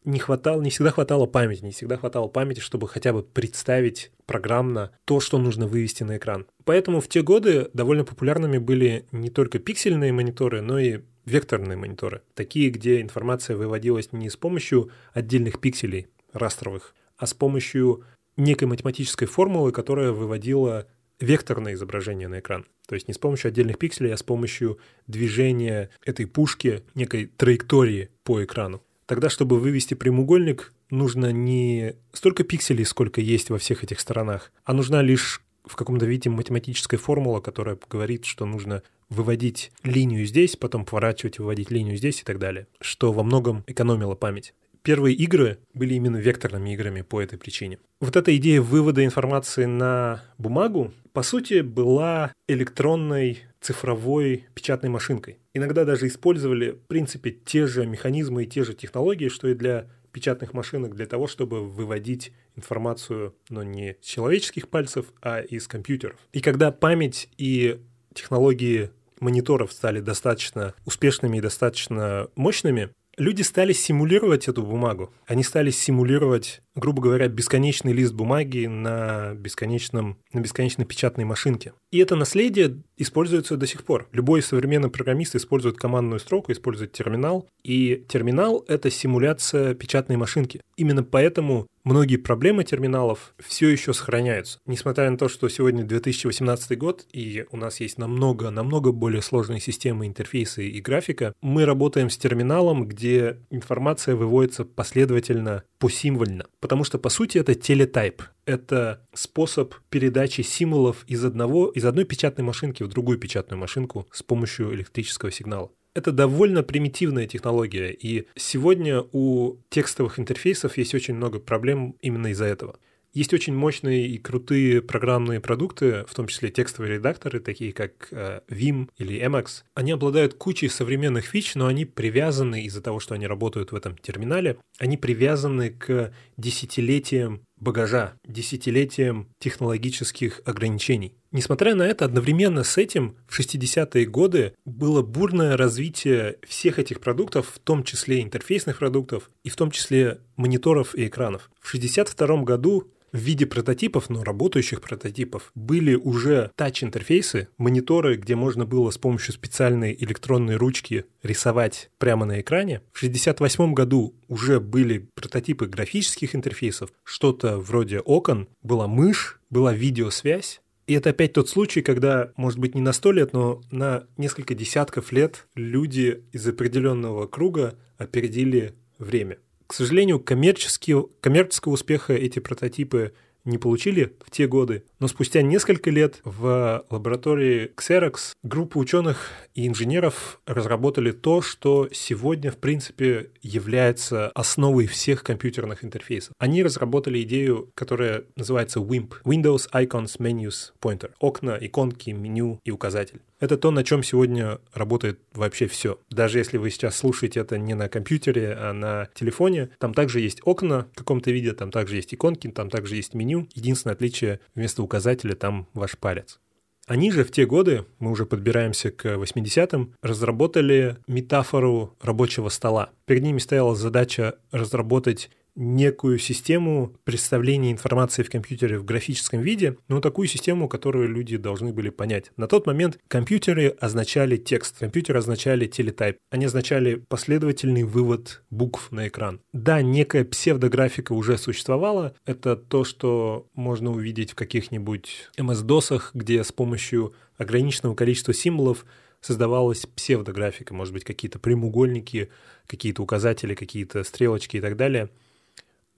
не 0.04 0.20
хватало, 0.20 0.62
не 0.62 0.70
всегда 0.70 0.92
хватало 0.92 1.26
памяти, 1.26 1.64
не 1.64 1.72
всегда 1.72 1.98
хватало 1.98 2.28
памяти, 2.28 2.60
чтобы 2.60 2.88
хотя 2.88 3.14
бы 3.14 3.24
представить 3.24 4.12
программно 4.26 4.92
то, 5.06 5.20
что 5.20 5.38
нужно 5.38 5.68
вывести 5.68 6.04
на 6.04 6.18
экран. 6.18 6.48
Поэтому 6.64 7.02
в 7.02 7.08
те 7.08 7.22
годы 7.22 7.70
довольно 7.74 8.04
популярными 8.04 8.58
были 8.58 9.06
не 9.12 9.30
только 9.30 9.60
пиксельные 9.60 10.12
мониторы, 10.12 10.62
но 10.62 10.80
и 10.80 11.02
векторные 11.26 11.78
мониторы. 11.78 12.22
Такие, 12.34 12.70
где 12.72 13.02
информация 13.02 13.56
выводилась 13.56 14.12
не 14.12 14.30
с 14.30 14.38
помощью 14.38 14.90
отдельных 15.14 15.60
пикселей 15.60 16.08
растровых, 16.34 16.96
а 17.18 17.28
с 17.28 17.34
помощью 17.34 18.04
некой 18.38 18.68
математической 18.68 19.28
формулы, 19.28 19.72
которая 19.72 20.12
выводила 20.12 20.88
векторное 21.20 21.74
изображение 21.74 22.28
на 22.28 22.40
экран. 22.40 22.66
То 22.92 22.96
есть 22.96 23.08
не 23.08 23.14
с 23.14 23.18
помощью 23.18 23.48
отдельных 23.48 23.78
пикселей, 23.78 24.14
а 24.14 24.18
с 24.18 24.22
помощью 24.22 24.78
движения 25.08 25.90
этой 26.04 26.26
пушки, 26.26 26.84
некой 26.94 27.28
траектории 27.38 28.10
по 28.26 28.44
экрану. 28.44 28.84
Тогда, 29.06 29.30
чтобы 29.30 29.62
вывести 29.62 29.94
прямоугольник, 29.94 30.74
нужно 30.90 31.32
не 31.32 31.96
столько 32.12 32.44
пикселей, 32.44 32.84
сколько 32.84 33.22
есть 33.22 33.50
во 33.50 33.60
всех 33.60 33.86
этих 33.86 34.02
сторонах, 34.02 34.52
а 34.66 34.74
нужна 34.74 35.02
лишь 35.02 35.42
в 35.64 35.78
каком-то 35.78 36.06
виде 36.06 36.30
математическая 36.30 37.00
формула, 37.00 37.40
которая 37.40 37.80
говорит, 37.90 38.26
что 38.26 38.46
нужно 38.46 38.84
выводить 39.08 39.72
линию 39.84 40.26
здесь, 40.26 40.58
потом 40.58 40.84
поворачивать, 40.84 41.40
выводить 41.40 41.72
линию 41.72 41.96
здесь 41.96 42.20
и 42.20 42.24
так 42.26 42.40
далее, 42.40 42.68
что 42.82 43.14
во 43.14 43.24
многом 43.24 43.64
экономило 43.68 44.16
память 44.16 44.54
первые 44.84 45.16
игры 45.16 45.60
были 45.74 45.94
именно 45.94 46.18
векторными 46.18 46.74
играми 46.74 47.02
по 47.02 47.22
этой 47.22 47.38
причине. 47.38 47.80
Вот 48.00 48.16
эта 48.16 48.36
идея 48.38 48.62
вывода 48.62 49.04
информации 49.04 49.66
на 49.66 50.24
бумагу, 50.38 50.94
по 51.14 51.24
сути, 51.24 51.62
была 51.62 52.34
электронной 52.48 53.40
цифровой 53.60 54.46
печатной 54.56 54.90
машинкой. 54.90 55.38
Иногда 55.54 55.86
даже 55.86 56.08
использовали, 56.08 56.72
в 56.72 56.88
принципе, 56.88 57.32
те 57.32 57.68
же 57.68 57.86
механизмы 57.86 58.44
и 58.44 58.48
те 58.48 58.64
же 58.64 58.74
технологии, 58.74 59.30
что 59.30 59.48
и 59.48 59.54
для 59.54 59.88
печатных 60.12 60.54
машинок, 60.54 60.96
для 60.96 61.06
того, 61.06 61.28
чтобы 61.28 61.68
выводить 61.68 62.34
информацию, 62.56 63.36
но 63.50 63.64
не 63.64 63.98
с 64.02 64.06
человеческих 64.06 64.68
пальцев, 64.68 65.14
а 65.22 65.40
из 65.40 65.68
компьютеров. 65.68 66.18
И 66.34 66.42
когда 66.42 66.72
память 66.72 67.30
и 67.38 67.80
технологии 68.14 68.90
мониторов 69.20 69.72
стали 69.72 70.02
достаточно 70.02 70.74
успешными 70.86 71.38
и 71.38 71.42
достаточно 71.42 72.28
мощными, 72.36 72.90
люди 73.18 73.42
стали 73.42 73.74
симулировать 73.74 74.48
эту 74.48 74.64
бумагу. 74.64 75.14
Они 75.26 75.44
стали 75.44 75.70
симулировать, 75.72 76.62
грубо 76.76 77.02
говоря, 77.02 77.28
бесконечный 77.28 77.94
лист 77.94 78.14
бумаги 78.14 78.66
на, 78.66 79.34
бесконечном, 79.36 80.18
на 80.34 80.40
бесконечной 80.40 80.86
печатной 80.86 81.26
машинке. 81.26 81.74
И 81.92 82.00
это 82.00 82.16
наследие 82.16 82.82
используется 82.98 83.58
до 83.58 83.68
сих 83.68 83.84
пор. 83.84 84.08
Любой 84.12 84.42
современный 84.42 84.90
программист 84.90 85.36
использует 85.36 85.78
командную 85.78 86.20
строку, 86.20 86.52
использует 86.52 86.92
терминал. 86.92 87.48
И 87.64 88.06
терминал— 88.08 88.64
это 88.68 88.90
симуляция 88.90 89.74
печатной 89.76 90.18
машинки. 90.18 90.62
Именно 90.78 91.04
поэтому 91.04 91.68
многие 91.84 92.18
проблемы 92.18 92.64
терминалов 92.64 93.34
все 93.40 93.70
еще 93.70 93.94
сохраняются. 93.94 94.60
Несмотря 94.66 95.10
на 95.10 95.18
то, 95.18 95.30
что 95.30 95.50
сегодня 95.50 95.84
2018 95.84 96.78
год, 96.78 97.06
и 97.12 97.46
у 97.52 97.58
нас 97.58 97.80
есть 97.80 97.98
намного, 97.98 98.50
намного 98.50 98.92
более 98.92 99.22
сложные 99.22 99.60
системы, 99.60 100.08
интерфейсы 100.08 100.68
и 100.68 100.82
графика, 100.82 101.34
мы 101.42 101.66
работаем 101.66 102.10
с 102.10 102.18
терминалом, 102.18 102.86
где 102.86 103.40
информация 103.50 104.16
выводится 104.16 104.66
последовательно, 104.66 105.64
посимвольно. 105.80 106.46
Потому 106.60 106.84
что, 106.84 106.98
по 106.98 107.10
сути, 107.10 107.38
это 107.38 107.56
телетайп. 107.56 108.22
Это 108.46 109.06
способ 109.14 109.76
передачи 109.90 110.42
символов 110.42 111.04
из, 111.08 111.24
одного, 111.24 111.70
из 111.70 111.86
одной 111.86 112.06
печатной 112.06 112.44
машинки 112.44 112.84
в 112.84 112.88
другую 112.88 113.18
печатную 113.18 113.60
машинку 113.60 114.08
с 114.12 114.24
помощью 114.24 114.74
электрического 114.74 115.32
сигнала. 115.32 115.72
Это 115.94 116.12
довольно 116.14 116.64
примитивная 116.64 117.28
технология, 117.28 117.92
и 117.92 118.28
сегодня 118.36 119.04
у 119.12 119.58
текстовых 119.70 120.20
интерфейсов 120.20 120.78
есть 120.78 120.96
очень 120.96 121.16
много 121.16 121.40
проблем 121.40 121.98
именно 122.02 122.28
из-за 122.28 122.46
этого. 122.46 122.78
Есть 123.14 123.34
очень 123.34 123.54
мощные 123.54 124.08
и 124.08 124.18
крутые 124.18 124.82
программные 124.82 125.42
продукты, 125.42 126.06
в 126.08 126.16
том 126.16 126.28
числе 126.28 126.50
текстовые 126.50 126.94
редакторы, 126.94 127.42
такие 127.42 127.74
как 127.74 128.08
э, 128.12 128.40
Vim 128.48 128.88
или 128.98 129.22
Emacs. 129.22 129.64
Они 129.74 129.92
обладают 129.92 130.36
кучей 130.36 130.70
современных 130.70 131.26
фич, 131.26 131.56
но 131.56 131.68
они 131.68 131.84
привязаны 131.84 132.64
из-за 132.64 132.82
того, 132.82 133.02
что 133.02 133.14
они 133.14 133.28
работают 133.28 133.74
в 133.74 133.76
этом 133.76 133.98
терминале, 133.98 134.60
они 134.80 134.96
привязаны 134.96 135.72
к 135.72 136.14
десятилетиям 136.38 137.42
багажа, 137.62 138.16
десятилетиям 138.28 139.30
технологических 139.40 140.42
ограничений. 140.44 141.16
Несмотря 141.32 141.76
на 141.76 141.84
это, 141.84 142.04
одновременно 142.04 142.64
с 142.64 142.78
этим 142.78 143.16
в 143.28 143.40
60-е 143.40 144.06
годы 144.06 144.54
было 144.66 145.02
бурное 145.02 145.56
развитие 145.56 146.38
всех 146.46 146.80
этих 146.80 147.00
продуктов, 147.00 147.48
в 147.54 147.60
том 147.60 147.84
числе 147.84 148.22
интерфейсных 148.22 148.80
продуктов 148.80 149.30
и 149.44 149.50
в 149.50 149.56
том 149.56 149.72
числе 149.72 150.20
мониторов 150.36 150.94
и 150.96 151.08
экранов. 151.08 151.50
В 151.62 151.70
62 151.70 152.44
году 152.44 152.92
в 153.12 153.18
виде 153.18 153.46
прототипов, 153.46 154.10
но 154.10 154.24
работающих 154.24 154.82
прототипов, 154.82 155.52
были 155.56 155.96
уже 155.96 156.52
тач-интерфейсы, 156.56 157.50
мониторы, 157.58 158.16
где 158.18 158.36
можно 158.36 158.66
было 158.66 158.90
с 158.92 158.98
помощью 158.98 159.34
специальной 159.34 159.96
электронной 160.00 160.56
ручки 160.56 161.06
рисовать 161.24 161.90
прямо 161.98 162.26
на 162.26 162.42
экране. 162.42 162.82
В 162.92 162.98
1968 162.98 163.74
году 163.74 164.16
уже 164.28 164.60
были 164.60 165.10
прототипы 165.16 165.66
графических 165.66 166.36
интерфейсов, 166.36 166.92
что-то 167.04 167.58
вроде 167.58 168.00
окон, 168.00 168.48
была 168.62 168.88
мышь, 168.88 169.40
была 169.50 169.74
видеосвязь, 169.74 170.62
и 170.88 170.94
это 170.94 171.12
опять 171.12 171.34
тот 171.34 171.48
случай, 171.48 171.82
когда, 171.82 172.32
может 172.36 172.60
быть, 172.60 172.76
не 172.76 172.82
на 172.82 172.92
сто 172.92 173.12
лет, 173.12 173.34
но 173.34 173.62
на 173.72 174.08
несколько 174.18 174.56
десятков 174.56 175.12
лет 175.12 175.48
люди 175.56 176.26
из 176.34 176.46
определенного 176.48 177.28
круга 177.28 177.76
опередили 177.98 178.74
время. 178.98 179.38
К 179.72 179.74
сожалению, 179.74 180.20
коммерческого 180.20 181.72
успеха 181.72 182.12
эти 182.12 182.40
прототипы 182.40 183.14
не 183.46 183.58
получили 183.58 184.18
в 184.20 184.30
те 184.30 184.46
годы, 184.46 184.84
но 185.00 185.08
спустя 185.08 185.42
несколько 185.42 185.90
лет 185.90 186.20
в 186.26 186.86
лаборатории 186.90 187.72
Xerox 187.78 188.34
группа 188.44 188.78
ученых 188.78 189.30
и 189.56 189.66
инженеров 189.66 190.42
разработали 190.46 191.12
то, 191.12 191.42
что 191.42 191.88
сегодня, 191.94 192.52
в 192.52 192.58
принципе, 192.58 193.32
является 193.42 194.28
основой 194.36 194.88
всех 194.88 195.24
компьютерных 195.24 195.86
интерфейсов. 195.86 196.34
Они 196.38 196.64
разработали 196.64 197.22
идею, 197.22 197.72
которая 197.74 198.26
называется 198.36 198.82
WIMP— 198.82 199.14
Windows 199.24 199.70
Icons 199.72 200.18
Menus 200.20 200.74
Pointer— 200.82 201.12
окна, 201.22 201.58
иконки, 201.62 202.10
меню 202.10 202.60
и 202.66 202.72
указатель. 202.72 203.22
Это 203.42 203.58
то, 203.58 203.72
на 203.72 203.84
чем 203.84 204.04
сегодня 204.04 204.60
работает 204.72 205.20
вообще 205.34 205.68
все. 205.68 206.00
Даже 206.12 206.38
если 206.38 206.58
вы 206.58 206.70
сейчас 206.70 206.96
слушаете 206.96 207.40
это 207.40 207.58
не 207.58 207.74
на 207.74 207.90
компьютере, 207.90 208.54
а 208.54 208.72
на 208.72 209.10
телефоне, 209.16 209.72
там 209.80 209.96
также 209.96 210.20
есть 210.20 210.42
окна 210.46 210.88
в 210.94 210.98
каком-то 210.98 211.32
виде, 211.32 211.54
там 211.54 211.72
также 211.72 211.96
есть 211.96 212.14
иконки, 212.14 212.48
там 212.52 212.70
также 212.70 212.96
есть 212.96 213.16
меню. 213.16 213.48
Единственное 213.56 213.96
отличие 213.96 214.42
вместо 214.54 214.84
указателя 214.84 215.34
там 215.34 215.68
ваш 215.74 215.98
палец. 215.98 216.40
Они 216.86 217.10
же 217.10 217.24
в 217.24 217.32
те 217.32 217.48
годы, 217.48 217.86
мы 217.98 218.12
уже 218.12 218.28
подбираемся 218.28 218.92
к 218.92 219.06
80-м, 219.06 219.96
разработали 220.04 220.98
метафору 221.08 221.96
рабочего 222.00 222.50
стола. 222.50 222.92
Перед 223.06 223.24
ними 223.24 223.40
стояла 223.40 223.76
задача 223.76 224.36
разработать 224.52 225.32
некую 225.56 226.18
систему 226.18 226.96
представления 227.04 227.72
информации 227.72 228.24
в 228.24 228.30
компьютере 228.30 228.78
в 228.78 228.86
графическом 228.86 229.42
виде, 229.42 229.78
но 229.88 230.00
такую 230.00 230.28
систему, 230.28 230.68
которую 230.68 231.10
люди 231.10 231.38
должны 231.38 231.74
были 231.74 231.90
понять. 231.90 232.32
На 232.38 232.48
тот 232.48 232.66
момент 232.66 233.00
компьютеры 233.08 233.68
означали 233.80 234.38
текст, 234.38 234.80
компьютеры 234.80 235.20
означали 235.20 235.66
телетайп, 235.66 236.18
они 236.30 236.46
означали 236.46 236.96
последовательный 236.96 237.84
вывод 237.84 238.44
букв 238.50 238.92
на 238.92 239.08
экран. 239.08 239.42
Да, 239.54 239.82
некая 239.82 240.24
псевдографика 240.24 241.14
уже 241.14 241.38
существовала, 241.38 242.16
это 242.26 242.56
то, 242.56 242.84
что 242.84 243.48
можно 243.54 243.92
увидеть 243.92 244.32
в 244.32 244.36
каких-нибудь 244.36 245.30
MS-досах, 245.38 246.12
где 246.14 246.44
с 246.44 246.52
помощью 246.52 247.14
ограниченного 247.38 247.96
количества 247.96 248.34
символов 248.34 248.86
создавалась 249.20 249.86
псевдографика, 249.86 250.74
может 250.74 250.94
быть, 250.94 251.04
какие-то 251.04 251.40
прямоугольники, 251.40 252.30
какие-то 252.68 253.04
указатели, 253.04 253.54
какие-то 253.54 254.04
стрелочки 254.04 254.58
и 254.58 254.62
так 254.62 254.76
далее. 254.76 255.10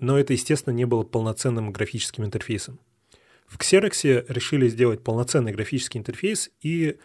Но 0.04 0.20
это, 0.20 0.34
естественно, 0.34 0.74
не 0.74 0.84
было 0.84 1.04
полноценным 1.04 1.72
графическим 1.72 2.26
интерфейсом. 2.26 2.78
В 3.48 3.58
Xerox 3.58 4.26
решили 4.28 4.68
сделать 4.68 5.02
полноценный 5.02 5.54
графический 5.54 5.98
интерфейс, 5.98 6.52
и 6.60 6.98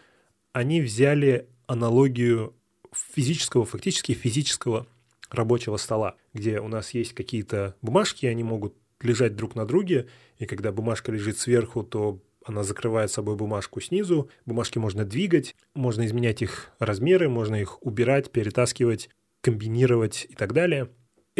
они 0.51 0.81
взяли 0.81 1.47
аналогию 1.65 2.57
физического, 2.93 3.63
фактически 3.63 4.11
физического 4.11 4.85
рабочего 5.31 5.77
стола, 5.77 6.17
где 6.33 6.59
у 6.59 6.67
нас 6.67 6.93
есть 6.93 7.13
какие-то 7.13 7.73
бумажки, 7.81 8.25
они 8.25 8.43
могут 8.43 8.75
лежать 8.99 9.33
друг 9.33 9.55
на 9.55 9.65
друге, 9.65 10.09
и 10.37 10.45
когда 10.45 10.73
бумажка 10.73 11.13
лежит 11.13 11.39
сверху, 11.39 11.83
то 11.83 12.21
она 12.43 12.63
закрывает 12.63 13.11
собой 13.11 13.37
бумажку 13.37 13.79
снизу. 13.79 14.29
Бумажки 14.45 14.77
можно 14.77 15.05
двигать, 15.05 15.55
можно 15.73 16.05
изменять 16.05 16.41
их 16.41 16.73
размеры, 16.79 17.29
можно 17.29 17.55
их 17.55 17.81
убирать, 17.81 18.29
перетаскивать, 18.29 19.09
комбинировать 19.41 20.27
и 20.29 20.35
так 20.35 20.51
далее. 20.51 20.89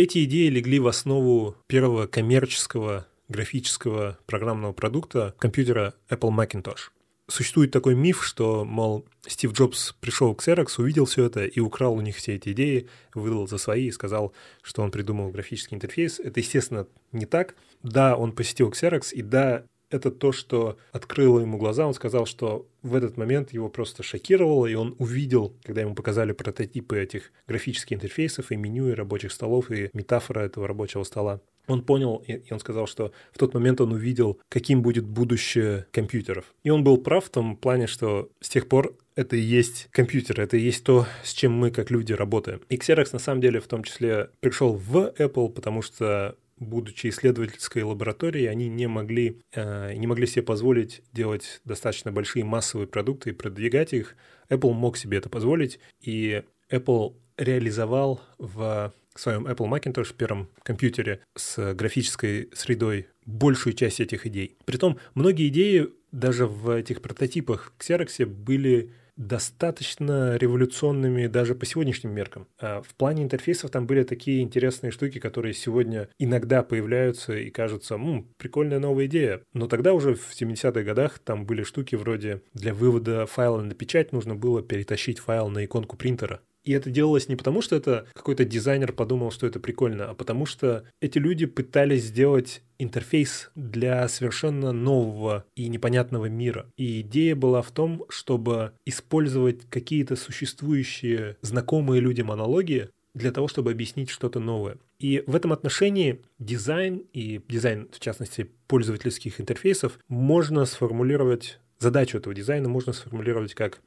Эти 0.01 0.23
идеи 0.23 0.47
легли 0.47 0.79
в 0.79 0.87
основу 0.87 1.57
первого 1.67 2.07
коммерческого 2.07 3.05
графического 3.27 4.17
программного 4.27 4.71
продукта 4.71 5.35
компьютера 5.37 5.93
Apple 6.09 6.29
Macintosh. 6.29 6.91
Существует 7.27 7.71
такой 7.71 7.95
миф, 7.95 8.23
что, 8.23 8.63
мол, 8.63 9.05
Стив 9.27 9.51
Джобс 9.51 9.93
пришел 9.99 10.33
к 10.33 10.47
Xerox, 10.47 10.75
увидел 10.77 11.03
все 11.03 11.25
это 11.25 11.43
и 11.43 11.59
украл 11.59 11.95
у 11.95 11.99
них 11.99 12.15
все 12.15 12.35
эти 12.35 12.53
идеи, 12.53 12.87
выдал 13.13 13.45
за 13.45 13.57
свои 13.57 13.87
и 13.87 13.91
сказал, 13.91 14.31
что 14.61 14.83
он 14.83 14.91
придумал 14.91 15.31
графический 15.31 15.75
интерфейс. 15.75 16.21
Это, 16.21 16.39
естественно, 16.39 16.87
не 17.11 17.25
так. 17.25 17.55
Да, 17.83 18.15
он 18.15 18.31
посетил 18.31 18.69
Xerox, 18.69 19.11
и 19.11 19.21
да, 19.21 19.65
это 19.89 20.11
то, 20.11 20.31
что 20.31 20.77
открыло 20.91 21.39
ему 21.39 21.57
глаза. 21.57 21.87
Он 21.87 21.93
сказал, 21.93 22.25
что 22.25 22.67
в 22.81 22.95
этот 22.95 23.17
момент 23.17 23.53
его 23.53 23.69
просто 23.69 24.03
шокировало, 24.03 24.65
и 24.67 24.75
он 24.75 24.95
увидел, 24.99 25.53
когда 25.63 25.81
ему 25.81 25.95
показали 25.95 26.31
прототипы 26.31 26.99
этих 26.99 27.31
графических 27.47 27.97
интерфейсов 27.97 28.51
и 28.51 28.55
меню, 28.55 28.89
и 28.89 28.93
рабочих 28.93 29.31
столов, 29.31 29.71
и 29.71 29.89
метафора 29.93 30.41
этого 30.41 30.67
рабочего 30.67 31.03
стола. 31.03 31.41
Он 31.67 31.83
понял, 31.83 32.23
и 32.25 32.51
он 32.51 32.59
сказал, 32.59 32.87
что 32.87 33.11
в 33.31 33.37
тот 33.37 33.53
момент 33.53 33.79
он 33.79 33.93
увидел, 33.93 34.39
каким 34.49 34.81
будет 34.81 35.05
будущее 35.05 35.85
компьютеров. 35.91 36.45
И 36.63 36.71
он 36.71 36.83
был 36.83 36.97
прав 36.97 37.25
в 37.25 37.29
том 37.29 37.55
плане, 37.55 37.85
что 37.85 38.29
с 38.41 38.49
тех 38.49 38.67
пор 38.67 38.95
это 39.15 39.35
и 39.35 39.41
есть 39.41 39.87
компьютер, 39.91 40.41
это 40.41 40.57
и 40.57 40.61
есть 40.61 40.83
то, 40.83 41.05
с 41.23 41.33
чем 41.33 41.53
мы 41.53 41.69
как 41.71 41.91
люди 41.91 42.13
работаем. 42.13 42.61
И 42.69 42.77
Xerox 42.77 43.09
на 43.13 43.19
самом 43.19 43.41
деле 43.41 43.59
в 43.59 43.67
том 43.67 43.83
числе 43.83 44.29
пришел 44.39 44.73
в 44.73 45.13
Apple, 45.17 45.49
потому 45.49 45.81
что 45.81 46.35
будучи 46.59 47.07
исследовательской 47.07 47.83
лабораторией, 47.83 48.49
они 48.49 48.67
не 48.67 48.87
могли, 48.87 49.41
э, 49.53 49.93
не 49.95 50.07
могли 50.07 50.27
себе 50.27 50.43
позволить 50.43 51.01
делать 51.13 51.61
достаточно 51.65 52.11
большие 52.11 52.43
массовые 52.43 52.87
продукты 52.87 53.31
и 53.31 53.33
продвигать 53.33 53.93
их. 53.93 54.15
Apple 54.49 54.73
мог 54.73 54.97
себе 54.97 55.17
это 55.17 55.29
позволить, 55.29 55.79
и 56.01 56.43
Apple 56.71 57.15
реализовал 57.37 58.21
в 58.37 58.93
своем 59.15 59.47
Apple 59.47 59.69
Macintosh, 59.69 60.13
первом 60.15 60.49
компьютере 60.63 61.21
с 61.35 61.73
графической 61.73 62.49
средой, 62.53 63.07
большую 63.25 63.73
часть 63.73 63.99
этих 63.99 64.25
идей. 64.25 64.57
Притом, 64.65 64.97
многие 65.13 65.47
идеи 65.49 65.89
даже 66.11 66.45
в 66.45 66.69
этих 66.69 67.01
прототипах 67.01 67.73
Xerox 67.79 68.25
были 68.25 68.93
достаточно 69.19 70.37
революционными 70.37 71.27
даже 71.27 71.53
по 71.53 71.65
сегодняшним 71.65 72.11
меркам. 72.13 72.47
А 72.57 72.81
в 72.81 72.95
плане 72.95 73.21
интерфейсов 73.23 73.69
там 73.69 73.85
были 73.85 74.03
такие 74.03 74.41
интересные 74.41 74.91
штуки, 74.91 75.19
которые 75.19 75.53
сегодня 75.53 76.09
иногда 76.17 76.63
появляются 76.63 77.37
и 77.37 77.49
кажутся, 77.49 77.95
м, 77.95 78.33
прикольная 78.37 78.79
новая 78.79 79.05
идея. 79.07 79.41
Но 79.53 79.67
тогда 79.67 79.93
уже 79.93 80.15
в 80.15 80.33
70-х 80.33 80.83
годах 80.83 81.19
там 81.19 81.45
были 81.45 81.63
штуки 81.63 81.95
вроде 81.95 82.41
для 82.53 82.73
вывода 82.73 83.25
файла 83.25 83.61
на 83.61 83.73
печать 83.75 84.13
нужно 84.13 84.35
было 84.35 84.61
перетащить 84.63 85.19
файл 85.19 85.49
на 85.49 85.65
иконку 85.65 85.97
принтера. 85.97 86.39
И 86.69 86.71
это 86.71 86.91
делалось 86.91 87.27
не 87.27 87.35
потому, 87.35 87.63
что 87.63 87.75
это 87.75 88.05
какой-то 88.13 88.45
дизайнер 88.45 88.93
подумал, 88.93 89.31
что 89.31 89.47
это 89.47 89.59
прикольно, 89.59 90.11
а 90.11 90.13
потому 90.13 90.45
что 90.45 90.83
эти 91.01 91.17
люди 91.17 91.47
пытались 91.47 92.03
сделать 92.03 92.61
интерфейс 92.77 93.49
для 93.55 94.07
совершенно 94.07 94.71
нового 94.71 95.45
и 95.55 95.67
непонятного 95.67 96.27
мира. 96.27 96.67
И 96.77 97.01
идея 97.01 97.35
была 97.35 97.63
в 97.63 97.71
том, 97.71 98.05
чтобы 98.09 98.73
использовать 98.85 99.67
какие-то 99.67 100.15
существующие, 100.15 101.37
знакомые 101.41 102.01
людям 102.01 102.29
аналогии 102.29 102.89
для 103.15 103.31
того, 103.31 103.47
чтобы 103.47 103.71
объяснить 103.71 104.11
что-то 104.11 104.39
новое. 104.39 104.77
И 104.99 105.23
в 105.25 105.35
этом 105.35 105.51
отношении 105.51 106.21
дизайн 106.37 107.01
и 107.13 107.41
дизайн, 107.49 107.89
в 107.91 107.99
частности, 107.99 108.47
пользовательских 108.67 109.41
интерфейсов 109.41 109.97
можно 110.07 110.65
сформулировать 110.65 111.57
Задачу 111.79 112.17
этого 112.17 112.35
дизайна 112.35 112.67
можно 112.67 112.91
сформулировать 112.91 113.53
как 113.53 113.79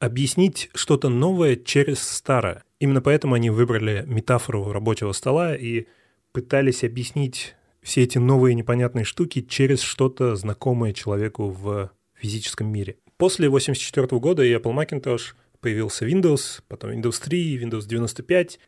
объяснить 0.00 0.70
что-то 0.74 1.08
новое 1.08 1.54
через 1.54 2.00
старое. 2.02 2.64
Именно 2.80 3.02
поэтому 3.02 3.34
они 3.34 3.50
выбрали 3.50 4.02
метафору 4.06 4.72
рабочего 4.72 5.12
стола 5.12 5.54
и 5.54 5.86
пытались 6.32 6.82
объяснить 6.82 7.54
все 7.82 8.02
эти 8.02 8.18
новые 8.18 8.54
непонятные 8.54 9.04
штуки 9.04 9.42
через 9.42 9.80
что-то 9.80 10.34
знакомое 10.36 10.92
человеку 10.92 11.50
в 11.50 11.90
физическом 12.14 12.72
мире. 12.72 12.96
После 13.16 13.48
1984 13.48 14.18
года 14.18 14.42
и 14.42 14.54
Apple 14.54 14.74
Macintosh 14.74 15.34
появился 15.60 16.06
Windows, 16.06 16.62
потом 16.68 16.90
Windows 16.92 17.22
3, 17.22 17.62
Windows 17.62 17.86
95, 17.86 18.58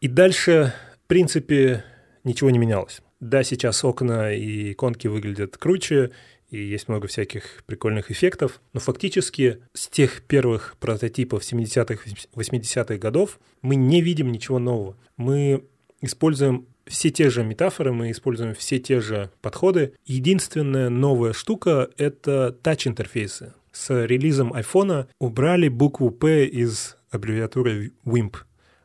и 0.00 0.08
дальше, 0.08 0.74
в 1.04 1.08
принципе, 1.08 1.84
ничего 2.24 2.50
не 2.50 2.58
менялось. 2.58 3.00
Да, 3.20 3.42
сейчас 3.44 3.84
окна 3.84 4.34
и 4.34 4.72
иконки 4.72 5.06
выглядят 5.06 5.56
круче, 5.56 6.10
и 6.52 6.62
есть 6.62 6.86
много 6.88 7.08
всяких 7.08 7.64
прикольных 7.66 8.10
эффектов. 8.10 8.60
Но 8.74 8.80
фактически 8.80 9.62
с 9.72 9.88
тех 9.88 10.22
первых 10.22 10.76
прототипов 10.78 11.42
70-х, 11.42 12.04
80-х 12.34 12.98
годов 12.98 13.40
мы 13.62 13.74
не 13.74 14.02
видим 14.02 14.30
ничего 14.30 14.58
нового. 14.58 14.96
Мы 15.16 15.64
используем 16.02 16.66
все 16.86 17.10
те 17.10 17.30
же 17.30 17.42
метафоры, 17.42 17.92
мы 17.92 18.10
используем 18.10 18.54
все 18.54 18.78
те 18.78 19.00
же 19.00 19.30
подходы. 19.40 19.94
Единственная 20.04 20.90
новая 20.90 21.32
штука— 21.32 21.88
это 21.96 22.52
тач-интерфейсы. 22.52 23.54
С 23.72 24.04
релизом 24.04 24.52
iPhone 24.52 25.06
убрали 25.18 25.68
букву 25.68 26.10
P 26.10 26.44
из 26.44 26.98
аббревиатуры 27.10 27.92
WIMP. 28.04 28.36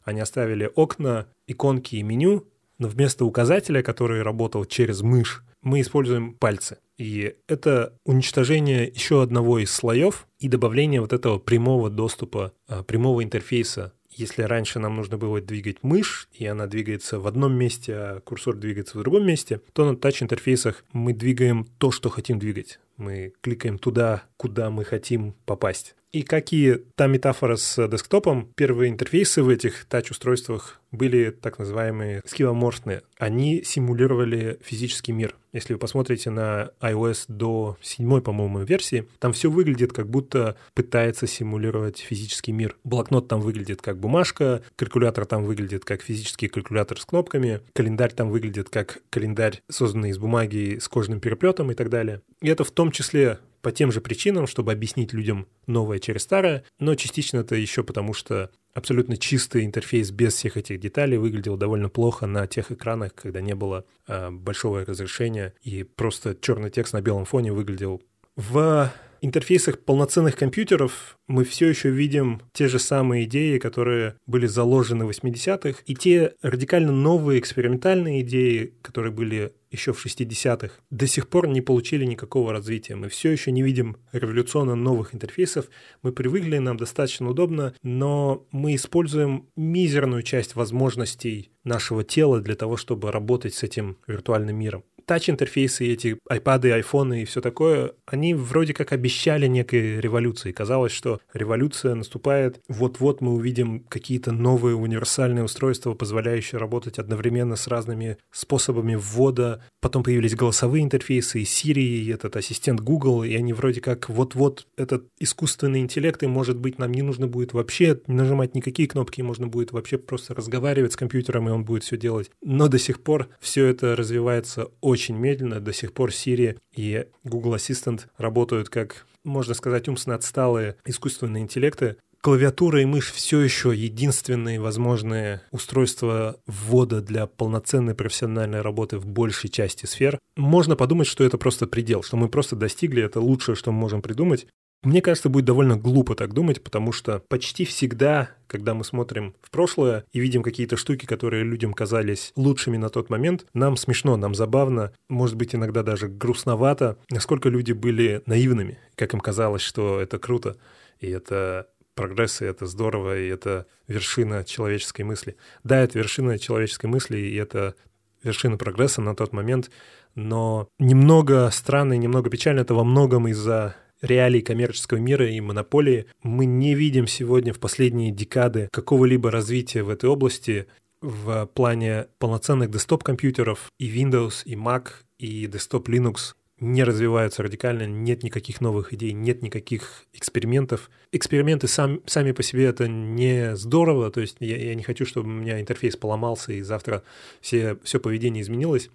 Они 0.05 0.21
оставили 0.21 0.71
окна, 0.73 1.27
иконки 1.47 1.97
и 1.97 2.03
меню, 2.03 2.47
но 2.77 2.87
вместо 2.87 3.25
указателя, 3.25 3.83
который 3.83 4.21
работал 4.21 4.63
через 4.63 5.01
мышь, 5.01 5.43
мы 5.61 5.81
используем 5.81 6.33
пальцы. 6.33 6.77
И 6.97 7.35
это 7.47 7.93
уничтожение 8.05 8.87
еще 8.87 9.21
одного 9.21 9.59
из 9.59 9.71
слоев 9.71 10.27
и 10.39 10.47
добавление 10.47 11.01
вот 11.01 11.13
этого 11.13 11.37
прямого 11.37 11.89
доступа, 11.89 12.53
а, 12.67 12.83
прямого 12.83 13.23
интерфейса. 13.23 13.93
Если 14.09 14.41
раньше 14.41 14.79
нам 14.79 14.95
нужно 14.95 15.17
было 15.17 15.39
двигать 15.39 15.83
мышь, 15.83 16.27
и 16.31 16.45
она 16.47 16.65
двигается 16.65 17.19
в 17.19 17.27
одном 17.27 17.53
месте, 17.53 17.93
а 17.93 18.19
курсор 18.21 18.55
двигается 18.55 18.97
в 18.97 19.01
другом 19.01 19.27
месте, 19.27 19.61
то 19.73 19.85
на 19.85 19.95
тач-интерфейсах 19.95 20.83
мы 20.91 21.13
двигаем 21.13 21.67
то, 21.77 21.91
что 21.91 22.09
хотим 22.09 22.39
двигать. 22.39 22.79
Мы 22.97 23.33
кликаем 23.41 23.77
туда, 23.77 24.23
куда 24.37 24.71
мы 24.71 24.85
хотим 24.85 25.35
попасть. 25.45 25.95
И 26.11 26.23
как 26.23 26.51
и 26.51 26.83
та 26.95 27.05
метафора 27.05 27.57
с 27.57 27.87
десктопом, 27.87 28.51
первые 28.55 28.89
интерфейсы 28.89 29.43
в 29.43 29.49
этих 29.49 29.85
тач-устройствах 29.85 30.81
были 30.91 31.31
так 31.31 31.59
называемые 31.59 32.21
скивоморфные. 32.25 33.03
Они 33.17 33.63
симулировали 33.63 34.59
физический 34.61 35.11
мир. 35.11 35.35
Если 35.53 35.73
вы 35.73 35.79
посмотрите 35.79 36.29
на 36.29 36.71
iOS 36.81 37.25
до 37.27 37.77
седьмой, 37.81 38.21
по-моему, 38.21 38.59
версии, 38.59 39.07
там 39.19 39.33
все 39.33 39.49
выглядит 39.49 39.93
как 39.93 40.09
будто 40.09 40.55
пытается 40.73 41.25
симулировать 41.25 41.99
физический 41.99 42.51
мир. 42.51 42.75
Блокнот 42.83 43.27
там 43.27 43.41
выглядит 43.41 43.81
как 43.81 43.97
бумажка, 43.97 44.61
калькулятор 44.75 45.25
там 45.25 45.43
выглядит 45.45 45.83
как 45.85 46.01
физический 46.01 46.47
калькулятор 46.47 46.99
с 46.99 47.05
кнопками, 47.05 47.61
календарь 47.73 48.13
там 48.13 48.29
выглядит 48.29 48.69
как 48.69 48.99
календарь, 49.09 49.61
созданный 49.69 50.09
из 50.09 50.17
бумаги 50.17 50.77
с 50.79 50.87
кожным 50.87 51.19
переплетом 51.19 51.71
и 51.71 51.75
так 51.75 51.89
далее. 51.89 52.21
И 52.41 52.49
это 52.49 52.63
в 52.63 52.71
том 52.71 52.91
числе 52.91 53.39
по 53.61 53.71
тем 53.71 53.91
же 53.91 54.01
причинам, 54.01 54.47
чтобы 54.47 54.71
объяснить 54.71 55.13
людям 55.13 55.47
новое 55.65 55.99
через 55.99 56.23
старое, 56.23 56.63
но 56.79 56.95
частично 56.95 57.39
это 57.39 57.55
еще 57.55 57.83
потому, 57.83 58.13
что 58.13 58.51
абсолютно 58.73 59.17
чистый 59.17 59.65
интерфейс 59.65 60.11
без 60.11 60.33
всех 60.33 60.57
этих 60.57 60.79
деталей 60.79 61.17
выглядел 61.17 61.57
довольно 61.57 61.89
плохо 61.89 62.27
на 62.27 62.47
тех 62.47 62.71
экранах, 62.71 63.15
когда 63.15 63.41
не 63.41 63.55
было 63.55 63.85
э, 64.07 64.29
большого 64.29 64.85
разрешения, 64.85 65.53
и 65.61 65.83
просто 65.83 66.37
черный 66.39 66.69
текст 66.69 66.93
на 66.93 67.01
белом 67.01 67.25
фоне 67.25 67.51
выглядел. 67.51 68.01
В 68.35 68.91
интерфейсах 69.21 69.79
полноценных 69.79 70.35
компьютеров 70.35 71.17
мы 71.27 71.43
все 71.43 71.67
еще 71.67 71.89
видим 71.89 72.41
те 72.53 72.67
же 72.67 72.79
самые 72.79 73.25
идеи, 73.25 73.57
которые 73.57 74.15
были 74.25 74.45
заложены 74.45 75.05
в 75.05 75.09
80-х, 75.09 75.81
и 75.85 75.95
те 75.95 76.33
радикально 76.41 76.91
новые 76.91 77.39
экспериментальные 77.39 78.21
идеи, 78.21 78.73
которые 78.81 79.11
были 79.11 79.53
еще 79.77 79.93
в 79.93 80.05
60-х, 80.05 80.73
до 80.89 81.07
сих 81.07 81.29
пор 81.29 81.47
не 81.47 81.61
получили 81.61 82.03
никакого 82.03 82.51
развития. 82.51 82.95
Мы 82.95 83.09
все 83.09 83.31
еще 83.31 83.51
не 83.51 83.61
видим 83.61 83.97
революционно 84.11 84.75
новых 84.75 85.13
интерфейсов. 85.13 85.69
Мы 86.01 86.11
привыкли, 86.11 86.57
нам 86.57 86.77
достаточно 86.77 87.29
удобно, 87.29 87.73
но 87.83 88.45
мы 88.51 88.75
используем 88.75 89.47
мизерную 89.55 90.23
часть 90.23 90.55
возможностей 90.55 91.51
нашего 91.63 92.03
тела 92.03 92.41
для 92.41 92.55
того, 92.55 92.75
чтобы 92.75 93.11
работать 93.11 93.53
с 93.53 93.63
этим 93.63 93.97
виртуальным 94.07 94.57
миром 94.57 94.83
тач-интерфейсы, 95.07 95.87
эти 95.87 96.17
iPad, 96.29 96.73
айфоны 96.73 97.21
и 97.21 97.25
все 97.25 97.41
такое, 97.41 97.93
они 98.05 98.33
вроде 98.33 98.73
как 98.73 98.91
обещали 98.91 99.47
некой 99.47 99.99
революции. 100.01 100.51
Казалось, 100.51 100.91
что 100.91 101.21
революция 101.33 101.95
наступает, 101.95 102.59
вот-вот 102.67 103.21
мы 103.21 103.33
увидим 103.33 103.79
какие-то 103.87 104.31
новые 104.31 104.75
универсальные 104.75 105.45
устройства, 105.45 105.93
позволяющие 105.93 106.59
работать 106.59 106.99
одновременно 106.99 107.55
с 107.55 107.67
разными 107.67 108.17
способами 108.31 108.95
ввода. 108.95 109.63
Потом 109.79 110.03
появились 110.03 110.35
голосовые 110.35 110.83
интерфейсы, 110.83 111.39
и 111.39 111.43
Siri, 111.43 111.81
и 111.81 112.09
этот 112.09 112.35
ассистент 112.35 112.81
Google, 112.81 113.23
и 113.23 113.33
они 113.33 113.53
вроде 113.53 113.79
как 113.79 114.09
вот-вот 114.09 114.67
этот 114.75 115.05
искусственный 115.19 115.79
интеллект, 115.79 116.21
и 116.21 116.27
может 116.27 116.57
быть 116.57 116.79
нам 116.79 116.91
не 116.91 117.01
нужно 117.01 117.27
будет 117.27 117.53
вообще 117.53 117.99
нажимать 118.07 118.55
никакие 118.55 118.89
кнопки, 118.89 119.21
можно 119.21 119.47
будет 119.47 119.71
вообще 119.71 119.97
просто 119.97 120.35
разговаривать 120.35 120.91
с 120.91 120.97
компьютером, 120.97 121.47
и 121.47 121.51
он 121.51 121.63
будет 121.63 121.83
все 121.83 121.95
делать. 121.95 122.29
Но 122.43 122.67
до 122.67 122.77
сих 122.77 123.01
пор 123.01 123.29
все 123.39 123.65
это 123.65 123.95
развивается 123.95 124.67
очень 124.81 124.96
очень 124.97 125.15
медленно. 125.15 125.59
До 125.59 125.73
сих 125.73 125.93
пор 125.93 126.09
Siri 126.09 126.57
и 126.75 127.05
Google 127.23 127.55
Assistant 127.55 128.01
работают 128.17 128.69
как, 128.69 129.05
можно 129.23 129.53
сказать, 129.53 129.87
умственно 129.87 130.15
отсталые 130.15 130.75
искусственные 130.85 131.43
интеллекты. 131.43 131.97
Клавиатура 132.21 132.81
и 132.81 132.85
мышь 132.85 133.11
все 133.11 133.39
еще 133.41 133.73
единственные 133.75 134.59
возможные 134.59 135.41
устройства 135.51 136.37
ввода 136.47 136.99
для 136.99 137.27
полноценной 137.27 137.93
профессиональной 137.93 138.61
работы 138.61 138.97
в 138.97 139.05
большей 139.05 139.51
части 139.51 139.85
сфер. 139.85 140.17
Можно 140.35 140.75
подумать, 140.75 141.07
что 141.07 141.23
это 141.23 141.37
просто 141.37 141.67
предел, 141.67 142.01
что 142.01 142.17
мы 142.17 142.27
просто 142.27 142.55
достигли, 142.55 143.03
это 143.03 143.21
лучшее, 143.21 143.55
что 143.55 143.71
мы 143.71 143.79
можем 143.79 144.01
придумать. 144.01 144.47
Мне 144.83 145.01
кажется, 145.01 145.29
будет 145.29 145.45
довольно 145.45 145.75
глупо 145.75 146.15
так 146.15 146.33
думать, 146.33 146.63
потому 146.63 146.91
что 146.91 147.19
почти 147.19 147.65
всегда, 147.65 148.29
когда 148.45 148.73
мы 148.73 148.83
смотрим 148.83 149.33
в 149.41 149.49
прошлое 149.49 150.05
и 150.13 150.19
видим 150.19 150.43
какие-то 150.43 150.77
штуки, 150.77 151.05
которые 151.05 151.43
людям 151.43 151.73
казались 151.73 152.31
лучшими 152.35 152.77
на 152.77 152.89
тот 152.89 153.09
момент, 153.09 153.45
нам 153.53 153.75
смешно, 153.75 154.17
нам 154.17 154.35
забавно, 154.35 154.93
может 155.09 155.35
быть, 155.35 155.55
иногда 155.55 155.81
даже 155.81 156.07
грустновато, 156.07 156.97
насколько 157.09 157.49
люди 157.49 157.71
были 157.71 158.21
наивными, 158.27 158.77
как 158.95 159.13
им 159.13 159.19
казалось, 159.19 159.63
что 159.63 159.99
это 159.99 160.19
круто, 160.19 160.57
и 160.99 161.07
это 161.07 161.67
прогресс, 161.95 162.41
и 162.41 162.45
это 162.45 162.67
здорово, 162.67 163.19
и 163.19 163.27
это 163.27 163.65
вершина 163.87 164.43
человеческой 164.43 165.01
мысли. 165.01 165.35
Да, 165.63 165.81
это 165.81 165.97
вершина 165.97 166.37
человеческой 166.37 166.85
мысли, 166.85 167.17
и 167.17 167.35
это 167.35 167.75
вершина 168.23 168.57
прогресса 168.57 169.01
на 169.01 169.15
тот 169.15 169.33
момент, 169.33 169.71
но 170.15 170.69
немного 170.79 171.49
странно 171.51 171.93
и 171.93 171.97
немного 171.97 172.29
печально 172.29 172.61
это 172.61 172.73
во 172.73 172.83
многом 172.83 173.27
из-за 173.27 173.75
реалий 174.01 174.41
коммерческого 174.41 174.97
мира 174.97 175.29
и 175.29 175.39
монополии, 175.39 176.05
мы 176.23 176.45
не 176.45 176.75
видим 176.75 177.07
сегодня 177.07 177.53
в 177.53 177.59
последние 177.59 178.11
декады 178.11 178.69
какого-либо 178.71 179.31
развития 179.31 179.83
в 179.83 179.89
этой 179.89 180.09
области 180.09 180.67
в 181.01 181.45
плане 181.53 182.07
полноценных 182.19 182.71
десктоп-компьютеров 182.71 183.71
и 183.79 183.89
Windows, 183.89 184.43
и 184.45 184.55
Mac, 184.55 184.89
и 185.19 185.45
Desktop 185.45 185.85
Linux 185.85 186.33
не 186.59 186.83
развиваются 186.83 187.43
радикально, 187.43 187.85
нет 187.85 188.23
никаких 188.23 188.61
новых 188.61 188.91
идей, 188.93 189.11
нет 189.11 189.43
никаких 189.43 190.05
экспериментов. 190.13 190.89
Эксперименты 191.11 191.67
сам, 191.67 192.01
сами 192.07 192.31
по 192.31 192.41
себе 192.41 192.65
это 192.65 192.87
не 192.87 193.55
здорово, 193.55 194.09
то 194.09 194.21
есть 194.21 194.37
я, 194.39 194.57
я 194.57 194.73
не 194.73 194.81
хочу, 194.81 195.05
чтобы 195.05 195.29
у 195.29 195.33
меня 195.33 195.61
интерфейс 195.61 195.95
поломался 195.95 196.53
и 196.53 196.61
завтра 196.61 197.03
все, 197.41 197.77
все 197.83 197.99
поведение 197.99 198.41
изменилось 198.41 198.89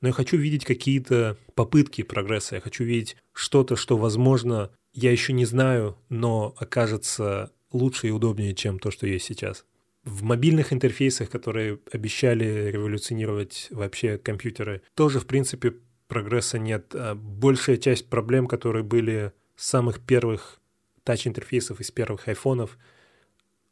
но 0.00 0.08
я 0.08 0.12
хочу 0.12 0.36
видеть 0.36 0.64
какие-то 0.64 1.36
попытки 1.54 2.02
прогресса, 2.02 2.56
я 2.56 2.60
хочу 2.60 2.84
видеть 2.84 3.16
что-то, 3.32 3.76
что, 3.76 3.96
возможно, 3.96 4.70
я 4.92 5.12
еще 5.12 5.32
не 5.32 5.44
знаю, 5.44 5.96
но 6.08 6.54
окажется 6.58 7.52
лучше 7.72 8.08
и 8.08 8.10
удобнее, 8.10 8.54
чем 8.54 8.78
то, 8.78 8.90
что 8.90 9.06
есть 9.06 9.26
сейчас. 9.26 9.64
В 10.04 10.22
мобильных 10.22 10.72
интерфейсах, 10.72 11.28
которые 11.28 11.80
обещали 11.92 12.70
революционировать 12.70 13.68
вообще 13.70 14.16
компьютеры, 14.16 14.82
тоже, 14.94 15.20
в 15.20 15.26
принципе, 15.26 15.74
прогресса 16.06 16.58
нет. 16.58 16.94
А 16.94 17.14
большая 17.14 17.76
часть 17.76 18.08
проблем, 18.08 18.46
которые 18.46 18.82
были 18.82 19.32
с 19.56 19.68
самых 19.68 20.00
первых 20.00 20.60
тач-интерфейсов, 21.04 21.80
из 21.80 21.90
первых 21.90 22.26
айфонов, 22.28 22.78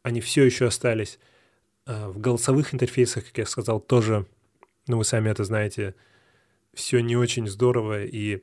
они 0.02 0.20
все 0.20 0.44
еще 0.44 0.66
остались. 0.66 1.18
А 1.86 2.10
в 2.10 2.18
голосовых 2.18 2.74
интерфейсах, 2.74 3.26
как 3.26 3.38
я 3.38 3.46
сказал, 3.46 3.80
тоже, 3.80 4.26
ну 4.86 4.98
вы 4.98 5.04
сами 5.04 5.30
это 5.30 5.44
знаете, 5.44 5.94
все 6.76 7.00
не 7.00 7.16
очень 7.16 7.48
здорово, 7.48 8.04
и 8.04 8.42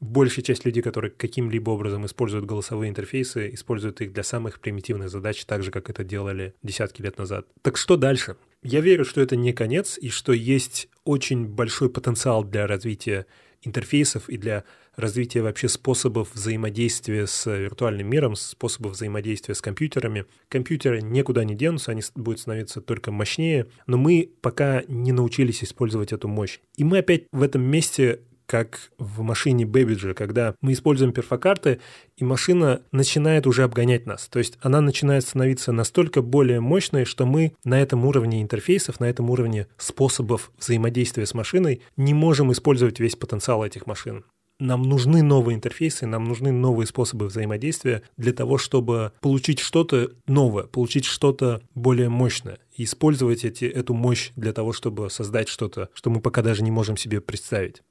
большая 0.00 0.44
часть 0.44 0.64
людей, 0.64 0.82
которые 0.82 1.10
каким-либо 1.10 1.70
образом 1.70 2.06
используют 2.06 2.46
голосовые 2.46 2.88
интерфейсы, 2.88 3.52
используют 3.52 4.00
их 4.00 4.12
для 4.12 4.22
самых 4.22 4.60
примитивных 4.60 5.10
задач, 5.10 5.44
так 5.44 5.62
же, 5.62 5.70
как 5.70 5.90
это 5.90 6.04
делали 6.04 6.54
десятки 6.62 7.02
лет 7.02 7.18
назад. 7.18 7.46
Так 7.62 7.76
что 7.76 7.96
дальше? 7.96 8.36
Я 8.62 8.80
верю, 8.80 9.04
что 9.04 9.20
это 9.20 9.36
не 9.36 9.52
конец, 9.52 9.98
и 9.98 10.08
что 10.08 10.32
есть 10.32 10.88
очень 11.04 11.46
большой 11.46 11.90
потенциал 11.90 12.44
для 12.44 12.66
развития 12.66 13.26
интерфейсов 13.62 14.28
и 14.28 14.36
для 14.36 14.64
развития 14.96 15.42
вообще 15.42 15.68
способов 15.68 16.34
взаимодействия 16.34 17.26
с 17.26 17.50
виртуальным 17.50 18.08
миром, 18.08 18.36
способов 18.36 18.92
взаимодействия 18.92 19.54
с 19.54 19.60
компьютерами. 19.60 20.26
Компьютеры 20.48 21.02
никуда 21.02 21.44
не 21.44 21.54
денутся, 21.54 21.92
они 21.92 22.02
будут 22.14 22.40
становиться 22.40 22.80
только 22.80 23.10
мощнее, 23.10 23.66
но 23.86 23.96
мы 23.96 24.30
пока 24.40 24.82
не 24.88 25.12
научились 25.12 25.62
использовать 25.64 26.12
эту 26.12 26.28
мощь. 26.28 26.60
И 26.76 26.84
мы 26.84 26.98
опять 26.98 27.24
в 27.32 27.42
этом 27.42 27.62
месте 27.62 28.20
как 28.46 28.90
в 28.98 29.22
машине 29.22 29.64
Babbage, 29.64 30.14
когда 30.14 30.54
мы 30.60 30.72
используем 30.72 31.12
перфокарты, 31.12 31.80
и 32.16 32.24
машина 32.24 32.82
начинает 32.92 33.46
уже 33.46 33.62
обгонять 33.62 34.06
нас. 34.06 34.28
То 34.28 34.38
есть 34.38 34.58
она 34.60 34.80
начинает 34.80 35.24
становиться 35.24 35.72
настолько 35.72 36.22
более 36.22 36.60
мощной, 36.60 37.04
что 37.04 37.26
мы 37.26 37.54
на 37.64 37.80
этом 37.80 38.04
уровне 38.04 38.42
интерфейсов, 38.42 39.00
на 39.00 39.06
этом 39.06 39.30
уровне 39.30 39.66
способов 39.78 40.52
взаимодействия 40.58 41.26
с 41.26 41.34
машиной 41.34 41.82
не 41.96 42.14
можем 42.14 42.52
использовать 42.52 43.00
весь 43.00 43.16
потенциал 43.16 43.64
этих 43.64 43.86
машин 43.86 44.24
нам 44.58 44.82
нужны 44.82 45.22
новые 45.22 45.56
интерфейсы, 45.56 46.06
нам 46.06 46.24
нужны 46.24 46.52
новые 46.52 46.86
способы 46.86 47.26
взаимодействия 47.26 48.02
для 48.16 48.32
того, 48.32 48.58
чтобы 48.58 49.12
получить 49.20 49.58
что-то 49.58 50.12
новое, 50.26 50.64
получить 50.64 51.04
что-то 51.04 51.62
более 51.74 52.08
мощное. 52.08 52.58
И 52.72 52.84
использовать 52.84 53.44
эти, 53.44 53.64
эту 53.64 53.94
мощь 53.94 54.30
для 54.36 54.52
того, 54.52 54.72
чтобы 54.72 55.10
создать 55.10 55.48
что-то, 55.48 55.88
что 55.94 56.10
мы 56.10 56.20
пока 56.20 56.42
даже 56.42 56.62
не 56.62 56.70
можем 56.70 56.96
себе 56.96 57.20
представить. 57.20 57.82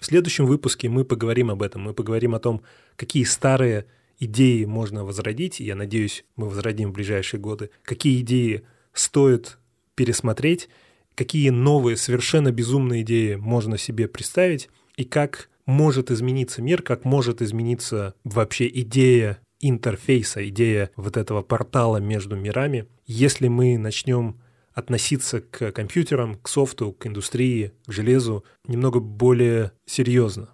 В 0.00 0.06
следующем 0.06 0.46
выпуске 0.46 0.88
мы 0.88 1.04
поговорим 1.04 1.50
об 1.50 1.62
этом, 1.62 1.82
мы 1.82 1.92
поговорим 1.92 2.34
о 2.34 2.38
том, 2.38 2.62
какие 2.96 3.24
старые 3.24 3.86
идеи 4.20 4.64
можно 4.64 5.04
возродить, 5.04 5.60
я 5.60 5.74
надеюсь, 5.74 6.24
мы 6.36 6.48
возродим 6.48 6.90
в 6.90 6.94
ближайшие 6.94 7.40
годы, 7.40 7.70
какие 7.82 8.20
идеи 8.20 8.62
стоит 8.92 9.58
пересмотреть, 9.94 10.68
какие 11.14 11.50
новые, 11.50 11.96
совершенно 11.96 12.52
безумные 12.52 13.02
идеи 13.02 13.34
можно 13.34 13.76
себе 13.76 14.06
представить, 14.06 14.70
и 14.96 15.04
как 15.04 15.48
может 15.68 16.10
измениться 16.10 16.62
мир, 16.62 16.80
как 16.80 17.04
может 17.04 17.42
измениться 17.42 18.14
вообще 18.24 18.66
идея 18.68 19.38
интерфейса, 19.60 20.48
идея 20.48 20.90
вот 20.96 21.18
этого 21.18 21.42
портала 21.42 21.98
между 21.98 22.36
мирами, 22.36 22.88
если 23.06 23.48
мы 23.48 23.76
начнем 23.76 24.40
относиться 24.72 25.42
к 25.42 25.72
компьютерам, 25.72 26.36
к 26.36 26.48
софту, 26.48 26.92
к 26.92 27.06
индустрии, 27.06 27.72
к 27.86 27.92
железу 27.92 28.44
немного 28.66 28.98
более 28.98 29.72
серьезно. 29.84 30.48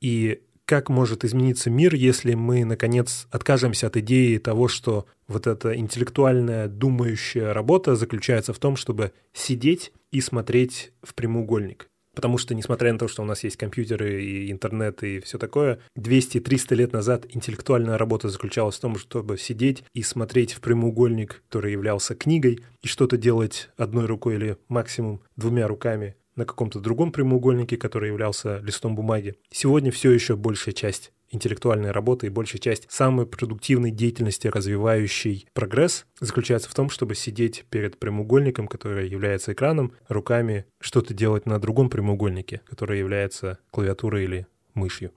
И 0.00 0.42
как 0.64 0.90
может 0.90 1.24
измениться 1.24 1.68
мир, 1.68 1.94
если 1.94 2.34
мы, 2.34 2.64
наконец, 2.64 3.26
откажемся 3.30 3.88
от 3.88 3.96
идеи 3.96 4.38
того, 4.38 4.68
что 4.68 5.06
вот 5.26 5.48
эта 5.48 5.76
интеллектуальная 5.76 6.68
думающая 6.68 7.52
работа 7.52 7.96
заключается 7.96 8.52
в 8.52 8.58
том, 8.58 8.76
чтобы 8.76 9.12
сидеть 9.32 9.92
и 10.12 10.20
смотреть 10.20 10.92
в 11.02 11.14
прямоугольник. 11.14 11.88
Потому 12.16 12.38
что, 12.38 12.54
несмотря 12.54 12.94
на 12.94 12.98
то, 12.98 13.08
что 13.08 13.22
у 13.22 13.26
нас 13.26 13.44
есть 13.44 13.58
компьютеры 13.58 14.24
и 14.24 14.50
интернет 14.50 15.02
и 15.02 15.20
все 15.20 15.36
такое, 15.36 15.80
200-300 15.98 16.74
лет 16.74 16.92
назад 16.94 17.26
интеллектуальная 17.28 17.98
работа 17.98 18.30
заключалась 18.30 18.76
в 18.76 18.80
том, 18.80 18.96
чтобы 18.96 19.36
сидеть 19.36 19.84
и 19.92 20.02
смотреть 20.02 20.54
в 20.54 20.62
прямоугольник, 20.62 21.42
который 21.46 21.72
являлся 21.72 22.14
книгой, 22.14 22.60
и 22.82 22.88
что-то 22.88 23.18
делать 23.18 23.68
одной 23.76 24.06
рукой 24.06 24.36
или 24.36 24.56
максимум 24.68 25.20
двумя 25.36 25.68
руками 25.68 26.16
на 26.36 26.46
каком-то 26.46 26.80
другом 26.80 27.12
прямоугольнике, 27.12 27.76
который 27.76 28.08
являлся 28.08 28.60
листом 28.60 28.94
бумаги. 28.94 29.34
Сегодня 29.50 29.90
все 29.90 30.10
еще 30.10 30.36
большая 30.36 30.74
часть 30.74 31.12
интеллектуальной 31.36 31.92
работы 31.92 32.26
и 32.26 32.30
большая 32.30 32.60
часть 32.60 32.90
самой 32.90 33.26
продуктивной 33.26 33.90
деятельности, 33.90 34.48
развивающей 34.48 35.46
прогресс, 35.52 36.06
заключается 36.20 36.68
в 36.68 36.74
том, 36.74 36.90
чтобы 36.90 37.14
сидеть 37.14 37.64
перед 37.70 37.98
прямоугольником, 37.98 38.66
который 38.66 39.08
является 39.08 39.52
экраном, 39.52 39.92
руками 40.08 40.66
что-то 40.80 41.14
делать 41.14 41.46
на 41.46 41.60
другом 41.60 41.88
прямоугольнике, 41.90 42.62
который 42.66 42.98
является 42.98 43.58
клавиатурой 43.70 44.24
или 44.24 44.46
мышью. 44.74 45.12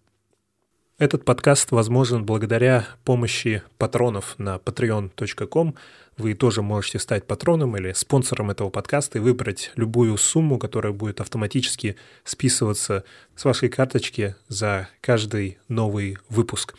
Этот 0.99 1.23
подкаст 1.23 1.71
возможен 1.71 2.25
благодаря 2.25 2.85
помощи 3.05 3.63
патронов 3.77 4.37
на 4.37 4.57
patreon.com. 4.57 5.75
Вы 6.19 6.33
тоже 6.33 6.61
можете 6.61 6.99
стать 6.99 7.25
патроном 7.25 7.77
или 7.77 7.93
спонсором 7.93 8.51
этого 8.51 8.69
подкаста 8.69 9.17
и 9.17 9.21
выбрать 9.21 9.71
любую 9.77 10.17
сумму, 10.17 10.59
которая 10.59 10.91
будет 10.91 11.21
автоматически 11.21 11.95
списываться 12.25 13.05
с 13.37 13.45
вашей 13.45 13.69
карточки 13.69 14.35
за 14.49 14.89
каждый 14.99 15.59
новый 15.69 16.17
выпуск. 16.27 16.75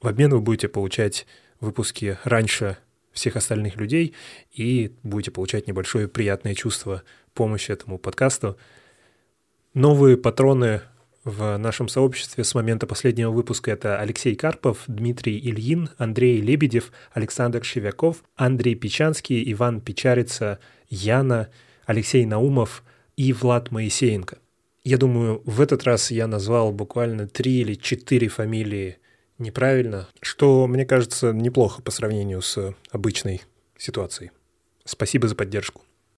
В 0.00 0.08
обмен 0.08 0.30
вы 0.30 0.40
будете 0.40 0.68
получать 0.68 1.26
выпуски 1.60 2.16
раньше 2.24 2.78
всех 3.12 3.36
остальных 3.36 3.76
людей 3.76 4.14
и 4.50 4.94
будете 5.02 5.30
получать 5.30 5.66
небольшое 5.66 6.08
приятное 6.08 6.54
чувство 6.54 7.02
помощи 7.34 7.70
этому 7.70 7.98
подкасту. 7.98 8.56
Новые 9.74 10.16
патроны 10.16 10.80
в 11.24 11.56
нашем 11.56 11.88
сообществе 11.88 12.44
с 12.44 12.54
момента 12.54 12.86
последнего 12.86 13.30
выпуска 13.30 13.70
это 13.70 13.98
Алексей 13.98 14.34
Карпов, 14.34 14.84
Дмитрий 14.86 15.38
Ильин, 15.38 15.88
Андрей 15.96 16.40
Лебедев, 16.40 16.92
Александр 17.12 17.64
Шевяков, 17.64 18.22
Андрей 18.36 18.74
Печанский, 18.74 19.50
Иван 19.52 19.80
Печарица, 19.80 20.58
Яна, 20.88 21.48
Алексей 21.86 22.26
Наумов 22.26 22.84
и 23.16 23.32
Влад 23.32 23.70
Моисеенко. 23.70 24.38
Я 24.84 24.98
думаю, 24.98 25.40
в 25.46 25.62
этот 25.62 25.84
раз 25.84 26.10
я 26.10 26.26
назвал 26.26 26.72
буквально 26.72 27.26
три 27.26 27.60
или 27.60 27.74
четыре 27.74 28.28
фамилии 28.28 28.98
неправильно, 29.38 30.08
что, 30.20 30.66
мне 30.66 30.84
кажется, 30.84 31.32
неплохо 31.32 31.80
по 31.80 31.90
сравнению 31.90 32.42
с 32.42 32.74
обычной 32.90 33.42
ситуацией. 33.78 34.30
Спасибо 34.84 35.26
за 35.26 35.34
поддержку. 35.34 35.82